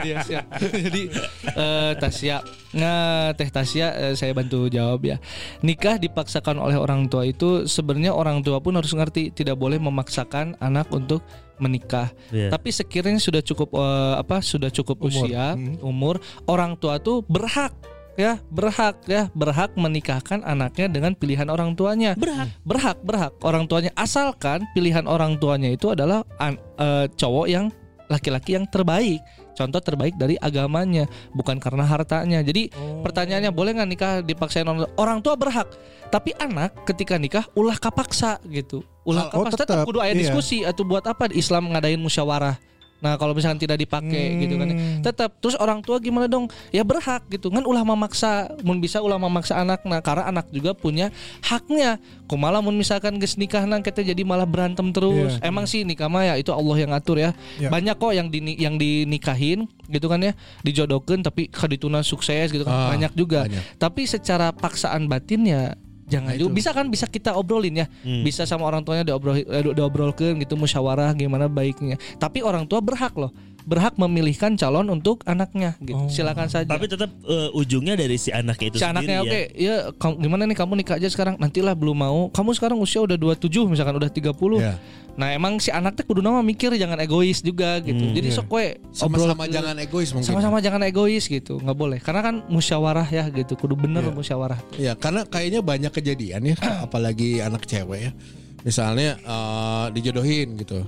Dias 0.00 0.26
ya. 0.26 0.42
Jadi 0.58 1.02
eh, 1.44 1.92
Tasya. 1.96 2.36
Nah, 2.76 3.34
Teh 3.34 3.50
Tasya 3.50 3.86
eh, 4.10 4.14
saya 4.14 4.32
bantu 4.32 4.70
jawab 4.70 5.02
ya. 5.04 5.16
Nikah 5.60 5.98
dipaksakan 5.98 6.56
oleh 6.56 6.78
orang 6.78 7.06
tua 7.06 7.26
itu 7.26 7.66
sebenarnya 7.66 8.14
orang 8.14 8.40
tua 8.40 8.58
pun 8.58 8.76
harus 8.76 8.92
ngerti 8.92 9.30
tidak 9.30 9.58
boleh 9.58 9.76
memaksakan 9.76 10.56
anak 10.58 10.88
untuk 10.90 11.20
menikah. 11.60 12.08
Iya. 12.32 12.48
Tapi 12.48 12.72
sekiranya 12.72 13.20
sudah 13.20 13.44
cukup 13.44 13.76
eh, 13.76 14.14
apa 14.16 14.40
sudah 14.40 14.72
cukup 14.72 14.96
Umur. 15.02 15.28
usia, 15.28 15.52
Hmm. 15.52 15.76
umur, 15.82 16.16
orang 16.48 16.76
tua 16.76 16.96
tuh 16.96 17.20
berhak 17.28 17.74
ya, 18.16 18.36
berhak 18.48 18.96
ya, 19.04 19.28
berhak 19.32 19.72
menikahkan 19.76 20.40
anaknya 20.40 20.88
dengan 20.88 21.12
pilihan 21.12 21.48
orang 21.48 21.72
tuanya. 21.72 22.12
Berhak. 22.16 22.48
Berhak, 22.64 22.96
berhak 23.00 23.32
orang 23.40 23.64
tuanya 23.64 23.92
asalkan 23.92 24.64
pilihan 24.72 25.04
orang 25.04 25.36
tuanya 25.36 25.68
itu 25.68 25.92
adalah 25.92 26.24
an- 26.36 26.60
eh, 26.76 27.06
cowok 27.12 27.46
yang 27.48 27.68
laki-laki 28.10 28.58
yang 28.58 28.66
terbaik. 28.66 29.22
Contoh 29.54 29.78
terbaik 29.78 30.18
dari 30.18 30.34
agamanya, 30.42 31.06
bukan 31.30 31.62
karena 31.62 31.86
hartanya. 31.86 32.42
Jadi 32.42 32.74
pertanyaannya 32.74 33.54
boleh 33.54 33.78
nggak 33.78 33.90
nikah 33.90 34.12
dipaksain 34.26 34.66
orang 34.66 34.90
orang 34.98 35.18
tua 35.22 35.38
berhak, 35.38 35.70
tapi 36.10 36.34
anak 36.42 36.74
ketika 36.82 37.14
nikah 37.14 37.46
ulah 37.54 37.78
kapaksa 37.78 38.42
gitu. 38.50 38.82
Ulah 39.06 39.30
Oh, 39.30 39.46
kapaksa 39.46 39.62
tetap, 39.62 39.84
tetap 39.84 39.86
kudu 39.86 40.02
aya 40.02 40.12
iya. 40.12 40.26
diskusi 40.26 40.66
atau 40.66 40.82
buat 40.82 41.06
apa 41.06 41.30
Islam 41.30 41.70
ngadain 41.70 42.00
musyawarah. 42.02 42.69
Nah 43.00 43.16
kalau 43.16 43.32
misalkan 43.32 43.60
tidak 43.60 43.80
dipakai 43.80 44.40
gitu 44.44 44.54
kan, 44.60 44.68
ya. 44.70 44.76
Hmm. 44.76 45.00
tetap 45.00 45.30
terus 45.40 45.56
orang 45.56 45.80
tua 45.80 45.96
gimana 45.98 46.28
dong? 46.28 46.48
Ya 46.70 46.84
berhak 46.84 47.24
gitu 47.32 47.48
kan 47.48 47.64
ulah 47.64 47.84
memaksa, 47.84 48.52
mun 48.60 48.78
bisa 48.80 49.00
ulah 49.00 49.16
memaksa 49.16 49.56
anak. 49.56 49.84
Nah 49.88 50.04
karena 50.04 50.28
anak 50.28 50.48
juga 50.52 50.76
punya 50.76 51.08
haknya. 51.44 51.96
Kumalah 52.30 52.62
mun 52.62 52.78
misalkan 52.78 53.18
geus 53.18 53.34
nikah 53.34 53.66
nang 53.66 53.82
kita 53.82 54.06
jadi 54.06 54.22
malah 54.22 54.46
berantem 54.46 54.94
terus. 54.94 55.40
Iya. 55.40 55.50
Emang 55.50 55.66
sih 55.66 55.82
nikah 55.82 56.06
mah 56.06 56.22
ya 56.22 56.34
itu 56.38 56.54
Allah 56.54 56.76
yang 56.78 56.90
ngatur 56.94 57.18
ya. 57.18 57.30
Iya. 57.58 57.68
Banyak 57.72 57.96
kok 57.98 58.12
yang 58.14 58.28
di 58.30 58.38
yang 58.60 58.78
dinikahin 58.78 59.66
gitu 59.90 60.06
kan 60.06 60.22
ya, 60.22 60.32
dijodohkan 60.62 61.26
tapi 61.26 61.50
kadituna 61.50 62.06
sukses 62.06 62.54
gitu 62.54 62.62
kan. 62.62 62.70
Ah, 62.70 62.88
banyak 62.94 63.12
juga. 63.18 63.50
banyak. 63.50 63.80
Tapi 63.82 64.06
secara 64.06 64.54
paksaan 64.54 65.10
batin 65.10 65.42
ya 65.42 65.74
jangan 66.10 66.30
Nah, 66.30 66.38
itu. 66.38 66.46
Bisa 66.50 66.70
kan 66.74 66.86
bisa 66.90 67.06
kita 67.06 67.34
obrolin 67.38 67.82
ya. 67.82 67.86
Hmm. 68.02 68.22
Bisa 68.26 68.42
sama 68.44 68.66
orang 68.66 68.82
tuanya 68.82 69.06
diobrol 69.06 69.38
eh, 69.38 69.62
diobrolkan 69.74 70.38
gitu 70.42 70.54
musyawarah 70.58 71.14
gimana 71.14 71.46
baiknya. 71.46 71.96
Tapi 72.18 72.42
orang 72.42 72.66
tua 72.66 72.82
berhak 72.82 73.14
loh. 73.14 73.30
Berhak 73.62 73.94
memilihkan 73.94 74.54
calon 74.54 74.88
untuk 74.88 75.20
anaknya 75.24 75.76
gitu. 75.78 76.08
Silakan 76.08 76.46
saja. 76.46 76.66
Tapi 76.66 76.86
tetap 76.86 77.10
eh, 77.20 77.48
ujungnya 77.52 77.94
dari 77.94 78.16
si 78.16 78.30
anaknya 78.30 78.66
itu 78.66 78.76
si 78.76 78.82
sendiri 78.82 78.94
anaknya 79.06 79.14
ya. 79.14 79.22
oke, 79.22 79.40
ya 79.54 79.74
kamu- 79.94 80.18
gimana 80.18 80.42
nih 80.44 80.56
kamu 80.56 80.72
nikah 80.76 80.96
aja 80.96 81.08
sekarang? 81.08 81.34
Nantilah 81.36 81.72
belum 81.72 81.96
mau. 81.96 82.20
Kamu 82.28 82.50
sekarang 82.52 82.76
usia 82.76 83.00
udah 83.00 83.14
27 83.14 83.46
misalkan 83.66 83.94
udah 83.94 84.08
30. 84.08 84.32
Ya. 84.58 84.74
Nah, 85.10 85.28
emang 85.30 85.58
si 85.58 85.68
anaknya 85.68 86.00
kudu 86.00 86.18
nama 86.18 86.40
mikir 86.40 86.72
jangan 86.74 86.96
egois 86.96 87.40
juga 87.40 87.76
gitu. 87.78 88.00
Hmm, 88.00 88.14
Jadi 88.14 88.28
iya. 88.28 88.36
sok 88.36 88.48
we 88.50 88.78
Sama-sama 88.90 89.44
jangan 89.46 89.76
egois 89.76 90.08
mungkin. 90.10 90.24
sama-sama 90.26 90.58
jangan 90.58 90.80
egois 90.82 91.24
gitu. 91.24 91.60
nggak 91.60 91.76
boleh. 91.76 91.98
Karena 91.98 92.20
kan 92.22 92.34
musyawarah 92.46 93.04
ya 93.04 93.28
gitu. 93.28 93.52
Kudu 93.54 93.76
bener 93.76 94.00
Iya. 94.02 94.14
musyawarah. 94.14 94.60
Ya 94.76 94.92
karena 94.94 95.22
kayaknya 95.24 95.60
banyak 95.60 95.92
kejadian 95.92 96.40
ya, 96.44 96.56
apalagi 96.86 97.38
anak 97.38 97.64
cewek 97.64 98.00
ya. 98.00 98.12
Misalnya 98.60 99.16
eh, 99.18 99.86
dijodohin 99.92 100.56
gitu, 100.56 100.84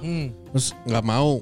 terus 0.49 0.73
nggak 0.83 1.05
mau. 1.05 1.41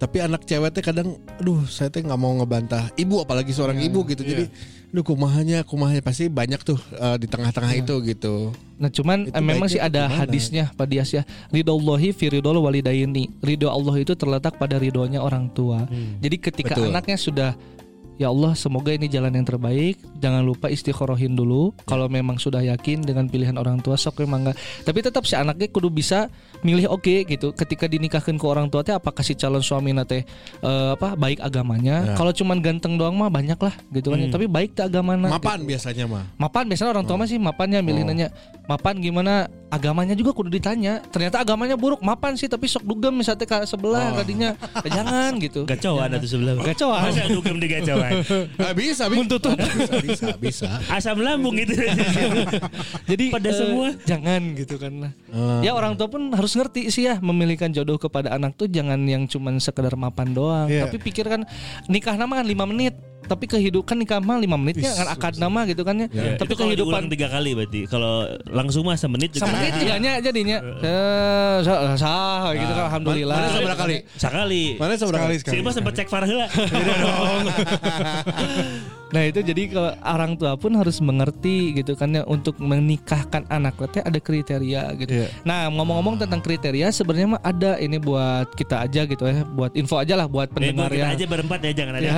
Tapi 0.00 0.16
anak 0.24 0.48
cewek 0.48 0.72
teh 0.72 0.80
kadang, 0.80 1.20
aduh 1.36 1.60
saya 1.68 1.92
teh 1.92 2.00
nggak 2.00 2.16
mau 2.16 2.32
ngebantah 2.40 2.88
ibu, 2.96 3.20
apalagi 3.20 3.52
seorang 3.52 3.76
ibu 3.84 4.00
gitu. 4.08 4.24
Jadi, 4.24 4.48
aduh 4.88 5.04
kumahanya, 5.04 5.60
kumahanya 5.60 6.00
pasti 6.00 6.32
banyak 6.32 6.64
tuh 6.64 6.80
eh, 6.96 7.20
di 7.20 7.28
tengah-tengah 7.28 7.72
itu 7.76 7.94
gitu. 8.08 8.48
Nah 8.80 8.88
cuman 8.88 9.28
Itu 9.28 9.36
eh, 9.36 9.44
memang 9.44 9.68
sih 9.68 9.76
ada 9.76 10.08
gimana? 10.08 10.20
hadisnya 10.24 10.64
Pak 10.72 10.86
Dias 10.88 11.12
ya. 11.12 11.28
Ridhollahi 11.52 12.16
fi 12.16 12.32
ridhol 12.32 12.56
walidaini. 12.64 13.28
Ridho 13.44 13.68
Allah 13.68 14.00
itu 14.00 14.16
terletak 14.16 14.56
pada 14.56 14.80
ridhonya 14.80 15.20
orang 15.20 15.52
tua. 15.52 15.84
Jadi 16.24 16.36
ketika 16.40 16.80
Betul. 16.80 16.88
anaknya 16.96 17.20
sudah 17.20 17.52
Ya 18.20 18.28
Allah 18.28 18.52
semoga 18.52 18.92
ini 18.92 19.08
jalan 19.08 19.32
yang 19.32 19.48
terbaik. 19.48 19.96
Jangan 20.20 20.44
lupa 20.44 20.68
istiqorohin 20.68 21.32
dulu. 21.32 21.72
Kalau 21.88 22.04
memang 22.04 22.36
sudah 22.36 22.60
yakin 22.60 23.00
dengan 23.00 23.24
pilihan 23.32 23.56
orang 23.56 23.80
tua 23.80 23.96
Sok 23.96 24.28
memang 24.28 24.44
enggak 24.44 24.60
Tapi 24.84 24.98
tetap 25.00 25.24
si 25.24 25.32
anaknya 25.32 25.72
kudu 25.72 25.88
bisa 25.88 26.28
milih 26.60 26.90
oke 26.90 27.24
gitu 27.24 27.52
Ketika 27.52 27.84
dinikahkan 27.84 28.34
ke 28.34 28.46
orang 28.46 28.68
tua 28.68 28.80
teh 28.80 28.92
Apakah 28.92 29.20
si 29.20 29.34
calon 29.34 29.60
suami 29.60 29.90
nate 29.90 30.24
eh, 30.60 30.90
apa 30.94 31.14
baik 31.14 31.40
agamanya 31.40 31.92
Ya. 32.00 32.14
Kalau 32.14 32.30
cuman 32.30 32.60
ganteng 32.60 32.94
doang 32.96 33.12
mah 33.12 33.28
banyak 33.28 33.56
lah 33.56 33.74
gitu 33.90 34.14
kan 34.14 34.18
ya. 34.18 34.28
Tapi 34.30 34.46
baik 34.46 34.72
tak 34.72 34.88
agamana 34.88 35.26
Mapan 35.32 35.58
gitu. 35.60 35.74
biasanya 35.74 36.04
mah. 36.06 36.24
Mapan 36.36 36.64
biasanya 36.68 36.90
orang 36.92 37.04
tua 37.04 37.16
mah 37.16 37.26
sih 37.26 37.36
mapannya 37.36 37.80
milih 37.80 38.02
nanya 38.04 38.28
mapan 38.64 39.00
gimana 39.00 39.50
agamanya 39.68 40.14
juga 40.14 40.30
kudu 40.30 40.50
ditanya 40.50 41.02
ternyata 41.10 41.42
agamanya 41.42 41.74
buruk 41.74 41.98
mapan 42.02 42.34
sih 42.34 42.46
tapi 42.46 42.66
sok 42.66 42.82
dugem 42.82 43.14
misalnya 43.14 43.42
ke 43.46 43.66
sebelah 43.66 44.14
tadinya 44.14 44.54
jangan 44.86 45.34
gitu 45.38 45.62
Gacauan 45.66 46.08
atau 46.10 46.28
sebelah. 46.28 46.54
Gacauan. 46.62 47.00
Masa 47.10 47.24
dugem 47.30 47.56
di 47.58 47.66
gacauan. 47.70 48.12
Nggak 48.58 48.74
bisa, 48.80 49.04
bisa, 49.10 49.22
bisa, 49.50 49.94
bisa, 50.02 50.26
bisa. 50.38 50.68
Asam 50.90 51.18
lambung 51.22 51.54
gitu. 51.58 51.74
jadi 53.10 53.24
Pada 53.30 53.50
eh, 53.50 53.54
semua. 53.54 53.88
jangan 54.06 54.40
gitu 54.56 54.74
kan 54.76 54.92
lah 55.08 55.12
Eh, 55.30 55.70
ya 55.70 55.72
orang 55.74 55.94
tua 55.94 56.10
pun 56.10 56.26
harus 56.34 56.49
ngerti 56.52 56.88
sih 56.88 57.04
ya 57.04 57.16
memilihkan 57.18 57.70
jodoh 57.70 57.96
kepada 57.96 58.30
anak 58.30 58.54
tuh 58.54 58.66
jangan 58.66 58.98
yang 59.02 59.24
cuman 59.24 59.56
sekedar 59.56 59.92
mapan 59.94 60.30
doang 60.30 60.66
Iya. 60.66 60.84
tapi 60.84 60.96
pikirkan 60.98 61.42
nikah 61.86 62.14
nama 62.14 62.36
kan 62.36 62.44
lima 62.44 62.64
menit 62.64 62.92
tapi 63.22 63.44
kehidupan 63.44 63.96
nikah 63.96 64.18
mah 64.18 64.36
lima 64.36 64.54
menitnya 64.54 64.90
kan 64.90 65.06
akad 65.08 65.34
nama 65.36 65.64
gitu 65.64 65.80
kan 65.80 65.94
ya 65.94 66.06
Ya, 66.10 66.34
tapi 66.34 66.50
itu 66.50 66.58
kehidupan 66.58 67.06
tiga 67.06 67.28
kali 67.28 67.52
berarti. 67.52 67.84
Kalau 67.86 68.24
langsung 68.44 68.82
mah 68.82 68.94
semenit 68.94 69.30
juga. 69.30 69.44
sama 69.44 69.56
menit 69.56 69.72
tiganya 69.76 70.10
jadinya 70.18 70.56
Eh, 70.58 71.56
sah 71.62 71.94
sah 71.94 72.50
gitu 72.52 72.68
kan 72.68 72.84
alhamdulillah 72.88 73.34
Mana 73.36 73.48
seberapa 73.52 73.78
kali? 73.78 73.94
Sekali. 74.16 74.62
Mana 74.74 74.92
seberapa 74.96 75.22
kali? 75.22 75.34
sekali. 75.38 75.52
Si 75.52 75.56
Mas 75.62 75.72
sempat 75.74 75.92
cek 75.94 76.08
Farhela. 76.08 76.46
Nah 79.10 79.26
itu 79.26 79.42
jadi 79.42 79.62
kalau 79.66 79.92
orang 80.06 80.32
tua 80.38 80.54
pun 80.54 80.70
harus 80.78 81.02
mengerti 81.02 81.74
gitu 81.74 81.98
kan 81.98 82.14
ya 82.14 82.22
untuk 82.30 82.54
menikahkan 82.62 83.42
anak 83.50 83.74
teh 83.90 83.98
ada 83.98 84.22
kriteria 84.22 84.94
gitu. 85.02 85.10
Iya. 85.10 85.28
Nah 85.42 85.66
ngomong-ngomong 85.74 86.22
tentang 86.22 86.38
kriteria 86.38 86.94
sebenarnya 86.94 87.34
mah 87.34 87.42
ada 87.42 87.74
ini 87.82 87.98
buat 87.98 88.54
kita 88.54 88.86
aja 88.86 89.02
gitu 89.10 89.26
ya, 89.26 89.42
buat 89.42 89.74
info 89.74 89.98
aja 89.98 90.14
lah 90.14 90.30
buat 90.30 90.46
Eh, 90.50 90.54
pendengar 90.54 90.90
buat 90.90 90.98
kita 90.98 91.08
ya. 91.10 91.16
aja 91.18 91.24
berempat 91.26 91.58
ya 91.62 91.72
jangan 91.74 91.94
ada. 91.98 92.06
Ya, 92.06 92.14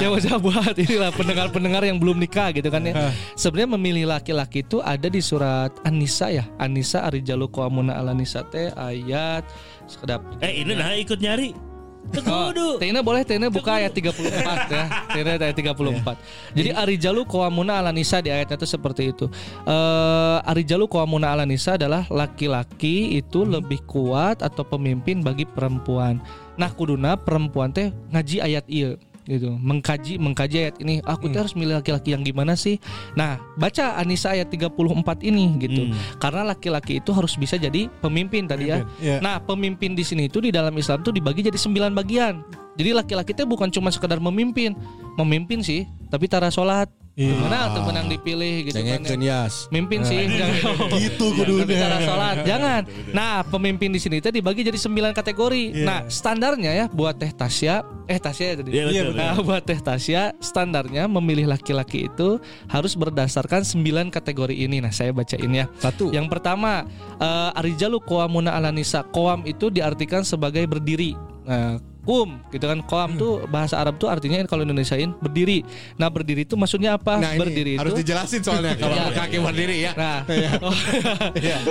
ya 0.00 0.06
maksudnya 0.08 0.38
buat 0.40 0.74
inilah 0.76 1.10
pendengar-pendengar 1.12 1.82
yang 1.84 1.98
belum 2.00 2.16
nikah 2.16 2.48
gitu 2.56 2.68
kan 2.72 2.80
ya. 2.84 3.12
Sebenarnya 3.36 3.76
memilih 3.76 4.04
laki-laki 4.08 4.64
itu 4.64 4.80
ada 4.80 5.08
di 5.08 5.20
surat 5.20 5.72
An-Nisa 5.84 6.32
ya. 6.32 6.44
An-Nisa 6.56 7.04
arijalu 7.04 7.48
qawamuna 7.52 7.96
ala 7.96 8.16
nisa 8.16 8.40
teh 8.48 8.72
ayat 8.72 9.44
sekedap. 9.84 10.24
Eh 10.40 10.64
ini 10.64 10.72
nah 10.76 10.96
ikut 10.96 11.20
nyari. 11.20 11.69
Oh, 12.10 12.50
Kudu. 12.50 12.82
Tina 12.82 13.06
boleh 13.06 13.22
Tina 13.22 13.46
buka 13.46 13.78
ayat 13.78 13.94
34 13.94 14.66
ya. 14.72 14.84
Tina 15.14 15.30
ayat 15.38 15.54
34. 15.54 16.18
Jadi 16.58 16.70
arijalu 16.74 17.22
qawamuna 17.22 17.78
ala 17.78 17.94
nisa 17.94 18.18
di 18.18 18.34
ayatnya 18.34 18.58
itu 18.58 18.66
seperti 18.66 19.14
itu. 19.14 19.30
Eh 19.62 20.38
arijalu 20.42 20.90
qawamuna 20.90 21.30
ala 21.30 21.46
nisa 21.46 21.78
adalah 21.78 22.02
laki-laki 22.10 23.14
itu 23.14 23.46
lebih 23.46 23.78
kuat 23.86 24.42
atau 24.42 24.66
pemimpin 24.66 25.22
bagi 25.22 25.46
perempuan. 25.46 26.18
Nah, 26.58 26.68
kuduna 26.74 27.14
perempuan 27.14 27.70
teh 27.70 27.94
ngaji 28.10 28.36
ayat 28.42 28.64
iya 28.66 28.98
gitu 29.30 29.54
mengkaji 29.54 30.18
mengkaji 30.18 30.56
ayat 30.58 30.76
ini 30.82 30.98
aku 31.00 31.30
teh 31.30 31.38
harus 31.38 31.54
milih 31.54 31.78
laki-laki 31.78 32.10
yang 32.10 32.20
gimana 32.20 32.52
sih 32.52 32.82
nah 33.14 33.38
baca 33.54 33.94
Anisa 33.94 34.34
ayat 34.34 34.50
34 34.50 34.74
ini 35.22 35.54
gitu 35.62 35.82
Hmm. 35.86 35.94
karena 36.18 36.42
laki-laki 36.44 36.98
itu 36.98 37.14
harus 37.14 37.34
bisa 37.34 37.54
jadi 37.54 37.86
pemimpin 38.00 38.44
tadi 38.44 38.68
ya 38.68 38.82
Iya. 38.98 39.20
Nah, 39.20 39.38
pemimpin 39.38 39.94
di 39.94 40.02
sini 40.02 40.26
itu 40.26 40.40
di 40.40 40.50
dalam 40.50 40.74
Islam 40.74 41.00
tuh 41.00 41.12
dibagi 41.12 41.40
jadi 41.40 41.54
sembilan 41.54 41.92
bagian. 41.94 42.42
Jadi 42.74 42.90
laki-laki 42.90 43.32
itu 43.32 43.44
bukan 43.44 43.68
cuma 43.68 43.88
sekedar 43.88 44.16
memimpin, 44.16 44.72
memimpin 45.14 45.60
sih, 45.60 45.84
tapi 46.08 46.26
tara 46.26 46.48
sholat. 46.48 46.88
Iya. 47.18 47.76
Tuh 47.76 47.82
menang 47.84 48.06
dipilih 48.08 48.64
gitu 48.64 48.80
kan. 48.80 48.86
ya. 48.86 48.96
Cengekeun 48.96 49.20
yas. 49.20 49.54
Mimpin 49.68 50.00
sih, 50.06 50.24
jangan 50.24 50.56
Gitu 51.04 51.26
tapi 51.28 51.36
kudunya. 51.36 51.76
cara 51.76 51.96
sholat 52.00 52.36
jangan. 52.48 52.82
Nah, 53.12 53.44
pemimpin 53.44 53.92
di 53.92 54.00
sini 54.00 54.18
itu 54.18 54.32
dibagi 54.32 54.64
jadi 54.64 54.78
sembilan 54.78 55.12
kategori. 55.12 55.62
Iya. 55.74 55.84
Nah, 55.84 56.00
standarnya 56.08 56.70
ya 56.72 56.86
buat 56.88 57.20
Teh 57.20 57.28
Tasya, 57.28 57.84
eh 58.06 58.16
Tasya 58.16 58.44
ya 58.46 58.54
tadi. 58.56 58.70
Iya 58.72 58.84
Iya, 58.88 59.02
betul. 59.10 59.18
Nah, 59.20 59.34
buat 59.42 59.62
Teh 59.66 59.80
Tasya 59.80 60.22
standarnya 60.40 61.04
memilih 61.06 61.50
laki-laki 61.50 62.08
itu 62.08 62.40
harus 62.66 62.96
berdasarkan 62.96 63.68
sembilan 63.68 64.08
kategori 64.08 64.56
ini. 64.56 64.80
Nah, 64.80 64.94
saya 64.94 65.12
bacain 65.12 65.50
ya. 65.50 65.68
Satu. 65.76 66.08
Yang 66.14 66.30
pertama, 66.32 66.88
eh, 67.20 67.58
arijalu 67.58 68.00
qawamuna 68.00 68.56
ala 68.56 68.72
nisa. 68.72 69.04
Qawam 69.04 69.44
itu 69.44 69.68
diartikan 69.68 70.24
sebagai 70.24 70.64
berdiri. 70.64 71.12
Nah, 71.44 71.76
kum 72.02 72.40
gitu 72.50 72.64
kan. 72.64 72.78
Qawam 72.84 73.16
tuh 73.16 73.44
bahasa 73.46 73.76
Arab 73.76 74.00
tuh 74.00 74.08
artinya 74.08 74.40
kalau 74.48 74.64
Indonesiain 74.64 75.12
berdiri. 75.20 75.62
Nah, 76.00 76.08
berdiri 76.08 76.42
itu 76.48 76.56
maksudnya 76.56 76.96
apa? 76.96 77.20
Nah, 77.20 77.36
ini 77.36 77.40
berdiri 77.40 77.72
harus 77.76 77.92
itu 77.94 78.00
dijelasin 78.04 78.40
soalnya 78.42 78.74
kalau 78.76 78.96
Iya. 78.96 79.12
kaki 79.14 79.36
berdiri 79.38 79.76
ya. 79.84 79.92
Nah, 79.94 80.18
oh, 80.66 80.74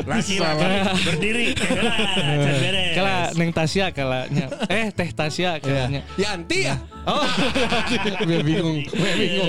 Laki-laki 0.06 0.66
berdiri. 1.06 1.46
Kala 2.96 3.34
Neng 3.36 3.52
Tasya 3.54 3.86
kalanya. 3.92 4.46
Eh, 4.70 4.90
Teh 4.94 5.10
Tasya 5.12 5.60
kalanya. 5.62 6.02
Yanti 6.16 6.70
ya. 6.70 6.76
Oh, 7.02 7.24
Gue 8.28 8.40
bingung. 8.42 8.84
Gue 8.84 9.12
bingung. 9.16 9.48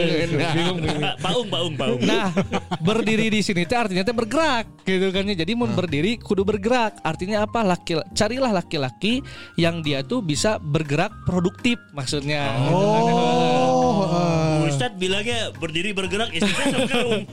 bingung 0.55 0.78
bingung. 0.78 1.03
Pa- 1.03 1.18
Paung, 1.20 1.48
paung, 1.48 1.74
paung. 1.74 2.01
Nah, 2.01 2.30
berdiri 2.78 3.28
di 3.28 3.40
sini 3.40 3.64
teh 3.64 3.76
artinya 3.76 4.03
teh 4.03 4.14
bergerak 4.14 4.66
gitu 4.82 5.11
kan 5.11 5.24
ya. 5.24 5.36
Jadi 5.36 5.53
mau 5.55 5.66
berdiri 5.66 6.16
kudu 6.16 6.42
bergerak. 6.42 6.98
Artinya 7.01 7.44
apa? 7.44 7.62
Laki 7.62 8.01
carilah 8.11 8.51
laki-laki 8.51 9.20
yang 9.55 9.80
dia 9.80 10.01
tuh 10.01 10.20
bisa 10.20 10.57
bergerak 10.59 11.12
produktif 11.24 11.76
maksudnya. 11.90 12.48
Oh, 12.70 14.07
eh, 14.07 14.68
Ustadz 14.70 14.96
bilangnya 14.96 15.51
berdiri 15.53 15.90
bergerak 15.92 16.30
istrinya 16.30 16.86
sekarang. 16.86 17.22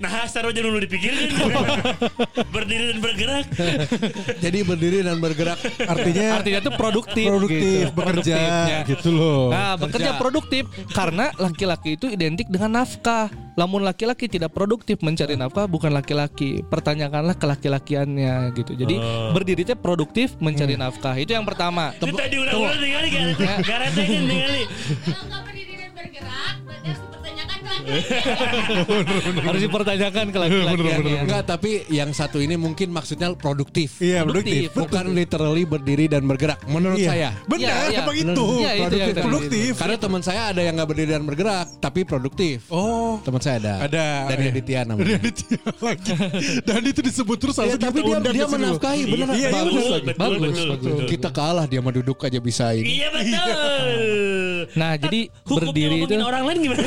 Nah, 0.00 0.24
saroja 0.24 0.64
dulu 0.64 0.80
dipikirin. 0.80 1.28
berdiri 2.54 2.84
dan 2.88 2.98
bergerak. 2.98 3.46
Jadi 4.40 4.58
berdiri 4.64 4.98
dan 5.04 5.20
bergerak. 5.20 5.60
artinya 5.84 6.40
Artinya 6.40 6.60
tuh 6.60 6.72
produktif 6.74 7.28
produktif 7.28 7.88
gitu. 7.88 7.94
bekerja. 7.94 8.36
Gitu 8.86 9.08
loh. 9.12 9.52
Nah, 9.52 9.76
bekerja 9.76 10.16
produktif 10.16 10.66
karena 10.94 11.32
laki-laki 11.36 11.98
itu 11.98 12.06
identik 12.08 12.48
dengan 12.48 12.82
nafkah. 12.82 13.28
Lamun 13.58 13.84
laki-laki 13.84 14.30
tidak 14.30 14.56
produktif 14.56 15.02
mencari 15.04 15.36
nafkah 15.36 15.68
bukan 15.68 15.92
laki-laki. 15.92 16.64
Pertanyakanlah 16.64 17.36
kelaki-lakiannya 17.36 18.56
gitu. 18.56 18.72
Jadi 18.72 18.96
berdiri 19.36 19.62
teh 19.68 19.76
produktif 19.76 20.38
mencari 20.40 20.80
nafkah. 20.80 21.12
Itu 21.18 21.36
yang 21.36 21.44
pertama. 21.44 21.92
Itu 21.98 22.14
tadi 22.14 22.36
udah-udah 22.40 22.72
kan. 23.36 23.60
Garantekan 23.60 24.22
ningali. 24.24 24.64
Dipertanyakan 29.56 30.24
ke 30.28 30.38
laki-laki. 30.38 30.82
Harus. 30.82 31.18
Enggak, 31.22 31.42
tapi 31.46 31.70
yang 31.88 32.10
satu 32.10 32.38
ini 32.38 32.54
mungkin 32.54 32.90
maksudnya 32.90 33.32
produktif. 33.34 33.98
Iya, 34.00 34.24
produktif. 34.24 34.70
produktif. 34.70 34.78
Bukan 34.78 35.04
literally 35.12 35.64
berdiri 35.64 36.06
dan 36.06 36.24
bergerak 36.24 36.60
menurut 36.66 36.98
Iya. 36.98 37.08
saya. 37.08 37.30
Benar, 37.46 37.76
emang 37.92 38.16
itu. 38.16 38.44
Iya, 38.60 38.70
tadi. 38.86 39.20
produktif. 39.20 39.72
Karena 39.76 39.96
teman 39.96 40.20
saya 40.20 40.42
ada 40.50 40.60
yang 40.60 40.74
nggak 40.74 40.88
berdiri 40.88 41.10
dan 41.10 41.24
bergerak 41.24 41.66
tapi 41.78 42.00
produktif. 42.02 42.66
Oh, 42.68 43.20
Teman 43.20 43.40
saya 43.40 43.56
ada. 43.58 43.74
Ada. 43.84 44.06
Dari 44.30 44.42
Iya. 44.42 44.50
Aditya 44.50 44.80
namanya. 44.84 45.18
lagi. 45.80 46.12
Dan 46.62 46.80
itu 46.84 47.00
disebut 47.00 47.36
terus 47.38 47.56
langsung 47.56 47.80
tapi 47.80 47.98
dia 48.00 48.18
dia 48.22 48.46
menafkahi 48.46 49.02
bener 49.06 49.26
Iya, 49.30 49.48
bagus 49.50 49.72
betul, 49.74 49.90
lagi. 49.90 50.06
betul, 50.06 50.20
Bagus, 50.20 50.40
betul, 50.40 50.66
bagus. 50.68 50.84
betul. 50.86 51.08
Kita 51.08 51.28
kalah 51.30 51.66
dia 51.66 51.80
mah 51.80 51.92
duduk 51.92 52.18
aja 52.20 52.38
bisa 52.38 52.72
ini. 52.72 53.00
Iya 53.00 53.08
betul. 53.10 53.90
Nah, 54.70 54.92
jadi 54.94 55.20
berdiri 55.42 55.96
itu 56.04 56.14
orang 56.16 56.42
lain 56.46 56.58
gimana? 56.62 56.82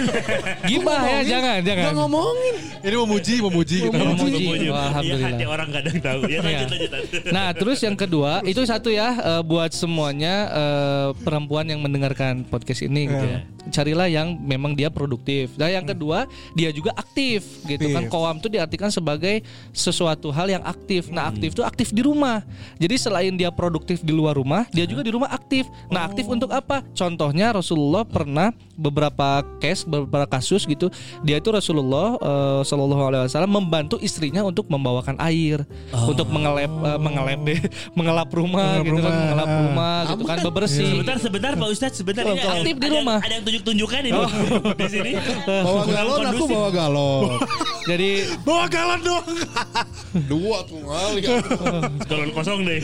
Gibah 0.93 1.09
ya, 1.09 1.19
jangan, 1.25 1.57
jangan. 1.61 1.83
Nggak 1.83 1.95
ngomongin. 1.97 2.55
Ini 2.83 2.95
memuji, 2.99 3.33
memuji. 3.39 3.77
kita 3.81 3.95
Memuji. 3.95 4.43
memuji. 4.43 4.67
Wah, 4.67 4.83
alhamdulillah. 4.91 5.19
Iya, 5.23 5.35
hati 5.35 5.45
orang 5.47 5.69
kadang 5.71 5.97
tahu. 5.97 6.19
Ya 6.27 6.39
lanjut, 6.39 6.43
Iya. 6.43 6.67
lanjut, 6.69 6.89
lanjut. 6.91 7.21
Nah, 7.31 7.47
terus 7.51 7.79
yang 7.79 7.95
kedua 7.95 8.31
itu 8.43 8.61
satu 8.63 8.89
ya 8.89 9.07
eh, 9.15 9.41
buat 9.41 9.71
semuanya 9.71 10.33
eh, 10.51 11.09
perempuan 11.21 11.65
yang 11.65 11.79
mendengarkan 11.79 12.43
podcast 12.43 12.81
ini 12.81 13.07
gitu 13.07 13.25
ya. 13.25 13.39
Carilah 13.63 14.11
yang 14.11 14.35
memang 14.35 14.75
dia 14.75 14.91
produktif. 14.91 15.55
Nah, 15.55 15.71
yang 15.71 15.87
kedua 15.87 16.27
dia 16.51 16.69
juga 16.69 16.91
aktif 16.93 17.63
gitu 17.63 17.87
kan. 17.89 18.11
Koam 18.11 18.35
itu 18.37 18.51
diartikan 18.51 18.91
sebagai 18.91 19.39
sesuatu 19.71 20.29
hal 20.29 20.51
yang 20.51 20.63
aktif. 20.63 21.07
Nah, 21.07 21.31
aktif 21.31 21.55
itu 21.55 21.63
aktif 21.63 21.87
di 21.89 22.03
rumah. 22.03 22.43
Jadi 22.75 22.95
selain 22.99 23.31
dia 23.33 23.47
produktif 23.49 24.03
di 24.03 24.11
luar 24.11 24.35
rumah, 24.35 24.67
dia 24.69 24.83
juga 24.83 24.99
di 25.01 25.11
rumah 25.11 25.31
aktif. 25.31 25.63
Nah, 25.87 26.03
aktif 26.03 26.27
untuk 26.27 26.51
apa? 26.51 26.83
Contohnya 26.91 27.55
Rasulullah 27.55 28.03
pernah 28.03 28.51
beberapa 28.75 29.45
case, 29.61 29.87
beberapa 29.87 30.27
kasus 30.27 30.65
gitu. 30.65 30.82
Dia 31.21 31.37
itu 31.37 31.49
Rasulullah 31.49 32.17
eh, 32.17 32.61
Shallallahu 32.63 33.03
Alaihi 33.03 33.21
Wasallam 33.27 33.53
membantu 33.53 33.95
istrinya 33.99 34.41
untuk 34.41 34.65
membawakan 34.67 35.19
air, 35.19 35.61
untuk 35.93 36.27
mengelap 36.27 36.67
eh, 36.67 36.99
mengelap 36.99 37.39
deh, 37.43 37.59
mengelap 37.97 38.29
rumah 38.31 38.79
Mengelap 38.79 38.85
gitu 38.85 38.97
kan, 38.97 39.03
rumah. 39.03 39.19
mengelap 39.19 39.49
rumah 39.53 39.97
gitu 40.09 40.23
kan, 40.23 40.37
bebersih. 40.41 40.89
Sebentar, 40.89 41.15
sebentar 41.17 41.51
Pak 41.53 41.69
Ustadz, 41.69 41.95
sebentar 41.95 42.23
ini 42.23 42.39
ada- 42.39 42.51
Aktif 42.57 42.75
di 42.75 42.87
ada- 42.87 42.95
rumah. 42.95 43.17
Ada 43.19 43.33
yang 43.33 43.43
tunjuk-tunjukan 43.43 44.01
ini 44.03 44.21
di 44.81 44.87
sini. 44.87 45.11
Bawa 45.45 45.83
galon 45.85 46.19
aku 46.25 46.43
bawa 46.45 46.69
galon. 46.69 47.23
Jadi 47.89 48.09
Bawa 48.41 48.65
galon 48.65 48.99
dong. 49.01 49.25
Dua 50.25 50.63
tuh 50.63 50.79
kali. 50.81 51.19
Galon 52.05 52.29
kosong 52.31 52.59
deh. 52.63 52.79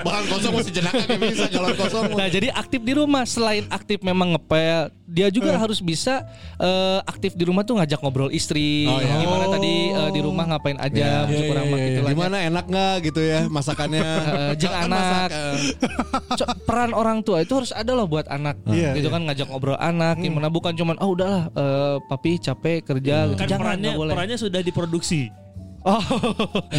Bahan 0.00 0.24
kosong 0.28 0.52
masih 0.54 0.72
jenaka 0.72 1.02
kayak 1.04 1.20
bisa 1.24 1.46
galon 1.48 1.74
kosong. 1.74 2.04
Nah 2.14 2.28
jadi 2.28 2.48
aktif 2.50 2.80
di 2.80 2.92
rumah 2.94 3.24
selain 3.24 3.66
aktif 3.68 3.98
memang 4.00 4.34
ngepel, 4.34 4.94
dia 5.04 5.26
juga 5.28 5.54
harus 5.54 5.78
bisa 5.78 6.22
eh, 6.56 7.00
aktif 7.04 7.34
di 7.34 7.44
rumah 7.44 7.62
tuh 7.62 7.76
ngajak 7.76 7.98
ngobrol 7.98 8.28
istri. 8.28 8.84
Oh, 8.84 8.98
iya. 8.98 9.18
Gimana 9.18 9.44
tadi 9.48 9.74
eh, 9.90 10.10
di 10.10 10.20
rumah 10.20 10.44
ngapain 10.46 10.76
aja, 10.76 10.92
Iya, 10.94 11.14
masuk 11.24 11.34
iya, 11.36 11.48
kurang 11.48 11.64
iya, 11.64 11.72
mah 11.72 11.78
iya. 11.78 11.86
gitu 11.86 12.00
lah. 12.00 12.10
Gimana 12.10 12.36
enak 12.44 12.64
nggak 12.66 12.94
gitu 13.02 13.20
ya 13.20 13.40
masakannya? 13.46 14.02
Eh, 14.34 14.52
jeung 14.56 14.72
Kan 14.72 14.84
anak. 14.84 14.98
masak. 14.98 15.28
Co- 16.38 16.50
peran 16.64 16.90
orang 16.90 17.18
tua 17.20 17.38
itu 17.38 17.52
harus 17.52 17.70
ada 17.70 17.92
loh 17.92 18.04
buat 18.04 18.26
anak 18.26 18.58
Iya, 18.66 18.94
gitu 18.94 19.06
iya. 19.06 19.14
kan 19.14 19.22
ngajak 19.24 19.46
ngobrol 19.46 19.76
anak 19.76 20.18
gimana 20.18 20.48
bukan 20.48 20.72
cuman 20.72 20.96
oh 20.98 21.12
udahlah 21.12 21.48
eh, 21.48 21.96
papi 22.04 22.36
capek 22.36 22.82
kerja 22.82 23.30
Kan 23.34 23.46
jangan 23.46 23.76
perannya, 23.76 23.92
boleh 23.94 24.12
perannya 24.12 24.36
sudah 24.36 24.60
diproduksi. 24.60 25.30
oh 25.92 26.00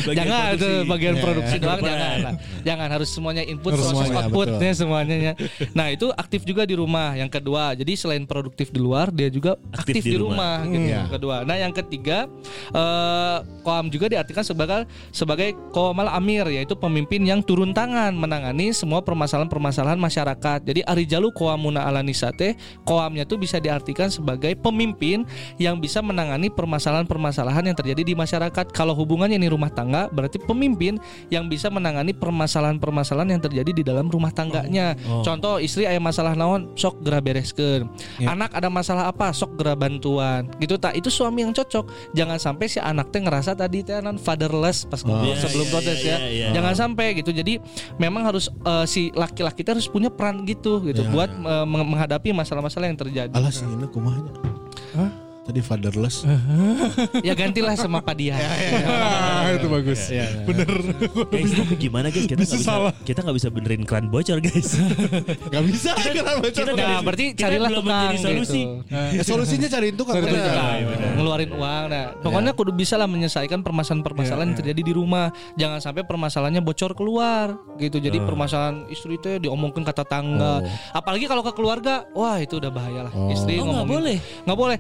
jangan 0.10 0.58
produksi. 0.58 0.58
itu 0.58 0.70
bagian 0.89 1.16
Iya, 1.16 1.22
produksi 1.22 1.56
iya. 1.56 1.62
doang 1.62 1.80
jangan 1.80 2.18
lah. 2.26 2.34
jangan 2.66 2.88
harus 2.89 3.10
semuanya 3.14 3.43
input 3.45 3.72
Harus 3.72 3.82
proses 3.86 3.93
semuanya, 4.01 4.18
outputnya 4.26 4.72
semuanya 4.74 5.32
nah 5.78 5.88
itu 5.93 6.08
aktif 6.12 6.41
juga 6.41 6.66
di 6.66 6.74
rumah 6.74 7.14
yang 7.14 7.30
kedua 7.30 7.78
jadi 7.78 7.93
selain 7.93 8.26
produktif 8.26 8.74
di 8.74 8.82
luar 8.82 9.14
dia 9.14 9.30
juga 9.30 9.62
aktif, 9.72 10.01
di, 10.01 10.18
rumah, 10.18 10.66
gitu 10.66 10.89
Iya. 10.89 11.06
yang 11.06 11.12
kedua 11.14 11.36
nah 11.45 11.56
yang 11.56 11.70
ketiga 11.70 12.26
eh 12.74 13.38
koam 13.62 13.89
juga 13.89 14.10
diartikan 14.10 14.41
sebagai 14.41 14.89
sebagai 15.10 15.53
koamal 15.70 16.10
amir 16.10 16.45
yaitu 16.49 16.74
pemimpin 16.74 17.22
yang 17.22 17.41
turun 17.41 17.74
tangan 17.74 18.14
menangani 18.14 18.74
semua 18.74 19.01
permasalahan-permasalahan 19.01 19.97
masyarakat 19.97 20.60
jadi 20.66 20.82
arijalu 20.86 21.30
koamuna 21.30 21.86
ala 21.86 22.01
nisate 22.01 22.58
koamnya 22.84 23.26
tuh 23.26 23.38
bisa 23.38 23.62
diartikan 23.62 24.10
sebagai 24.10 24.58
pemimpin 24.58 25.26
yang 25.58 25.78
bisa 25.78 26.01
menangani 26.01 26.49
permasalahan-permasalahan 26.49 27.70
yang 27.70 27.78
terjadi 27.78 28.01
di 28.01 28.14
masyarakat 28.16 28.66
kalau 28.72 28.94
hubungannya 28.95 29.35
ini 29.35 29.51
rumah 29.51 29.67
tangga 29.67 30.07
berarti 30.07 30.39
pemimpin 30.39 30.95
yang 31.27 31.45
bisa 31.45 31.67
menangani 31.67 32.15
permasalahan-permasalahan 32.15 33.35
yang 33.35 33.41
terjadi 33.43 33.71
di 33.71 33.83
dalam 33.83 34.07
rumah 34.07 34.31
tangganya. 34.31 34.95
Contoh 35.21 35.59
istri 35.59 35.83
ada 35.83 35.99
masalah 35.99 36.33
naon 36.33 36.71
sok 36.73 37.03
gera 37.03 37.19
bereskeun. 37.19 37.91
Anak 38.23 38.55
ada 38.55 38.71
masalah 38.71 39.11
apa 39.11 39.35
sok 39.35 39.59
gera 39.59 39.75
bantuan. 39.75 40.47
Gitu 40.57 40.79
tak 40.79 40.95
itu 40.95 41.11
suami 41.11 41.43
yang 41.43 41.51
cocok. 41.51 42.15
Jangan 42.15 42.39
sampai 42.39 42.65
si 42.65 42.79
anak 42.79 43.11
teh 43.11 43.19
ngerasa 43.19 43.51
tadi 43.53 43.83
teh 43.83 43.99
non 43.99 44.15
fatherless 44.15 44.87
pas 44.87 45.03
ngobrol 45.03 45.35
Iya, 45.35 45.41
sebelum 45.43 45.65
iya, 45.67 45.73
protes 45.73 45.97
iya, 45.99 46.07
ya. 46.07 46.17
iya. 46.31 46.47
Jangan 46.55 46.73
sampai 46.77 47.19
gitu. 47.19 47.35
Jadi 47.35 47.59
memang 47.99 48.23
harus 48.23 48.47
eh, 48.47 48.85
si 48.87 49.11
laki-laki 49.11 49.67
harus 49.67 49.89
punya 49.89 50.07
peran 50.07 50.47
gitu 50.47 50.79
gitu 50.85 51.03
buat 51.11 51.27
eh, 51.27 51.65
meng- 51.67 51.89
menghadapi 51.91 52.31
masalah-masalah 52.31 52.87
yang 52.87 52.95
terjadi. 52.95 53.33
Ini 53.35 53.87
kumahnya. 53.91 54.55
Tadi 55.45 55.61
fatherless. 55.61 56.25
ya 57.27 57.37
gantilah 57.37 57.77
sama 57.77 58.01
Padia. 58.01 58.33
Ah, 59.45 59.53
itu 59.53 59.69
bagus. 59.69 60.09
Bener. 60.41 60.65
Guys, 61.29 61.53
tapi 61.53 61.75
gimana 61.77 62.09
guys? 62.09 62.25
Kita 62.25 62.41
nggak 62.41 62.49
bisa, 62.49 62.73
kita 63.05 63.19
nggak 63.21 63.37
bisa 63.37 63.49
benerin 63.53 63.85
keran 63.85 64.09
bocor 64.09 64.41
guys. 64.41 64.73
Gak 65.53 65.63
bisa 65.63 65.93
kan 65.93 66.13
Kita 66.41 66.73
Nah, 66.73 66.99
berarti 67.05 67.25
kita 67.31 67.45
carilah 67.45 67.69
belum 67.69 67.85
tukang 67.85 68.01
menjadi 68.01 68.17
solusi. 68.19 68.61
gitu. 68.65 68.73
Eh, 68.89 69.23
solusinya 69.23 69.67
cariin 69.69 69.95
tukang. 69.95 70.15
Cari 70.17 70.25
bener. 70.25 70.45
tukang. 70.49 70.77
ngeluarin 71.15 71.51
uang 71.53 71.83
nah 71.85 72.05
pokoknya 72.17 72.51
kudu 72.51 72.71
bisa 72.73 72.97
lah 72.97 73.05
menyelesaikan 73.05 73.61
permasalahan-permasalahan 73.61 74.47
yang 74.49 74.57
terjadi 74.57 74.81
di 74.81 74.93
rumah 74.93 75.29
jangan 75.53 75.79
sampai 75.79 76.01
permasalahannya 76.03 76.59
bocor 76.59 76.91
keluar 76.91 77.53
gitu 77.77 78.01
jadi 78.01 78.17
permasalahan 78.19 78.89
istri 78.89 79.15
itu 79.15 79.37
diomongin 79.39 79.85
kata 79.85 80.03
tangga 80.03 80.59
apalagi 80.91 81.29
kalau 81.29 81.39
ke 81.39 81.53
keluarga 81.53 82.03
wah 82.11 82.41
itu 82.41 82.57
udah 82.57 82.71
bahaya 82.73 83.07
lah 83.07 83.13
istri 83.29 83.55
Oh, 83.55 83.69
nggak 83.69 83.85
ngomongin 83.85 84.01
boleh. 84.01 84.17
nggak 84.43 84.57
boleh 84.57 84.77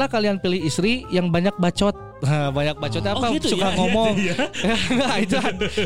janganlah 0.00 0.16
kalian 0.16 0.36
pilih 0.40 0.60
istri 0.64 1.04
yang 1.12 1.28
banyak 1.28 1.52
bacot. 1.60 1.92
Nah, 2.20 2.52
banyak 2.52 2.76
bacotnya 2.76 3.12
Oh, 3.16 3.20
apa? 3.20 3.36
gitu 3.36 3.56
suka 3.56 3.68
ya, 3.72 3.76
ngomong. 3.76 4.12
Iya, 4.16 4.34
Nggak, 4.96 5.16
itu 5.24 5.36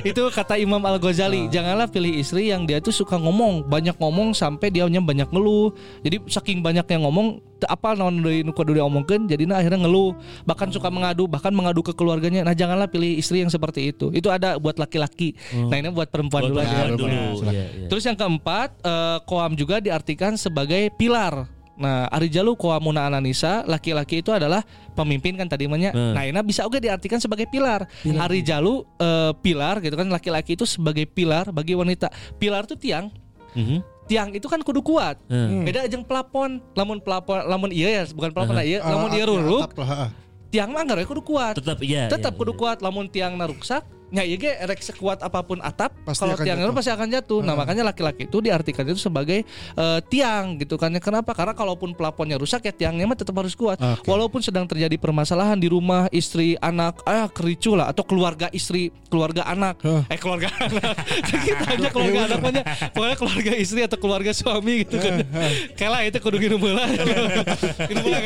itu 0.07 0.23
kata 0.31 0.55
Imam 0.59 0.83
Al 0.83 0.99
Ghazali 1.03 1.47
janganlah 1.51 1.91
pilih 1.91 2.11
istri 2.15 2.51
yang 2.51 2.63
dia 2.63 2.79
tuh 2.79 2.95
suka 2.95 3.19
ngomong. 3.19 3.67
Banyak 3.67 3.99
ngomong 3.99 4.35
sampai 4.35 4.71
dianya 4.71 5.03
banyak 5.03 5.31
ngeluh. 5.31 5.75
Jadi 6.07 6.23
saking 6.31 6.63
banyaknya 6.63 7.03
ngomong 7.03 7.43
apa 7.65 7.97
naon 7.97 8.21
deui 8.21 8.45
nu 8.45 8.53
kudu 8.53 8.77
diomongkeun 8.77 9.27
jadinya 9.27 9.59
akhirnya 9.59 9.83
ngeluh. 9.87 10.15
Bahkan 10.47 10.71
suka 10.71 10.91
mengadu 10.95 11.27
bahkan 11.27 11.51
mengadu 11.51 11.83
ke 11.83 11.91
keluarganya. 11.91 12.47
Nah 12.47 12.55
janganlah 12.55 12.87
pilih 12.87 13.19
istri 13.19 13.43
yang 13.43 13.51
seperti 13.51 13.91
itu. 13.91 14.15
Itu 14.15 14.31
ada 14.31 14.59
buat 14.59 14.79
laki-laki. 14.79 15.35
Nah 15.55 15.75
ini 15.75 15.91
buat 15.91 16.11
perempuan 16.11 16.51
dulu. 16.51 16.59
Buat 16.59 16.67
aja 16.67 16.77
perempuan. 16.87 16.99
Dulu. 16.99 17.51
Iya, 17.51 17.67
iya. 17.67 17.89
Terus 17.91 18.03
yang 18.07 18.15
keempat, 18.15 18.79
eh, 18.79 19.19
koam 19.27 19.55
juga 19.55 19.79
diartikan 19.79 20.35
sebagai 20.35 20.91
pilar. 20.95 21.47
Nah, 21.75 22.07
Ari 22.07 22.31
Jalu 22.31 22.55
koamuna 22.55 23.11
ananisa, 23.11 23.67
laki-laki 23.67 24.23
itu 24.23 24.31
adalah 24.31 24.63
pemimpin 24.95 25.35
kan 25.35 25.51
tadi 25.51 25.67
namanya. 25.67 25.91
Hmm. 25.91 26.15
Nah, 26.15 26.23
ini 26.23 26.39
bisa 26.47 26.63
juga 26.63 26.79
diartikan 26.79 27.19
sebagai 27.19 27.51
pilar. 27.51 27.87
Ari 28.07 28.47
Jalu 28.47 28.87
eh, 29.03 29.33
pilar 29.43 29.83
gitu 29.83 29.99
kan 29.99 30.07
laki-laki 30.07 30.55
itu 30.55 30.65
sebagai 30.67 31.03
pilar 31.11 31.51
bagi 31.51 31.75
wanita. 31.75 32.11
Pilar 32.39 32.67
itu 32.67 32.79
tiang. 32.79 33.11
Mhm. 33.59 33.83
Tiang 34.05 34.29
itu 34.37 34.47
kan 34.47 34.61
kudu 34.61 34.85
kuat. 34.85 35.17
Hmm. 35.27 35.65
Beda 35.65 35.89
aja 35.89 35.97
pelapon. 36.05 36.61
Lamun 36.77 37.01
pelapon, 37.01 37.41
lamun 37.49 37.71
iya 37.73 38.03
ya, 38.03 38.03
bukan 38.13 38.31
pelapon 38.37 38.55
lah 38.55 38.67
iya. 38.67 38.79
Lamun 38.85 39.11
Ah, 39.11 39.17
iya 39.17 39.25
ah, 39.25 39.65
atap 39.65 39.73
lah, 39.81 39.89
ah. 39.89 40.11
tiang 40.53 40.71
mah 40.71 40.85
enggak 40.85 41.09
kudu 41.09 41.23
kuat. 41.25 41.57
Tetap 41.57 41.81
iya. 41.83 42.07
Tetap 42.13 42.37
iya, 42.37 42.39
kudu 42.39 42.53
iya. 42.53 42.61
kuat 42.61 42.79
lamun 42.85 43.09
tiang 43.09 43.35
naruksak 43.35 43.83
nya 44.15 44.23
iya 44.23 44.39
ge 44.39 44.55
rek 44.63 44.79
sekuat 44.79 45.19
apa 45.21 45.43
pun 45.43 45.59
atap 45.59 45.91
kalau 46.07 46.33
akan 46.33 46.47
tiang 46.47 46.59
jatuh. 46.59 46.71
itu 46.71 46.79
pasti 46.79 46.91
akan 46.95 47.09
jatuh. 47.11 47.41
Nah, 47.43 47.55
makanya 47.55 47.83
laki-laki 47.83 48.25
itu 48.25 48.39
diartikan 48.39 48.87
itu 48.87 48.95
sebagai 48.97 49.43
eh, 49.75 49.99
tiang 50.07 50.55
gitu 50.57 50.79
kan. 50.79 50.95
Kenapa? 50.95 51.35
Karena 51.35 51.51
kalaupun 51.51 51.93
pelaponnya 51.93 52.39
rusak 52.39 52.63
ya 52.63 52.71
tiangnya 52.71 53.05
mah 53.05 53.19
tetap 53.19 53.35
harus 53.35 53.53
kuat. 53.53 53.75
Walaupun 54.07 54.39
sedang 54.39 54.65
terjadi 54.65 54.95
permasalahan 54.95 55.59
di 55.59 55.67
rumah 55.67 56.07
istri, 56.09 56.55
anak, 56.59 57.03
ah 57.03 57.27
kericu 57.27 57.75
lah 57.75 57.91
atau 57.91 58.07
keluarga 58.07 58.47
istri, 58.51 58.95
keluarga 59.11 59.43
anak. 59.45 59.83
Eh 60.07 60.17
keluarga 60.17 60.47
anak. 60.55 60.95
Kita 61.45 61.65
aja 61.67 61.89
keluarga 61.91 62.21
anak 62.25 62.39
mah 62.39 62.53
nya. 62.55 62.63
Pokoknya 62.95 63.17
keluarga 63.19 63.53
istri 63.59 63.81
atau 63.83 63.99
keluarga 63.99 64.31
suami 64.31 64.87
gitu 64.87 64.95
kan. 64.97 65.27
Kela 65.75 66.07
itu 66.07 66.23
kudu 66.23 66.39
nginum 66.39 66.63
heula. 66.63 66.87
Nginum 66.87 68.05
heula. 68.07 68.19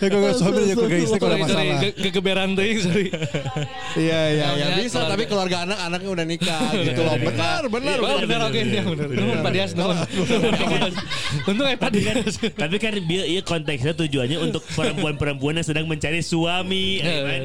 Ya 0.00 0.06
kok 0.08 0.34
suami 0.38 0.58
aja 0.62 0.74
keluarga 0.74 0.96
istri 0.96 1.18
kalau 1.18 1.36
Sorry, 1.36 1.44
sorry, 1.44 1.68
masalah. 1.68 1.82
ge- 1.82 1.96
gegeberan 2.00 2.50
teuing 2.62 2.78
sorry. 2.78 3.06
Iya 3.98 4.20
iya 4.30 4.46
ya 4.56 4.66
bisa 4.78 5.02
keluarga. 5.02 5.12
tapi 5.12 5.24
keluarga 5.26 5.56
anak 5.66 5.78
anaknya 5.82 6.10
udah 6.14 6.26
nikah 6.26 6.70
gitu 6.78 7.00
loh. 7.02 7.16
Benar 7.18 7.62
benar. 7.66 7.96
Oh, 7.98 8.18
benar 8.22 8.40
oke 8.46 8.60
ya 8.62 8.82
benar. 8.86 9.06
Pak 9.42 9.50
Dias. 9.52 9.72
Untung 11.48 11.66
ya 11.66 11.76
Pak 11.76 11.90
Dias. 11.90 12.34
Tapi 12.38 12.76
kan 12.78 12.92
dia 13.02 13.22
iya 13.26 13.42
konteksnya 13.42 13.92
tujuannya 13.96 14.38
untuk 14.38 14.62
perempuan-perempuan 14.72 15.58
yang 15.58 15.66
sedang 15.66 15.86
mencari 15.88 16.22
suami. 16.22 17.02
Iya? 17.02 17.42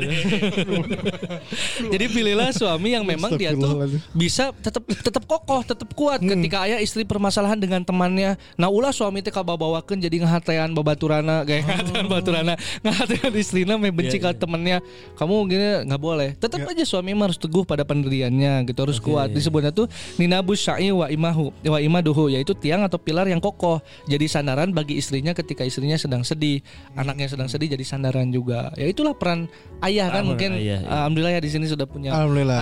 Jadi 1.93 2.05
pilihlah 2.11 2.51
suami 2.53 2.93
yang 2.93 3.03
memang 3.07 3.33
dia 3.39 3.55
tuh 3.55 3.87
bisa 4.13 4.51
tetap 4.61 4.83
tetap 4.85 5.23
kokoh, 5.25 5.63
tetap 5.63 5.89
kuat 5.95 6.19
ketika 6.19 6.67
ayah 6.67 6.79
istri 6.83 7.07
permasalahan 7.07 7.57
dengan 7.57 7.81
temannya. 7.81 8.35
Nah 8.59 8.67
ulah 8.67 8.91
suami 8.91 9.23
teh 9.23 9.31
kababawakeun 9.31 9.99
jadi 10.03 10.23
ngahatean 10.23 10.75
babaturana, 10.75 11.47
gaya 11.47 11.63
ngahatean 11.63 12.05
baturana, 12.11 12.53
ngahatean 12.83 13.31
istrina 13.35 13.75
meh 13.79 13.93
benci 13.93 14.17
Iya, 14.17 14.33
ka 14.33 14.47
temannya. 14.47 14.77
Kamu 15.17 15.49
gini 15.49 15.85
nggak 15.89 16.01
boleh. 16.01 16.29
Tetap 16.37 16.61
aja 16.63 16.83
suami 16.85 17.11
harus 17.17 17.37
teguh 17.37 17.65
pada 17.65 17.81
pendiriannya 17.81 18.67
gitu, 18.69 18.79
harus 18.85 19.01
kuat. 19.01 19.33
Disebutnya 19.33 19.73
tuh 19.73 19.89
ninabus 20.15 20.61
syai 20.61 20.93
wa 20.93 21.09
imahu 21.09 21.49
wa 21.65 21.79
imaduhu 21.81 22.29
yaitu 22.29 22.53
tiang 22.53 22.85
atau 22.85 23.01
pilar 23.01 23.25
yang 23.25 23.41
kokoh. 23.41 23.81
Jadi 24.05 24.25
sandaran 24.29 24.69
bagi 24.71 24.97
istrinya 24.97 25.33
ketika 25.33 25.65
istrinya 25.65 25.97
sedang 25.97 26.21
sedih, 26.21 26.61
anaknya 26.93 27.27
sedang 27.27 27.49
sedih 27.49 27.73
jadi 27.73 27.85
sandaran 27.85 28.29
juga. 28.29 28.69
Ya 28.77 28.85
itulah 28.85 29.17
peran 29.17 29.49
ayah 29.81 30.07
kan 30.09 30.23
mungkin 30.23 30.53
ayah, 30.57 30.79
iya. 30.81 30.87
alhamdulillah 30.87 31.33
ya 31.37 31.41
di 31.41 31.49
sini 31.49 31.65
sudah 31.65 31.85
punya 31.89 32.13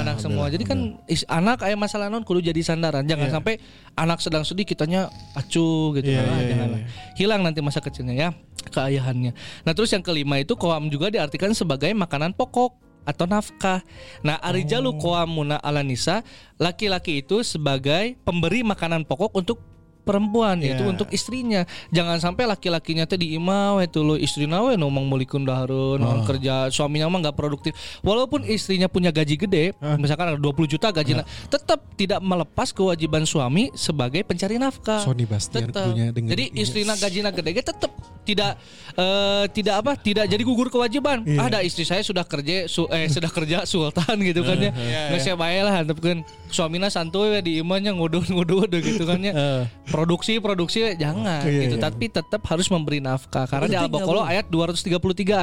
anak 0.02 0.18
semua. 0.24 0.48
Jadi 0.48 0.64
kan 0.64 0.80
is- 1.06 1.28
anak 1.28 1.62
ayah 1.68 1.78
masalah 1.78 2.08
non 2.08 2.24
kudu 2.24 2.40
jadi 2.42 2.62
sandaran. 2.62 3.04
Jangan 3.06 3.30
sampai 3.42 3.60
anak 3.94 4.20
sedang 4.24 4.48
sedih 4.48 4.64
kitanya 4.64 5.12
acuh 5.36 5.96
gitu. 6.00 6.10
Iya, 6.16 6.22
Ah, 6.26 6.40
iya, 6.40 6.48
jangan. 6.52 6.68
iya. 6.74 6.86
Hilang 7.16 7.42
nanti 7.44 7.60
masa 7.60 7.80
kecilnya 7.84 8.16
ya 8.16 8.30
keayahannya. 8.66 9.38
Nah, 9.62 9.74
terus 9.78 9.94
yang 9.94 10.02
kelima 10.02 10.42
itu 10.42 10.58
koam 10.58 10.90
juga 10.90 11.14
diartikan 11.14 11.54
sebagai 11.54 11.92
makanan 11.94 12.25
pokok 12.34 12.74
atau 13.06 13.30
nafkah. 13.30 13.86
Nah, 14.26 14.42
arijalu 14.42 14.96
Oh. 14.96 14.98
koamuna 14.98 15.62
alanisa 15.62 16.26
laki-laki 16.58 17.22
itu 17.22 17.46
sebagai 17.46 18.18
pemberi 18.26 18.66
makanan 18.66 19.06
pokok 19.06 19.38
untuk 19.38 19.62
perempuan 20.06 20.62
yaitu 20.62 20.78
Iya. 20.80 20.92
untuk 20.92 21.10
istrinya 21.10 21.62
jangan 21.90 22.22
sampai 22.22 22.46
laki-lakinya 22.46 23.04
teh 23.04 23.18
diimau 23.18 23.82
itu 23.82 24.00
lo 24.00 24.14
istrina 24.16 24.62
we 24.62 24.74
nu 24.74 24.88
mang 24.88 25.04
meuli 25.04 25.26
kundahareun 25.26 25.98
Oh. 25.98 26.22
kerja 26.24 26.70
suaminya 26.70 27.08
mah 27.08 27.20
nggak 27.24 27.36
produktif 27.36 27.74
walaupun 28.00 28.46
istrinya 28.46 28.86
punya 28.86 29.10
gaji 29.10 29.36
gede 29.36 29.64
misalkan 29.98 30.30
ada 30.30 30.40
20 30.40 30.46
juta 30.70 30.92
gajinya 30.92 31.26
tetap 31.46 31.82
tidak 31.96 32.20
melepas 32.20 32.70
kewajiban 32.70 33.24
suami 33.24 33.74
sebagai 33.74 34.22
pencari 34.22 34.56
nafkah 34.56 35.02
Sony 35.02 35.26
Bastian 35.26 35.68
Tetap. 35.68 35.90
punya 35.90 36.06
dengan 36.10 36.30
jadi 36.30 36.46
ini. 36.48 36.62
istrina 36.62 36.94
gajinya 36.94 37.32
gede 37.32 37.50
ge 37.52 37.64
tetap 37.64 37.92
tidak 38.22 38.62
eh, 38.92 39.46
tidak 39.50 39.76
apa 39.78 39.92
tidak 39.96 40.26
jadi 40.26 40.42
gugur 40.42 40.68
kewajiban 40.68 41.26
Iya. 41.26 41.40
ada 41.44 41.60
istri 41.60 41.82
saya 41.82 42.02
sudah 42.02 42.22
kerja 42.24 42.66
su, 42.66 42.86
eh 42.88 43.08
sudah 43.08 43.30
kerja 43.30 43.64
sultan 43.64 44.22
gitu 44.22 44.42
kan 44.42 44.58
ya 44.58 44.72
nggak 45.10 45.20
saya 45.20 45.34
bayar 45.36 45.64
lah 45.64 45.74
hantepkeun 45.80 46.22
suamina 46.56 46.88
santuy 46.88 47.44
di 47.44 47.60
imahnya 47.60 47.92
ngudun 47.92 48.24
ngudun 48.32 48.72
gitu 48.80 49.04
kan 49.04 49.20
ya. 49.20 49.34
Produksi 49.92 50.40
produksi 50.40 50.96
jangan 50.96 51.44
Iya, 51.44 51.68
gitu. 51.68 51.76
iya. 51.76 51.84
tapi 51.84 52.08
tetap 52.08 52.40
harus 52.48 52.72
memberi 52.72 53.04
nafkah. 53.04 53.44
Karena 53.44 53.68
di 53.68 53.76
Al-Baqarah 53.76 54.26
ayat 54.32 54.46
233 54.48 54.96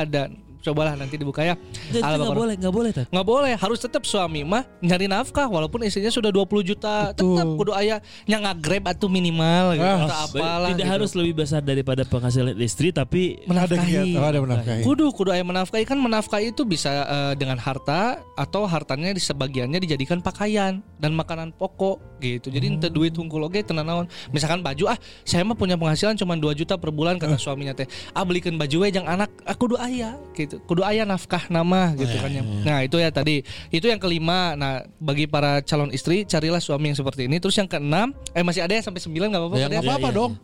ada 0.09 0.33
cobalah 0.63 0.95
nanti 0.95 1.19
dibuka 1.19 1.43
ya 1.43 1.55
Itu 1.91 1.99
nggak 1.99 2.33
boleh, 2.33 2.55
nggak 2.57 2.75
boleh 2.75 2.91
nggak 3.11 3.27
boleh 3.27 3.53
harus 3.59 3.79
tetap 3.83 4.07
suami 4.07 4.47
mah 4.47 4.63
nyari 4.79 5.11
nafkah 5.11 5.51
walaupun 5.51 5.83
istrinya 5.83 6.11
sudah 6.15 6.31
20 6.31 6.71
juta 6.71 7.11
tetap 7.13 7.47
kudu 7.59 7.75
ayah 7.75 7.99
yang 8.25 8.43
grab 8.63 8.87
atau 8.89 9.11
minimal 9.11 9.75
gitu 9.77 9.83
Ah, 9.83 10.07
atau 10.07 10.19
apalah 10.31 10.71
Tidak 10.73 10.87
gitu. 10.87 10.93
harus 10.95 11.11
lebih 11.19 11.35
besar 11.45 11.61
daripada 11.61 12.03
penghasilan 12.07 12.55
istri 12.63 12.95
tapi 12.95 13.43
Ada 13.43 13.49
menafkahi 13.51 14.11
oh, 14.17 14.27
ada 14.27 14.39
menafkahi. 14.41 14.83
Kudu 14.87 15.07
kudu 15.13 15.31
ayah 15.35 15.47
menafkahi 15.47 15.85
kan 15.85 15.99
menafkahi 15.99 16.55
itu 16.55 16.63
bisa 16.63 16.91
eh, 16.91 17.33
dengan 17.39 17.59
harta 17.59 18.21
atau 18.39 18.67
hartanya 18.67 19.15
di 19.15 19.23
sebagiannya 19.23 19.79
dijadikan 19.83 20.23
pakaian 20.23 20.83
dan 20.99 21.13
makanan 21.17 21.55
pokok 21.55 21.99
gitu. 22.23 22.49
Jadi 22.51 22.65
ente 22.79 22.89
duit 22.89 23.15
hungkul 23.15 23.43
oge 23.47 23.63
tenan 23.65 23.87
naon. 23.87 24.07
Misalkan 24.31 24.63
baju 24.63 24.93
ah 24.93 24.99
saya 25.27 25.43
mah 25.43 25.57
punya 25.59 25.75
penghasilan 25.75 26.15
cuma 26.19 26.39
2 26.39 26.55
juta 26.59 26.75
per 26.79 26.91
bulan 26.95 27.19
kata 27.19 27.37
suaminya 27.39 27.75
teh. 27.75 27.87
Ah 28.13 28.23
belikan 28.27 28.55
baju 28.57 28.87
we 28.87 28.89
jang 28.91 29.07
anak 29.07 29.31
ah, 29.47 29.57
kudu 29.57 29.79
ayah 29.81 30.17
gitu. 30.37 30.52
Kudu 30.67 30.83
ayah 30.85 31.09
nafkah 31.09 31.49
nama 31.49 31.95
gitu 31.97 32.13
kan 32.19 32.31
ya. 32.31 32.43
Nah, 32.43 32.79
itu 32.85 32.97
ya 33.01 33.09
tadi. 33.09 33.47
Itu 33.73 33.89
yang 33.89 34.03
kelima. 34.03 34.59
Nah, 34.59 34.85
bagi 34.99 35.25
para 35.31 35.65
calon 35.65 35.89
istri 35.95 36.29
carilah 36.29 36.61
suami 36.61 36.93
yang 36.93 36.99
seperti 36.99 37.31
ini. 37.31 37.39
Terus 37.39 37.57
yang 37.57 37.69
keenam 37.71 38.13
eh 38.37 38.45
masih 38.45 38.65
ada 38.67 38.77
ya 38.77 38.83
sampai 38.85 39.01
9 39.01 39.13
enggak 39.17 39.43
apa-apa 39.43 39.57
Ya 39.57 39.67
Pak 39.67 39.71
nggak 39.71 39.85
Des? 39.85 39.89
apa-apa 39.89 40.09
iya. 40.09 40.19
dong. 40.19 40.33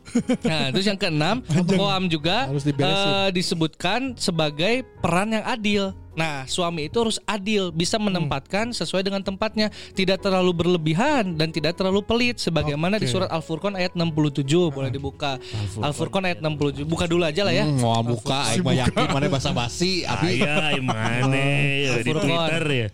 Nah, 0.48 0.66
terus 0.72 0.86
yang 0.86 0.98
keenam, 0.98 1.36
koam 1.66 2.04
juga 2.08 2.48
Harus 2.48 2.64
eh, 2.64 3.28
disebutkan 3.34 4.16
sebagai 4.16 4.86
peran 5.02 5.34
yang 5.34 5.44
adil. 5.44 5.92
Nah, 6.18 6.42
suami 6.50 6.90
itu 6.90 6.98
harus 6.98 7.22
adil, 7.22 7.70
bisa 7.70 7.94
menempatkan 7.94 8.74
sesuai 8.74 9.06
dengan 9.06 9.22
tempatnya, 9.22 9.70
tidak 9.94 10.18
terlalu 10.18 10.50
berlebihan 10.50 11.38
dan 11.38 11.54
tidak 11.54 11.78
terlalu 11.78 12.02
pelit 12.02 12.42
sebagaimana 12.42 12.98
di 12.98 13.06
surat 13.06 13.30
Al-Furqan 13.30 13.78
ayat 13.78 13.94
67 13.94 14.42
boleh 14.74 14.90
dibuka. 14.90 15.38
Al-Furqan 15.78 16.26
ayat 16.26 16.42
67. 16.42 16.82
Buka 16.82 17.06
dulu 17.06 17.22
aja 17.22 17.46
lah 17.46 17.54
ya. 17.54 17.62
Hmm, 17.70 17.78
mau 17.78 18.02
buka 18.02 18.50
aing 18.50 18.66
mah 18.66 18.74
yakin 18.74 19.06
mana 19.14 19.30
bahasa 19.30 19.54
basi 19.54 20.02
abi. 20.10 20.42
Ayah, 20.42 20.74
mana 20.82 21.38
ya 21.38 22.02
di 22.02 22.10
Al-Furqan. 22.10 22.26
Twitter 22.26 22.64
ya. 22.66 22.88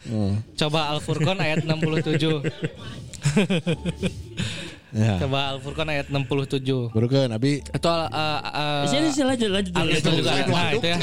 Coba 0.60 0.92
Al-Furqan 0.92 1.40
ayat 1.40 1.64
67. 1.64 2.44
Ya. 4.94 5.18
Coba 5.18 5.50
Al-Furqan 5.58 5.90
ayat 5.90 6.06
67. 6.06 6.62
Burukeun 6.94 7.34
abi. 7.34 7.58
Atau 7.74 7.90
uh, 7.90 8.06
uh, 8.06 8.86
Sini 8.86 9.10
sini 9.10 9.26
lanjut 9.26 9.50
lanjut. 9.50 9.72
Ah, 9.74 9.82
itu 9.84 10.10
juga. 10.14 10.30
Nah, 10.46 10.70
itu 10.70 10.86
ya. 10.86 10.98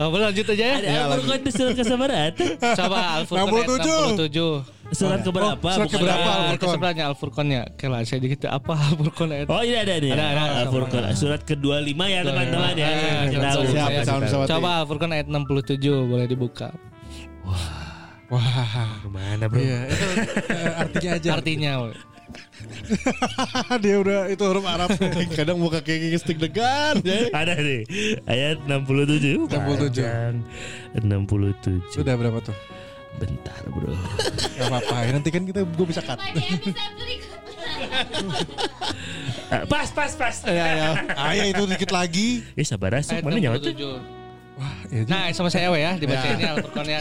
Oh, 0.00 0.08
boleh 0.12 0.32
lanjut 0.32 0.48
aja 0.48 0.64
ya. 0.64 0.74
Ada 0.80 0.88
Al-Furqan 1.12 1.38
itu 1.44 1.50
surat 1.52 1.74
kesabaran. 1.76 2.30
Coba 2.56 2.98
Al-Furqan 3.20 3.52
ayat 3.52 3.68
67. 4.16 4.96
Surat 4.96 5.20
keberapa? 5.20 5.60
Oh, 5.60 5.72
surat 5.76 5.88
Bukan 5.92 5.98
keberapa? 6.00 6.24
ada- 6.24 6.36
Al-Furqan. 6.40 6.60
Keseberapa 6.64 7.02
Al-Furqannya? 7.04 7.62
Kela 7.76 7.98
saya 8.08 8.20
dikit 8.24 8.40
apa 8.48 8.72
Al-Furqan 8.72 9.28
ayat 9.28 9.46
Oh 9.52 9.60
iya 9.60 9.78
ada 9.84 9.94
nih. 10.00 10.10
Ada, 10.16 10.24
ada. 10.24 10.44
Al-Furqan 10.64 11.02
surat 11.12 11.40
ke-25 11.44 12.00
ya 12.06 12.20
teman-teman 12.24 12.72
ya. 12.72 12.88
Saya- 13.28 14.04
sound 14.08 14.24
sobat. 14.24 14.48
Coba 14.48 14.68
Al-Furqan 14.80 15.10
ayat 15.12 15.28
67 15.28 15.84
boleh 15.84 16.24
dibuka. 16.24 16.72
Wah. 17.44 17.85
Ke 18.26 19.08
mana 19.08 19.46
bro? 19.46 19.62
Iya, 19.62 19.86
itu 19.86 20.06
eh, 20.54 20.72
artinya 20.74 21.10
aja. 21.14 21.30
Artinya. 21.38 21.72
Dia 23.82 23.96
udah 24.02 24.20
itu 24.26 24.42
huruf 24.42 24.66
Arab. 24.66 24.90
Kadang 25.32 25.62
muka 25.62 25.78
kayak 25.78 26.00
gini 26.10 26.18
stick 26.18 26.38
degan. 26.42 26.98
ya. 27.06 27.30
Ada 27.30 27.54
nih 27.62 27.82
ayat 28.26 28.58
67 28.66 29.46
67. 29.46 29.54
Panjang. 29.54 30.32
67 30.98 31.94
Sudah 31.94 32.14
berapa 32.18 32.38
tuh? 32.42 32.56
Bentar 33.16 33.62
bro 33.70 33.94
Gak 34.58 34.66
apa-apa. 34.68 34.96
Nanti 35.14 35.30
kan 35.30 35.46
kita 35.46 35.62
gue 35.64 35.86
bisa 35.86 36.02
cut. 36.02 36.18
Ah, 39.46 39.62
Pas 39.70 39.88
pas 39.94 40.10
pas 40.18 40.36
Ya 40.50 40.66
ya. 40.74 40.88
Ah 41.14 41.32
ya 41.32 41.46
itu 41.46 41.62
dikit 41.64 41.94
lagi. 41.94 42.42
Eh 42.58 42.66
sabar 42.66 42.98
asuk 42.98 43.22
Ayat 43.22 43.24
mana 43.24 43.38
nyawa 43.38 43.56
tuh 43.62 43.70
67. 43.70 44.15
Wah, 44.56 44.72
ya. 44.88 45.04
Nah, 45.04 45.28
sama 45.36 45.52
saya 45.52 45.68
we 45.68 45.84
ya 45.84 46.00
dibaca 46.00 46.26
ini 46.32 46.48
Al-Furqannya. 46.48 46.98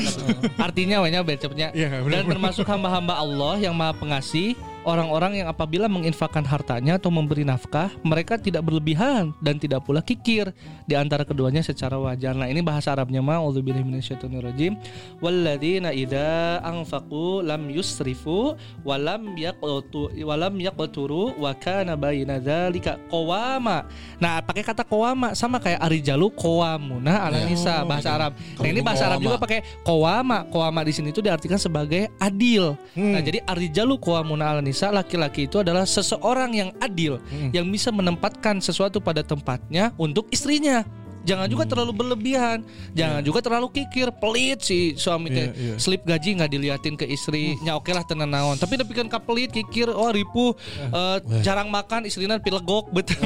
Artinya 0.59 0.99
we 0.99 1.09
nya. 1.55 1.71
Iya, 1.71 2.03
Dan 2.03 2.27
termasuk 2.27 2.67
hamba-hamba 2.67 3.15
Allah 3.15 3.55
yang 3.63 3.71
Maha 3.71 3.95
Pengasih, 3.95 4.59
orang-orang 4.85 5.41
yang 5.41 5.47
apabila 5.49 5.89
menginfakkan 5.89 6.45
hartanya 6.45 7.01
atau 7.01 7.09
memberi 7.09 7.41
nafkah, 7.41 7.89
mereka 8.05 8.37
tidak 8.37 8.61
berlebihan 8.61 9.33
dan 9.41 9.57
tidak 9.57 9.81
pula 9.83 10.05
kikir 10.05 10.53
di 10.85 10.93
antara 10.93 11.25
keduanya 11.25 11.65
secara 11.65 11.97
wajar. 11.97 12.37
Nah, 12.37 12.45
ini 12.45 12.61
bahasa 12.61 12.93
Arabnya 12.93 13.19
mah 13.19 13.41
auzubillahi 13.41 13.81
minasyaitonirrajim. 13.81 14.77
Walladzina 15.19 15.89
idza 15.91 16.61
anfaqu 16.61 17.41
lam 17.41 17.67
yusrifu 17.73 18.53
wa 18.85 18.95
lam 18.95 19.33
yaqtu 19.33 20.13
wa 20.21 20.35
lam 20.37 20.55
yaqturu 20.61 21.33
wa 21.41 21.51
kana 21.57 21.97
baina 21.97 22.37
dzalika 22.37 23.01
qawama. 23.09 23.89
Nah, 24.21 24.45
pakai 24.45 24.61
kata 24.61 24.85
qawama 24.85 25.33
sama 25.33 25.57
kayak 25.57 25.81
arijalu 25.81 26.29
qawamuna 26.29 27.25
ala 27.25 27.41
nisa 27.49 27.81
bahasa 27.81 28.13
Arab. 28.13 28.37
Nah, 28.61 28.69
ini 28.69 28.85
bahasa 28.85 29.09
Arab 29.09 29.25
juga 29.25 29.41
pakai 29.41 29.65
qawama. 29.81 30.45
Qawama 30.53 30.85
di 30.85 30.93
sini 30.93 31.09
itu 31.09 31.25
diartikan 31.25 31.57
sebagai 31.57 32.13
adil. 32.21 32.77
Nah, 32.93 33.19
jadi 33.25 33.41
arijalu 33.49 33.97
qawamuna 33.97 34.53
ala 34.53 34.61
nisa 34.61 34.74
laki-laki 34.83 35.47
itu 35.47 35.63
adalah 35.63 35.87
seseorang 35.87 36.51
yang 36.51 36.69
adil 36.83 37.21
yang 37.55 37.67
bisa 37.71 37.93
menempatkan 37.93 38.59
sesuatu 38.59 38.99
pada 38.99 39.23
tempatnya 39.23 39.95
untuk 39.95 40.27
istrinya. 40.33 40.83
Jangan 41.25 41.49
juga 41.49 41.65
terlalu 41.65 41.89
berlebihan, 41.89 42.61
jangan 42.93 43.25
juga 43.25 43.41
terlalu 43.41 43.73
kikir, 43.73 44.13
pelit 44.21 44.61
si 44.61 44.93
suami 44.93 45.33
teh. 45.33 45.49
Iya, 45.49 45.73
iya. 45.73 45.75
Slip 45.81 46.05
gaji 46.05 46.37
nggak 46.37 46.51
diliatin 46.53 46.93
ke 46.93 47.09
istri, 47.09 47.57
nya 47.65 47.73
oke 47.73 47.89
lah 47.89 48.05
tenan 48.05 48.29
naon. 48.29 48.61
Tapi 48.61 48.77
tapi 48.77 48.93
kan 48.93 49.09
kapelit, 49.09 49.49
kikir, 49.49 49.89
oh 49.89 50.13
ripuh, 50.13 50.53
eh, 50.85 51.17
jarang 51.41 51.73
makan, 51.73 52.05
istrinya 52.05 52.37
pilegok 52.37 52.93
betul. 52.93 53.25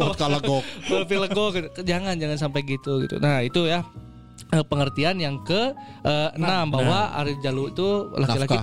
Buat 0.00 0.16
kalegok. 0.16 0.64
pilegok 1.04 1.52
jangan 1.84 2.16
jangan 2.16 2.38
sampai 2.40 2.64
gitu 2.64 3.04
gitu. 3.04 3.20
Nah, 3.20 3.44
itu 3.44 3.68
ya 3.68 3.84
eh, 4.56 4.64
pengertian 4.64 5.20
yang 5.20 5.44
ke 5.44 5.76
eh, 6.08 6.30
enam 6.40 6.72
bahwa 6.72 7.12
Ari 7.20 7.36
Jalu 7.44 7.68
itu 7.76 7.88
laki-laki 8.16 8.56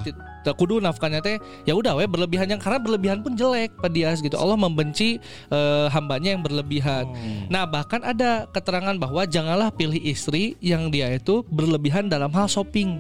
kudu 0.52 0.78
nafkahnya 0.78 1.24
teh 1.24 1.40
ya 1.64 1.74
udah 1.74 1.96
we 1.96 2.06
berlebihan 2.06 2.46
yang 2.46 2.60
karena 2.60 2.78
berlebihan 2.78 3.24
pun 3.24 3.34
jelek 3.34 3.74
Pak 3.80 3.90
Dias 3.90 4.20
gitu. 4.20 4.36
Allah 4.36 4.54
membenci 4.54 5.18
eh, 5.50 5.88
hambanya 5.90 6.36
yang 6.36 6.44
berlebihan. 6.44 7.08
Nah, 7.48 7.64
bahkan 7.64 8.04
ada 8.04 8.46
keterangan 8.52 8.94
bahwa 8.94 9.24
janganlah 9.24 9.72
pilih 9.72 9.98
istri 9.98 10.54
yang 10.60 10.92
dia 10.92 11.10
itu 11.10 11.42
berlebihan 11.48 12.06
dalam 12.06 12.30
hal 12.30 12.46
shopping. 12.46 13.00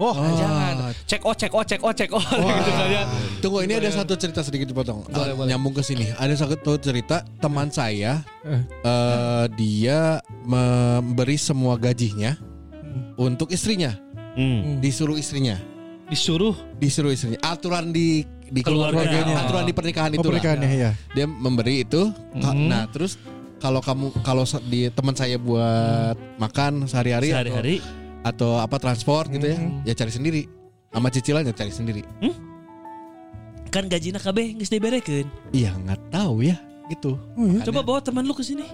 Oh, 0.00 0.16
Nah, 0.16 0.32
jangan 0.32 0.74
cek 1.04 1.20
oh 1.28 1.36
cek 1.36 1.52
oh 1.52 1.60
cek 1.60 1.80
oh 1.84 1.92
cek 1.92 2.08
oh 2.08 2.24
gitu 2.56 2.72
kan 2.72 2.88
ya. 2.88 3.04
Tunggu 3.44 3.68
ini 3.68 3.76
ada 3.76 3.92
satu 3.92 4.16
cerita 4.16 4.40
sedikit 4.40 4.72
dipotong. 4.72 5.04
Boleh, 5.04 5.32
Ah, 5.32 5.36
boleh. 5.36 5.48
Nyambung 5.52 5.76
ke 5.76 5.84
sini. 5.84 6.08
Ada 6.16 6.40
satu 6.40 6.80
cerita 6.80 7.20
teman 7.36 7.68
saya 7.68 8.24
Eh. 8.40 8.64
eh, 8.80 9.44
dia 9.60 10.24
memberi 10.40 11.36
semua 11.36 11.76
gajinya 11.76 12.32
untuk 13.14 13.52
istrinya, 13.52 13.92
Hmm. 14.32 14.80
disuruh 14.80 15.20
istrinya, 15.20 15.60
Disuruh 16.10 16.54
disuruh 16.82 17.14
istrinya. 17.14 17.38
Aturan 17.46 17.94
di 17.94 18.26
di 18.50 18.60
Keluarganya. 18.66 19.22
keluarganya, 19.22 19.34
aturan 19.46 19.62
di 19.62 19.74
pernikahan 19.74 20.10
itu 20.10 20.26
lah. 20.26 20.30
pernikahannya 20.34 20.70
ya. 20.74 20.90
Dia 21.14 21.26
memberi 21.30 21.86
itu. 21.86 22.10
Mhm. 22.34 22.66
Nah, 22.66 22.90
terus 22.90 23.14
kalau 23.62 23.78
kamu 23.78 24.10
kalau 24.26 24.42
di 24.66 24.90
teman 24.90 25.14
saya 25.14 25.38
buat 25.38 26.18
makan 26.42 26.90
sehari-hari 26.90 27.30
atau, 27.30 27.38
Sehari-hari 27.38 27.74
atau 28.26 28.50
apa 28.58 28.76
transport 28.82 29.30
gitu 29.30 29.46
ya, 29.54 29.58
ya 29.86 29.94
cari 29.94 30.10
sendiri. 30.12 30.42
Sama 30.90 31.08
cicilan 31.14 31.46
ya 31.46 31.54
cari 31.54 31.70
sendiri. 31.72 32.02
kan 33.70 33.86
gajina 33.86 34.18
kabeh 34.18 34.58
geus 34.58 34.66
diberekeun. 34.66 35.30
Iya 35.54 35.70
nggak 35.78 36.10
tahu 36.10 36.42
ya 36.42 36.58
gitu. 36.90 37.14
Coba 37.62 37.86
bawa 37.86 38.02
teman 38.02 38.26
lu 38.26 38.34
ke 38.34 38.42
sini. 38.42 38.66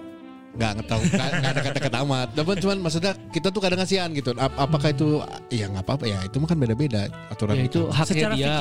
Nggak 0.57 0.71
nggak 0.75 0.87
tahu 0.87 1.01
nggak 1.05 1.29
ada 1.47 1.61
kata-kata 1.63 1.97
amat. 2.01 2.27
Tapi 2.33 2.49
cuman 2.57 2.77
maksudnya 2.81 3.13
kita 3.29 3.47
tuh 3.47 3.61
kadang 3.61 3.79
kasihan 3.79 4.09
gitu. 4.11 4.33
Ap- 4.35 4.57
apakah 4.57 4.89
itu 4.89 5.21
ya 5.49 5.65
nggak 5.67 5.83
apa-apa 5.83 6.05
ya 6.05 6.19
itu 6.21 6.35
mah 6.37 6.47
kan 6.47 6.57
beda-beda 6.57 7.01
aturan 7.29 7.53
ya 7.55 7.63
itu 7.63 7.81
haknya 7.87 8.05
Secara 8.07 8.33
dia. 8.33 8.53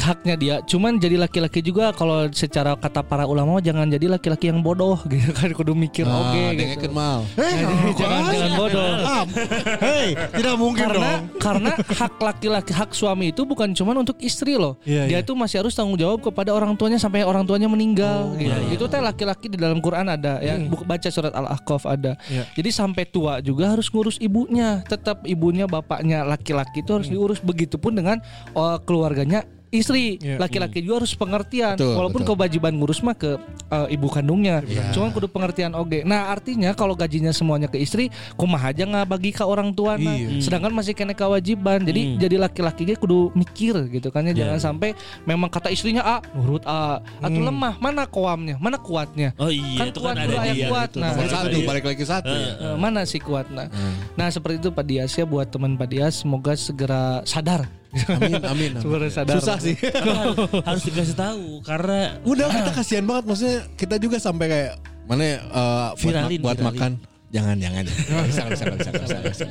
haknya 0.00 0.34
dia. 0.34 0.54
Cuman 0.64 0.96
jadi 0.96 1.16
laki-laki 1.16 1.60
juga 1.60 1.92
kalau 1.92 2.26
secara 2.30 2.74
kata 2.74 3.00
para 3.00 3.24
ulama 3.24 3.60
jangan 3.60 3.86
jadi 3.86 4.08
laki-laki 4.10 4.48
yang 4.48 4.60
bodoh 4.60 4.96
gitu 5.12 5.30
kan. 5.30 5.52
Kudu 5.52 5.72
mikir 5.72 6.04
Ah, 6.04 6.18
oke 6.24 6.42
dengekeun 6.54 6.82
gitu. 6.82 6.90
Mal 6.90 7.20
Hei, 7.34 7.54
jangan 8.00 8.20
jangan 8.26 8.52
bodoh. 8.56 8.88
Hei, 9.78 10.08
tidak 10.32 10.54
mungkin 10.56 10.86
karena 10.86 11.10
dong. 11.12 11.22
karena 11.36 11.70
hak 11.76 12.14
laki-laki 12.16 12.72
hak 12.72 12.90
suami 12.90 13.30
itu 13.30 13.42
bukan 13.42 13.70
cuman 13.70 14.00
untuk 14.00 14.16
istri 14.18 14.54
loh. 14.54 14.78
Iya, 14.82 15.06
dia 15.06 15.18
tuh 15.20 15.34
masih 15.34 15.60
harus 15.60 15.74
tanggung 15.74 15.94
jawab 15.94 16.22
kepada 16.22 16.50
orang 16.50 16.72
tuanya 16.74 16.96
sampai 16.96 17.20
orang 17.20 17.42
tuanya 17.42 17.66
meninggal 17.66 18.32
gitu. 18.34 18.48
iya, 18.48 18.56
iya. 18.62 18.72
itu 18.72 18.84
teh 18.86 18.98
laki-laki 18.98 19.46
di 19.46 19.58
dalam 19.58 19.78
Quran 19.78 20.06
ada 20.06 20.38
ya. 20.38 20.54
Buk- 20.56 20.86
baca 20.86 21.08
surat 21.10 21.33
al-ahqaf 21.34 21.84
ada. 21.84 22.16
Iya. 22.30 22.46
jadi 22.54 22.70
sampai 22.70 23.04
tua 23.04 23.42
juga 23.42 23.74
harus 23.74 23.90
ngurus 23.90 24.16
ibunya. 24.22 24.86
Tetap 24.86 25.26
ibunya 25.26 25.66
bapaknya 25.66 26.22
laki-laki 26.22 26.80
itu 26.80 26.90
harus 26.94 27.10
diurus. 27.10 27.42
Begitupun 27.42 27.98
dengan 27.98 28.22
uh, 28.54 28.78
keluarganya 28.80 29.42
istri 29.74 30.16
Iya. 30.16 30.38
laki-laki 30.38 30.78
juga 30.78 31.02
harus 31.02 31.12
pengertian 31.12 31.74
Betul, 31.74 31.94
walaupun 31.94 32.22
betul. 32.22 32.30
kewajiban 32.32 32.72
ngurus 32.72 33.00
mah 33.00 33.12
ke 33.12 33.34
uh, 33.68 33.86
ibu 33.88 34.06
kandungnya 34.06 34.62
Iya. 34.62 34.90
cuman 34.90 35.10
kudu 35.10 35.26
pengertian 35.26 35.74
oge 35.74 36.02
nah 36.02 36.28
artinya 36.28 36.70
kalau 36.72 36.94
gajinya 36.94 37.30
semuanya 37.30 37.66
ke 37.66 37.76
istri 37.76 38.08
kumaha 38.34 38.70
aja 38.70 38.84
nggak 38.84 39.06
bagi 39.08 39.30
ke 39.30 39.42
orang 39.42 39.70
tua 39.70 39.96
nah. 39.96 40.14
Iya. 40.14 40.38
sedangkan 40.40 40.70
masih 40.70 40.92
kena 40.92 41.12
kewajiban 41.12 41.82
jadi 41.82 42.00
Hmm. 42.04 42.16
jadi 42.16 42.36
laki-laki 42.38 42.82
ge 42.84 42.94
kudu 42.94 43.34
mikir 43.34 43.74
gitu 43.88 44.08
kan 44.08 44.22
ya 44.22 44.32
jangan 44.32 44.60
sampai 44.62 44.94
memang 45.24 45.48
kata 45.48 45.68
istrinya 45.68 46.02
A 46.02 46.16
nurut 46.32 46.62
A 46.62 47.00
atau 47.18 47.32
Hmm. 47.34 47.48
lemah 47.48 47.74
mana 47.78 48.04
koamnya 48.04 48.54
mana 48.56 48.76
kuatnya 48.76 49.34
Oh 49.36 49.48
iya 49.48 49.80
Kan 49.80 49.86
itu 49.88 49.98
kuat 49.98 50.14
kan 50.14 50.22
ada 50.22 50.36
dia 50.46 50.68
kuat. 50.68 50.88
gitu. 50.88 51.00
Nah, 51.00 51.10
satu 51.18 51.48
dia. 51.50 51.64
balik 51.64 51.84
lagi 51.84 52.04
satu 52.04 52.30
ya. 52.30 52.52
Eh, 52.64 52.76
mana 52.76 53.00
sih 53.02 53.18
kuatnya 53.18 53.66
nah 54.14 54.28
seperti 54.28 54.60
itu 54.60 54.68
Pak 54.68 54.84
Dias 54.84 55.10
ya 55.10 55.24
buat 55.24 55.48
teman 55.48 55.74
Pak 55.74 55.88
Dias 55.88 56.14
semoga 56.16 56.52
segera 56.54 57.02
sadar 57.24 57.66
amin 57.94 58.42
amin, 58.42 58.70
amin. 58.74 59.10
sadar 59.10 59.38
susah 59.38 59.58
sih 59.62 59.74
harus 60.68 60.82
dikasih 60.82 61.14
tahu 61.14 61.62
karena 61.62 62.18
udah 62.26 62.46
kita 62.50 62.70
kasihan 62.74 63.04
banget 63.06 63.24
maksudnya 63.30 63.58
kita 63.78 63.96
juga 63.96 64.16
sampai 64.18 64.46
kayak 64.50 64.72
mana 65.04 65.22
ya, 65.22 65.36
eh, 65.36 65.88
buat, 65.94 66.00
Viralin, 66.00 66.40
buat 66.40 66.58
viralin. 66.58 66.66
makan 66.74 66.92
jangan 67.34 67.56
jangan 67.58 67.82
bisa 68.30 68.42
bisa 68.46 68.64
bisa, 68.78 68.90
bisa, 68.94 69.16
bisa. 69.26 69.46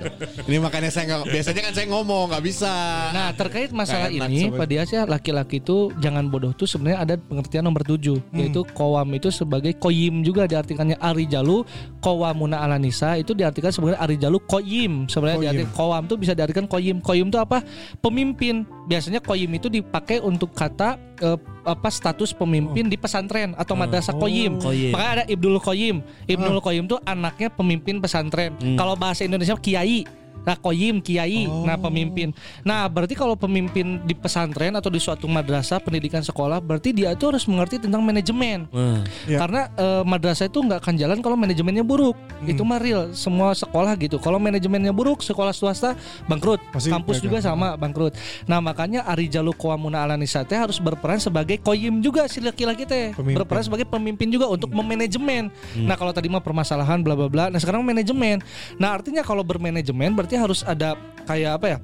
ini 0.48 0.58
makanya 0.64 0.88
saya 0.88 1.04
nggak 1.12 1.22
biasanya 1.28 1.62
kan 1.68 1.74
saya 1.76 1.88
ngomong 1.92 2.24
nggak 2.32 2.44
bisa 2.48 2.74
Nah 3.12 3.36
terkait 3.36 3.76
masalah 3.76 4.08
Kayak 4.08 4.32
ini 4.32 4.48
Pak 4.48 4.68
Dias 4.72 4.90
ya 4.90 5.04
laki-laki 5.04 5.60
itu 5.60 5.92
jangan 6.00 6.32
bodoh 6.32 6.56
tuh 6.56 6.64
sebenarnya 6.64 7.00
ada 7.04 7.16
pengertian 7.20 7.68
nomor 7.68 7.84
tujuh 7.84 8.16
Hmm. 8.24 8.40
yaitu 8.40 8.64
kowam 8.72 9.10
itu 9.14 9.30
sebagai 9.30 9.76
koyim 9.76 10.24
juga 10.24 10.48
diartikannya 10.48 10.96
ari 11.02 11.28
jalu 11.28 11.68
qawamuna 12.00 12.64
ala 12.64 12.80
nisa 12.80 13.20
itu 13.20 13.36
diartikan 13.36 13.74
sebagai 13.74 13.98
arijalu 14.00 14.38
koyim. 14.48 15.06
Sebenarnya 15.12 15.52
diartikan 15.52 15.72
qawam 15.76 16.04
itu 16.08 16.16
bisa 16.16 16.34
diartikan 16.38 16.66
koyim. 16.70 17.04
Koyim 17.04 17.28
itu 17.34 17.40
apa? 17.42 17.60
Pemimpin. 18.00 18.64
Biasanya 18.84 19.24
koyim 19.24 19.48
itu 19.56 19.72
dipakai 19.72 20.20
untuk 20.20 20.52
kata 20.52 21.00
eh, 21.24 21.40
apa 21.64 21.88
status 21.88 22.36
pemimpin 22.36 22.92
di 22.92 23.00
pesantren 23.00 23.56
atau 23.56 23.80
madrasah 23.80 24.16
koyim. 24.16 24.60
Qayyim. 24.60 24.92
Makanya 24.92 25.12
ada 25.20 25.24
Ibnul 25.28 25.60
Qayyim. 25.64 25.98
Ibnul 26.28 26.60
Qayyim 26.60 26.84
itu 26.92 26.98
anaknya 27.08 27.48
pemimpin 27.48 28.04
pesantren. 28.04 28.56
Kalau 28.60 29.00
bahasa 29.00 29.24
Indonesia 29.24 29.56
kiai. 29.56 30.23
Nah, 30.44 30.60
koyim, 30.60 31.00
kiai, 31.00 31.48
nah 31.48 31.80
pemimpin. 31.80 32.36
Nah, 32.68 32.88
berarti 32.92 33.16
kalau 33.16 33.34
pemimpin 33.40 34.04
di 34.04 34.12
pesantren 34.12 34.76
atau 34.76 34.92
di 34.92 35.00
suatu 35.00 35.24
madrasah 35.26 35.80
pendidikan 35.80 36.20
sekolah, 36.20 36.60
berarti 36.60 36.92
dia 36.92 37.16
itu 37.16 37.24
harus 37.32 37.48
mengerti 37.48 37.80
tentang 37.80 38.04
manajemen. 38.04 38.68
Wah. 38.70 39.00
Ya. 39.24 39.40
Karena 39.40 39.72
eh, 39.74 40.04
madrasah 40.04 40.52
itu 40.52 40.60
nggak 40.60 40.84
akan 40.84 40.96
jalan 41.00 41.18
kalau 41.24 41.40
manajemennya 41.40 41.84
buruk. 41.88 42.16
Itu 42.44 42.68
mah 42.68 42.80
real, 42.84 43.16
semua 43.16 43.56
sekolah 43.56 43.96
gitu. 43.96 44.20
Kalau 44.20 44.36
manajemennya 44.36 44.92
buruk, 44.92 45.24
sekolah 45.24 45.56
swasta 45.56 45.96
bangkrut, 46.28 46.60
Pasti 46.76 46.92
kampus 46.92 47.24
gagal. 47.24 47.26
juga 47.26 47.38
sama 47.40 47.80
bangkrut. 47.80 48.14
Nah, 48.44 48.60
makanya 48.60 49.08
Ari 49.08 49.32
Jalu 49.32 49.56
Qawamuna 49.56 50.04
ala 50.04 50.20
Nisa 50.20 50.44
teh 50.44 50.60
harus 50.60 50.76
berperan 50.78 51.24
sebagai 51.24 51.56
koyim 51.64 52.04
juga 52.04 52.28
si 52.28 52.44
laki-laki 52.44 52.84
teh. 52.84 53.16
Pemimpin. 53.16 53.40
Berperan 53.40 53.64
sebagai 53.64 53.88
pemimpin 53.88 54.28
juga 54.28 54.52
untuk 54.52 54.76
memanajemen. 54.76 55.48
Nah, 55.88 55.96
kalau 55.96 56.12
tadi 56.12 56.28
mah 56.28 56.44
permasalahan 56.44 57.00
bla 57.00 57.16
bla 57.16 57.32
bla. 57.32 57.46
Nah, 57.48 57.60
sekarang 57.64 57.80
manajemen. 57.80 58.44
Nah, 58.76 58.92
artinya 59.00 59.24
kalau 59.24 59.42
bermanajemen 59.42 60.12
berarti 60.12 60.33
harus 60.38 60.62
ada 60.64 60.96
kayak 61.26 61.52
apa 61.60 61.68
ya? 61.68 61.80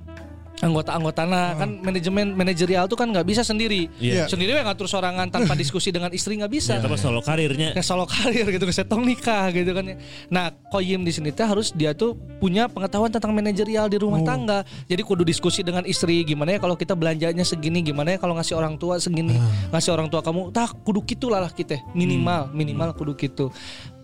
anggota-anggotana 0.59 1.55
kan 1.55 1.69
manajemen 1.79 2.35
manajerial 2.35 2.83
tuh 2.91 2.99
kan 2.99 3.07
nggak 3.07 3.23
bisa 3.23 3.47
sendiri 3.47 3.87
Iya. 3.95 4.27
sendiri 4.27 4.51
yang 4.51 4.67
ngatur 4.67 4.91
sorangan 4.91 5.31
tanpa 5.31 5.55
diskusi 5.61 5.89
dengan 5.89 6.11
istri 6.11 6.35
nggak 6.35 6.51
bisa 6.51 6.73
Ya, 6.79 6.83
tapi 6.83 6.99
solo 6.99 7.23
karirnya 7.23 7.71
kayak 7.71 7.87
solo 7.87 8.03
karir 8.03 8.43
gitu 8.51 8.67
kesetong 8.67 9.07
nikah 9.07 9.49
gitu 9.55 9.71
kan 9.71 9.87
ya. 9.87 9.95
Nah, 10.27 10.51
koyim 10.67 11.07
di 11.07 11.15
sini 11.15 11.31
teh 11.31 11.47
harus 11.47 11.71
dia 11.71 11.95
tuh 11.95 12.19
punya 12.43 12.67
pengetahuan 12.67 13.07
tentang 13.07 13.31
manajerial 13.31 13.87
di 13.87 13.97
rumah 13.99 14.19
tangga. 14.21 14.67
Jadi 14.85 15.01
kudu 15.01 15.23
diskusi 15.23 15.63
dengan 15.63 15.87
istri 15.87 16.27
gimana 16.27 16.55
ya 16.55 16.59
kalau 16.59 16.75
kita 16.75 16.91
belanjanya 16.91 17.47
segini, 17.47 17.79
gimana 17.79 18.15
ya 18.15 18.17
kalau 18.19 18.35
ngasih 18.35 18.59
orang 18.59 18.75
tua 18.75 18.99
segini, 18.99 19.39
ngasih 19.71 19.91
orang 19.95 20.11
tua 20.11 20.19
kamu 20.19 20.51
tah 20.51 20.69
kudu 20.71 21.07
gitulah 21.07 21.39
lah 21.39 21.51
kita 21.51 21.79
minimal 21.95 22.51
minimal 22.51 22.91
kudu 22.91 23.15
gitu. 23.15 23.47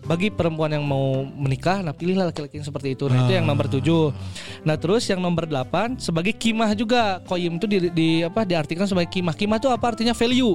Bagi 0.06 0.30
perempuan 0.30 0.70
yang 0.70 0.86
mau 0.86 1.26
menikah, 1.26 1.82
nah 1.82 1.90
pilihlah 1.90 2.30
laki-laki 2.30 2.62
yang 2.62 2.66
seperti 2.66 2.94
itu. 2.94 3.10
Nah, 3.10 3.26
itu 3.26 3.34
yang 3.34 3.42
nomor 3.42 3.66
7. 3.66 3.82
Nah, 4.62 4.78
terus 4.78 5.02
yang 5.10 5.18
nomor 5.18 5.50
8 5.50 5.98
sebagai 5.98 6.30
kimah 6.30 6.70
juga. 6.78 7.18
Koyim 7.26 7.58
itu 7.58 7.66
di, 7.66 7.78
di 7.90 8.08
apa 8.22 8.46
diartikan 8.46 8.86
sebagai 8.86 9.10
kimah. 9.10 9.34
Kimah 9.34 9.58
itu 9.58 9.66
apa 9.66 9.84
artinya 9.90 10.14
value. 10.14 10.54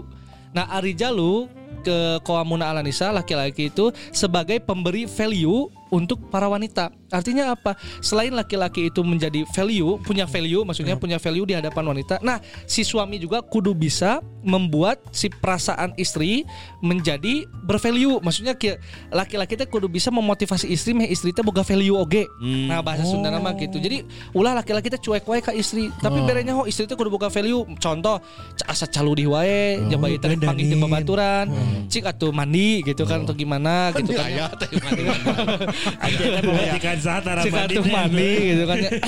Nah, 0.55 0.71
Arijalu 0.71 1.51
ke 1.83 2.23
Koamuna 2.23 2.71
Alanisa 2.71 3.11
laki-laki 3.11 3.67
itu 3.67 3.91
sebagai 4.15 4.61
pemberi 4.63 5.09
value 5.09 5.67
untuk 5.91 6.31
para 6.31 6.47
wanita. 6.47 6.89
Artinya 7.11 7.51
apa? 7.51 7.75
Selain 7.99 8.31
laki-laki 8.31 8.87
itu 8.87 9.03
menjadi 9.03 9.43
value, 9.51 9.99
punya 9.99 10.23
value, 10.23 10.63
maksudnya 10.63 10.95
punya 10.95 11.19
value 11.19 11.43
di 11.43 11.53
hadapan 11.53 11.91
wanita. 11.91 12.23
Nah, 12.23 12.39
si 12.63 12.81
suami 12.81 13.19
juga 13.19 13.43
kudu 13.43 13.75
bisa 13.75 14.23
membuat 14.41 15.03
si 15.11 15.27
perasaan 15.27 15.91
istri 15.99 16.47
menjadi 16.79 17.43
bervalue. 17.67 18.23
Maksudnya 18.23 18.55
ki- 18.55 18.79
laki-laki 19.11 19.59
itu 19.59 19.67
kudu 19.67 19.91
bisa 19.91 20.07
memotivasi 20.09 20.71
istri, 20.71 20.95
meh 20.95 21.11
istri 21.11 21.35
teh 21.35 21.43
boga 21.43 21.61
value 21.61 21.93
oge. 21.93 22.23
Hmm. 22.39 22.71
Nah, 22.71 22.79
bahasa 22.79 23.03
Sunda 23.03 23.27
nama 23.27 23.51
gitu. 23.53 23.75
Jadi 23.75 24.07
ulah 24.31 24.55
laki-laki 24.55 24.87
teh 24.87 24.97
cuek 24.97 25.27
wae 25.27 25.43
ka 25.43 25.51
istri, 25.51 25.91
tapi 25.99 26.23
berenya 26.23 26.55
ho 26.55 26.63
istri 26.63 26.87
teh 26.87 26.95
kudu 26.95 27.11
boga 27.11 27.27
value. 27.27 27.67
Contoh, 27.77 28.23
asa 28.63 28.87
caludi 28.87 29.27
wae, 29.27 29.75
oh, 29.77 29.91
jabai 29.91 30.15
teh 30.15 30.31
panggil 30.39 30.65
di 30.65 30.73
dandanin. 30.73 30.81
babaturan, 30.81 31.45
cik 31.91 32.07
atuh 32.07 32.31
mandi 32.31 32.79
gitu 32.81 33.03
kan 33.03 33.27
atau 33.27 33.35
gimana 33.35 33.91
gitu 33.91 34.15
kan. 34.15 34.31
Aja 34.31 34.47
teh 35.81 36.43
mematikan 36.45 36.97
saat 37.01 37.23
arah 37.25 37.43
Cik 37.43 37.85
mandi 37.89 38.31
gitu 38.53 38.63
kan 38.69 38.75
ya. 38.77 38.91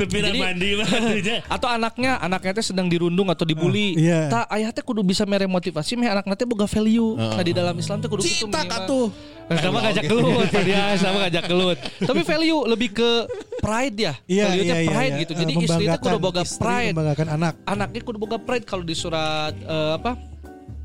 Jadi- 0.00 0.40
mandi 0.40 0.68
atau 1.60 1.68
anaknya 1.68 2.16
anaknya 2.24 2.56
teh 2.56 2.64
sedang 2.72 2.88
dirundung 2.88 3.28
atau 3.28 3.44
dibully. 3.44 3.92
Ah, 3.92 4.00
iya. 4.00 4.20
tak 4.32 4.46
ayah 4.56 4.70
teh 4.72 4.80
kudu 4.80 5.04
bisa 5.04 5.28
mere 5.28 5.44
motivasi 5.44 5.92
meh 6.00 6.08
anak 6.08 6.24
teh 6.40 6.48
boga 6.48 6.64
value. 6.64 7.20
Nah 7.20 7.44
di 7.44 7.52
dalam 7.52 7.76
Islam 7.76 8.00
teh 8.00 8.08
kudu 8.08 8.24
gitu 8.24 8.48
minimal. 8.48 9.12
Nah, 9.50 9.58
sama 9.58 9.78
ngajak 9.82 10.04
gelut 10.06 10.48
dia 10.62 10.82
sama 10.94 11.16
ngajak 11.26 11.44
gelut. 11.50 11.78
Tapi 11.98 12.20
value 12.22 12.60
lebih 12.70 12.88
ke 12.94 13.10
pride 13.58 13.96
ya. 13.98 14.14
Iya, 14.30 14.44
value 14.46 14.64
iya, 14.64 14.72
teh 14.72 14.78
iya, 14.80 14.90
pride 14.94 15.12
iya. 15.12 15.22
gitu. 15.26 15.32
Eh, 15.34 15.38
jadi 15.42 15.52
istri 15.58 15.84
teh 15.90 16.00
kudu 16.00 16.18
boga 16.22 16.42
pride. 16.46 16.94
membanggakan 16.94 17.28
anak. 17.34 17.54
anaknya 17.66 18.00
kudu 18.00 18.18
boga 18.22 18.38
pride. 18.38 18.64
Kalau 18.64 18.84
di 18.86 18.94
surat 18.94 19.52
eh, 19.52 19.92
apa? 20.00 20.16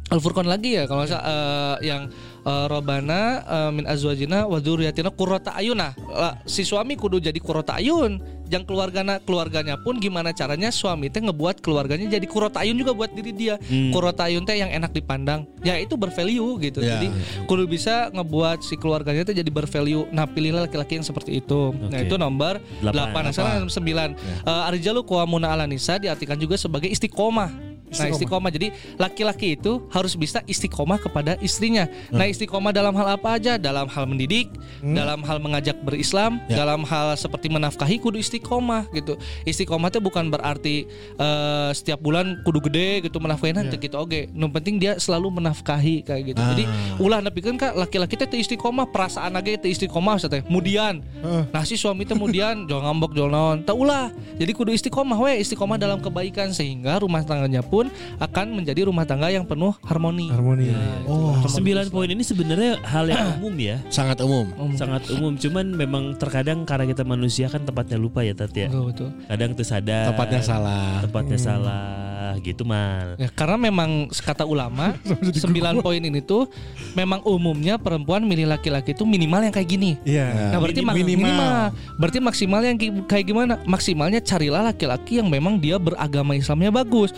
Al-Furqan 0.06 0.46
lagi 0.46 0.78
ya 0.78 0.86
kalau 0.86 1.02
eh, 1.02 1.76
yang 1.82 2.06
eh, 2.46 2.66
Robana 2.70 3.42
eh, 3.42 3.72
min 3.74 3.90
azwajina 3.90 4.46
wa 4.46 4.62
dzurriyyatina 4.62 5.10
qurrata 5.12 5.58
ayun 5.58 5.76
nah 5.76 5.92
lah, 6.14 6.38
si 6.46 6.62
suami 6.62 6.94
kudu 6.96 7.20
jadi 7.20 7.38
qurrata 7.42 7.76
ayun. 7.82 8.22
Yang 8.46 8.70
keluarganya 8.70 9.18
keluarganya 9.26 9.74
pun 9.82 9.98
gimana 9.98 10.30
caranya 10.30 10.70
suami 10.70 11.10
teh 11.10 11.18
ngebuat 11.18 11.66
keluarganya 11.66 12.06
jadi 12.14 12.30
qurrata 12.30 12.62
ayun 12.62 12.78
juga 12.78 12.94
buat 12.94 13.10
diri 13.10 13.34
dia. 13.34 13.58
Qurrata 13.90 14.30
ayun 14.30 14.46
teh 14.46 14.54
yang 14.54 14.70
enak 14.70 14.94
dipandang. 14.94 15.50
Ya 15.66 15.82
itu 15.82 15.98
bervalue 15.98 16.54
gitu. 16.62 16.86
Ya. 16.86 17.02
jadi 17.02 17.10
kudu 17.50 17.66
bisa 17.66 18.14
ngebuat 18.14 18.62
si 18.62 18.78
keluarganya 18.78 19.26
teh 19.26 19.34
jadi 19.34 19.50
bervalue. 19.50 20.06
Nah 20.14 20.30
pilihlah 20.30 20.70
laki-laki 20.70 21.02
yang 21.02 21.06
seperti 21.10 21.42
itu. 21.42 21.74
Nah 21.74 21.98
Oke. 21.98 22.06
itu 22.06 22.16
nomor 22.22 22.62
Delapan. 22.86 23.22
8 23.22 23.26
nah 23.26 23.32
sekarang 23.34 23.54
nomor 23.66 23.74
9 23.74 24.14
Eh, 24.46 24.68
Arijalu 24.70 25.02
qawamuna 25.02 25.50
ala 25.50 25.66
nisa 25.66 25.98
diartikan 25.98 26.38
juga 26.38 26.54
sebagai 26.54 26.86
istiqomah 26.86 27.75
Nah 27.94 28.10
istiqomah 28.10 28.50
jadi 28.50 28.74
laki-laki 28.98 29.54
itu 29.54 29.86
harus 29.94 30.18
bisa 30.18 30.42
istiqomah 30.50 30.98
kepada 30.98 31.38
istrinya. 31.40 31.86
Nah 32.10 32.26
istiqomah 32.26 32.74
dalam 32.74 32.98
hal 32.98 33.16
apa 33.16 33.38
aja? 33.38 33.62
Dalam 33.62 33.86
hal 33.86 34.10
mendidik, 34.10 34.50
dalam 34.82 35.22
hal 35.22 35.38
mengajak 35.38 35.78
berislam, 35.86 36.42
dalam 36.50 36.82
hal 36.84 37.14
seperti 37.14 37.48
menafkahi 37.48 38.02
kudu 38.02 38.18
istiqomah 38.20 38.90
gitu. 38.92 39.16
Istiqomah 39.46 39.94
itu 39.94 40.02
bukan 40.02 40.34
berarti 40.34 40.90
eh, 41.18 41.70
setiap 41.78 42.02
bulan 42.02 42.42
kudu 42.42 42.66
gede 42.72 43.06
gitu 43.06 43.22
menafkahi 43.22 43.54
nanti 43.54 43.78
gitu 43.78 43.96
oke. 44.02 44.34
Nu 44.34 44.50
penting 44.50 44.82
dia 44.82 44.98
selalu 44.98 45.38
menafkahi 45.42 46.02
kayak 46.02 46.34
gitu. 46.34 46.42
Jadi 46.42 46.64
ulah 46.98 47.22
nepikeun 47.22 47.60
kak 47.60 47.78
laki-laki 47.78 48.18
teh 48.18 48.26
teu 48.26 48.42
istiqomah 48.42 48.90
perasaan 48.90 49.38
aja 49.38 49.62
teu 49.62 49.70
istiqomah 49.70 50.18
teh. 50.26 50.42
Kemudian 50.42 51.06
nah 51.54 51.62
si 51.62 51.78
suami 51.78 52.04
teh 52.04 52.18
kemudian 52.18 52.64
jangan 52.70 52.98
ngambek 52.98 53.12
jangan 53.14 53.32
naon. 53.32 53.58
Teu 53.62 53.78
ulah. 53.78 54.10
Jadi 54.36 54.52
kudu 54.52 54.72
istiqomah 54.76 55.18
we, 55.22 55.40
istiqomah 55.44 55.78
dalam 55.78 56.00
kebaikan 56.02 56.52
sehingga 56.52 57.00
rumah 57.00 57.24
tangganya 57.24 57.64
pun 57.64 57.75
akan 58.22 58.46
menjadi 58.56 58.88
rumah 58.88 59.04
tangga 59.04 59.28
yang 59.28 59.44
penuh 59.44 59.76
harmoni. 59.84 60.32
Harmoni. 60.32 60.72
Oh, 61.10 61.36
Sembilan 61.44 61.92
poin 61.92 62.08
ini 62.08 62.24
sebenarnya 62.24 62.80
hal 62.88 63.12
yang 63.12 63.42
umum 63.42 63.56
ya. 63.60 63.84
Sangat 63.92 64.24
umum. 64.24 64.48
Sangat 64.80 65.12
umum, 65.12 65.36
cuman 65.36 65.66
memang 65.76 66.04
terkadang 66.16 66.64
karena 66.64 66.88
kita 66.88 67.04
manusia 67.04 67.52
kan 67.52 67.68
tempatnya 67.68 68.00
lupa 68.00 68.24
ya 68.24 68.32
Tat 68.32 68.56
ya. 68.56 68.72
Betul, 68.72 68.84
betul. 68.96 69.10
Kadang 69.28 69.50
tuh 69.52 69.68
sadar 69.68 70.16
Tempatnya 70.16 70.42
salah. 70.42 71.04
Tempatnya 71.04 71.40
salah 71.40 72.15
gitu 72.42 72.64
mal. 72.68 73.16
Ya, 73.16 73.30
karena 73.32 73.58
memang 73.60 74.10
kata 74.12 74.44
ulama 74.44 74.96
sembilan 75.44 75.80
poin 75.80 76.02
ini 76.02 76.20
tuh 76.24 76.48
memang 76.94 77.22
umumnya 77.24 77.78
perempuan 77.80 78.24
milih 78.26 78.50
laki-laki 78.50 78.92
itu 78.96 79.04
minimal 79.08 79.46
yang 79.48 79.54
kayak 79.54 79.70
gini. 79.70 79.92
Iya. 80.04 80.56
Nah 80.56 80.60
berarti 80.60 80.82
Minimal. 80.82 81.06
minimal. 81.06 81.54
Berarti 82.00 82.20
maksimal 82.22 82.62
yang 82.64 82.78
kayak 83.06 83.26
gimana? 83.26 83.54
Maksimalnya 83.66 84.20
carilah 84.24 84.62
laki-laki 84.66 85.20
yang 85.20 85.28
memang 85.28 85.60
dia 85.60 85.76
beragama 85.80 86.36
Islamnya 86.36 86.72
bagus. 86.72 87.12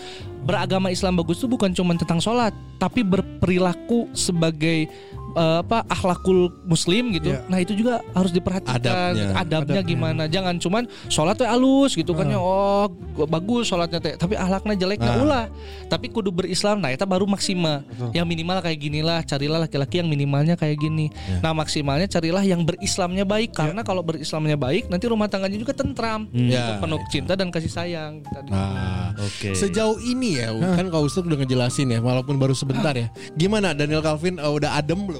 Beragama 0.44 0.88
Islam 0.88 1.18
bagus 1.18 1.42
itu 1.42 1.48
bukan 1.50 1.74
cuma 1.76 1.92
tentang 1.98 2.22
sholat, 2.22 2.56
tapi 2.80 3.04
berperilaku 3.04 4.08
sebagai 4.16 4.88
eh, 5.30 5.58
apa 5.60 5.84
akhlakul 5.84 6.48
muslim 6.64 7.10
gitu. 7.10 7.30
Iya. 7.30 7.44
Nah 7.46 7.58
itu 7.58 7.72
juga 7.72 8.00
harus 8.10 8.30
diperhatikan 8.30 8.78
Adabnya. 8.78 9.26
Adabnya, 9.34 9.58
Adabnya. 9.76 9.82
gimana. 9.82 10.22
Jangan 10.26 10.54
cuman 10.56 10.82
sholat 11.08 11.34
tuh 11.34 11.44
halus 11.44 11.92
gitu 11.92 12.12
kan 12.12 12.26
ya. 12.26 12.38
Oh 12.38 12.86
gua- 13.12 13.28
bagus 13.28 13.66
sholatnya 13.66 13.98
teh, 13.98 14.14
tapi 14.14 14.34
akhlaknya 14.34 14.74
jelek 14.76 14.98
nah 14.98 15.10
Ah. 15.10 15.20
ulah. 15.20 15.44
Tapi 15.86 16.06
kudu 16.08 16.30
berislam. 16.30 16.78
Nah 16.78 16.90
itu 16.90 17.02
baru 17.02 17.24
maksimal. 17.24 17.82
Yang 18.10 18.26
minimal 18.26 18.58
kayak 18.60 18.78
ginilah. 18.78 19.20
Carilah 19.20 19.58
laki-laki 19.60 19.98
yang 19.98 20.08
minimalnya 20.08 20.54
kayak 20.54 20.78
gini. 20.78 21.08
Nah 21.38 21.52
maksimalnya 21.52 22.06
carilah 22.06 22.40
yang 22.40 22.62
berislamnya 22.62 23.24
baik 23.24 23.52
karena 23.52 23.80
kalau 23.80 24.00
berislamnya 24.00 24.54
baik 24.54 24.86
nanti 24.86 25.04
rumah 25.04 25.26
tangganya 25.26 25.56
juga 25.56 25.72
tentram, 25.72 26.28
Ya. 26.30 26.78
penuh 26.78 27.00
cinta 27.08 27.32
dan 27.32 27.48
kasih 27.48 27.68
sayang. 27.68 28.20
Tadi. 28.22 28.50
Nah, 28.50 29.14
Oke. 29.16 29.52
sejauh 29.52 29.96
ini 30.00 30.36
ya, 30.36 30.52
kan 30.52 30.86
Kak 30.86 31.00
Ustaz 31.00 31.22
udah 31.22 31.38
ngejelasin 31.38 31.88
ya, 31.88 31.98
walaupun 31.98 32.36
baru 32.36 32.52
sebentar 32.52 32.92
ya. 32.92 33.08
Gimana 33.32 33.72
Daniel 33.72 34.00
Calvin 34.00 34.36
eh, 34.36 34.46
udah 34.46 34.74
adem 34.74 35.00
belum? 35.00 35.17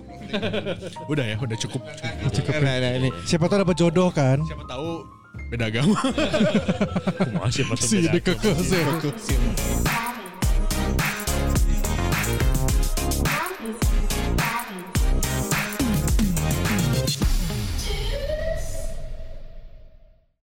Udah 1.13 1.25
ya, 1.25 1.37
udah 1.41 1.57
cukup. 1.57 1.83
Cukup. 2.33 2.53
Nah, 2.61 2.77
nah, 2.81 2.93
ini. 2.99 3.09
Siapa 3.25 3.49
tahu 3.49 3.59
dapat 3.65 3.77
jodoh 3.77 4.09
kan? 4.13 4.39
Siapa 4.45 4.65
tahu 4.69 5.05
beda 5.49 5.65
agama. 5.71 5.97
Kumaha 7.29 7.49
sih 7.49 7.65
pas 7.65 7.79
Si 7.81 7.97
beda. 8.05 8.13
deket 8.19 8.37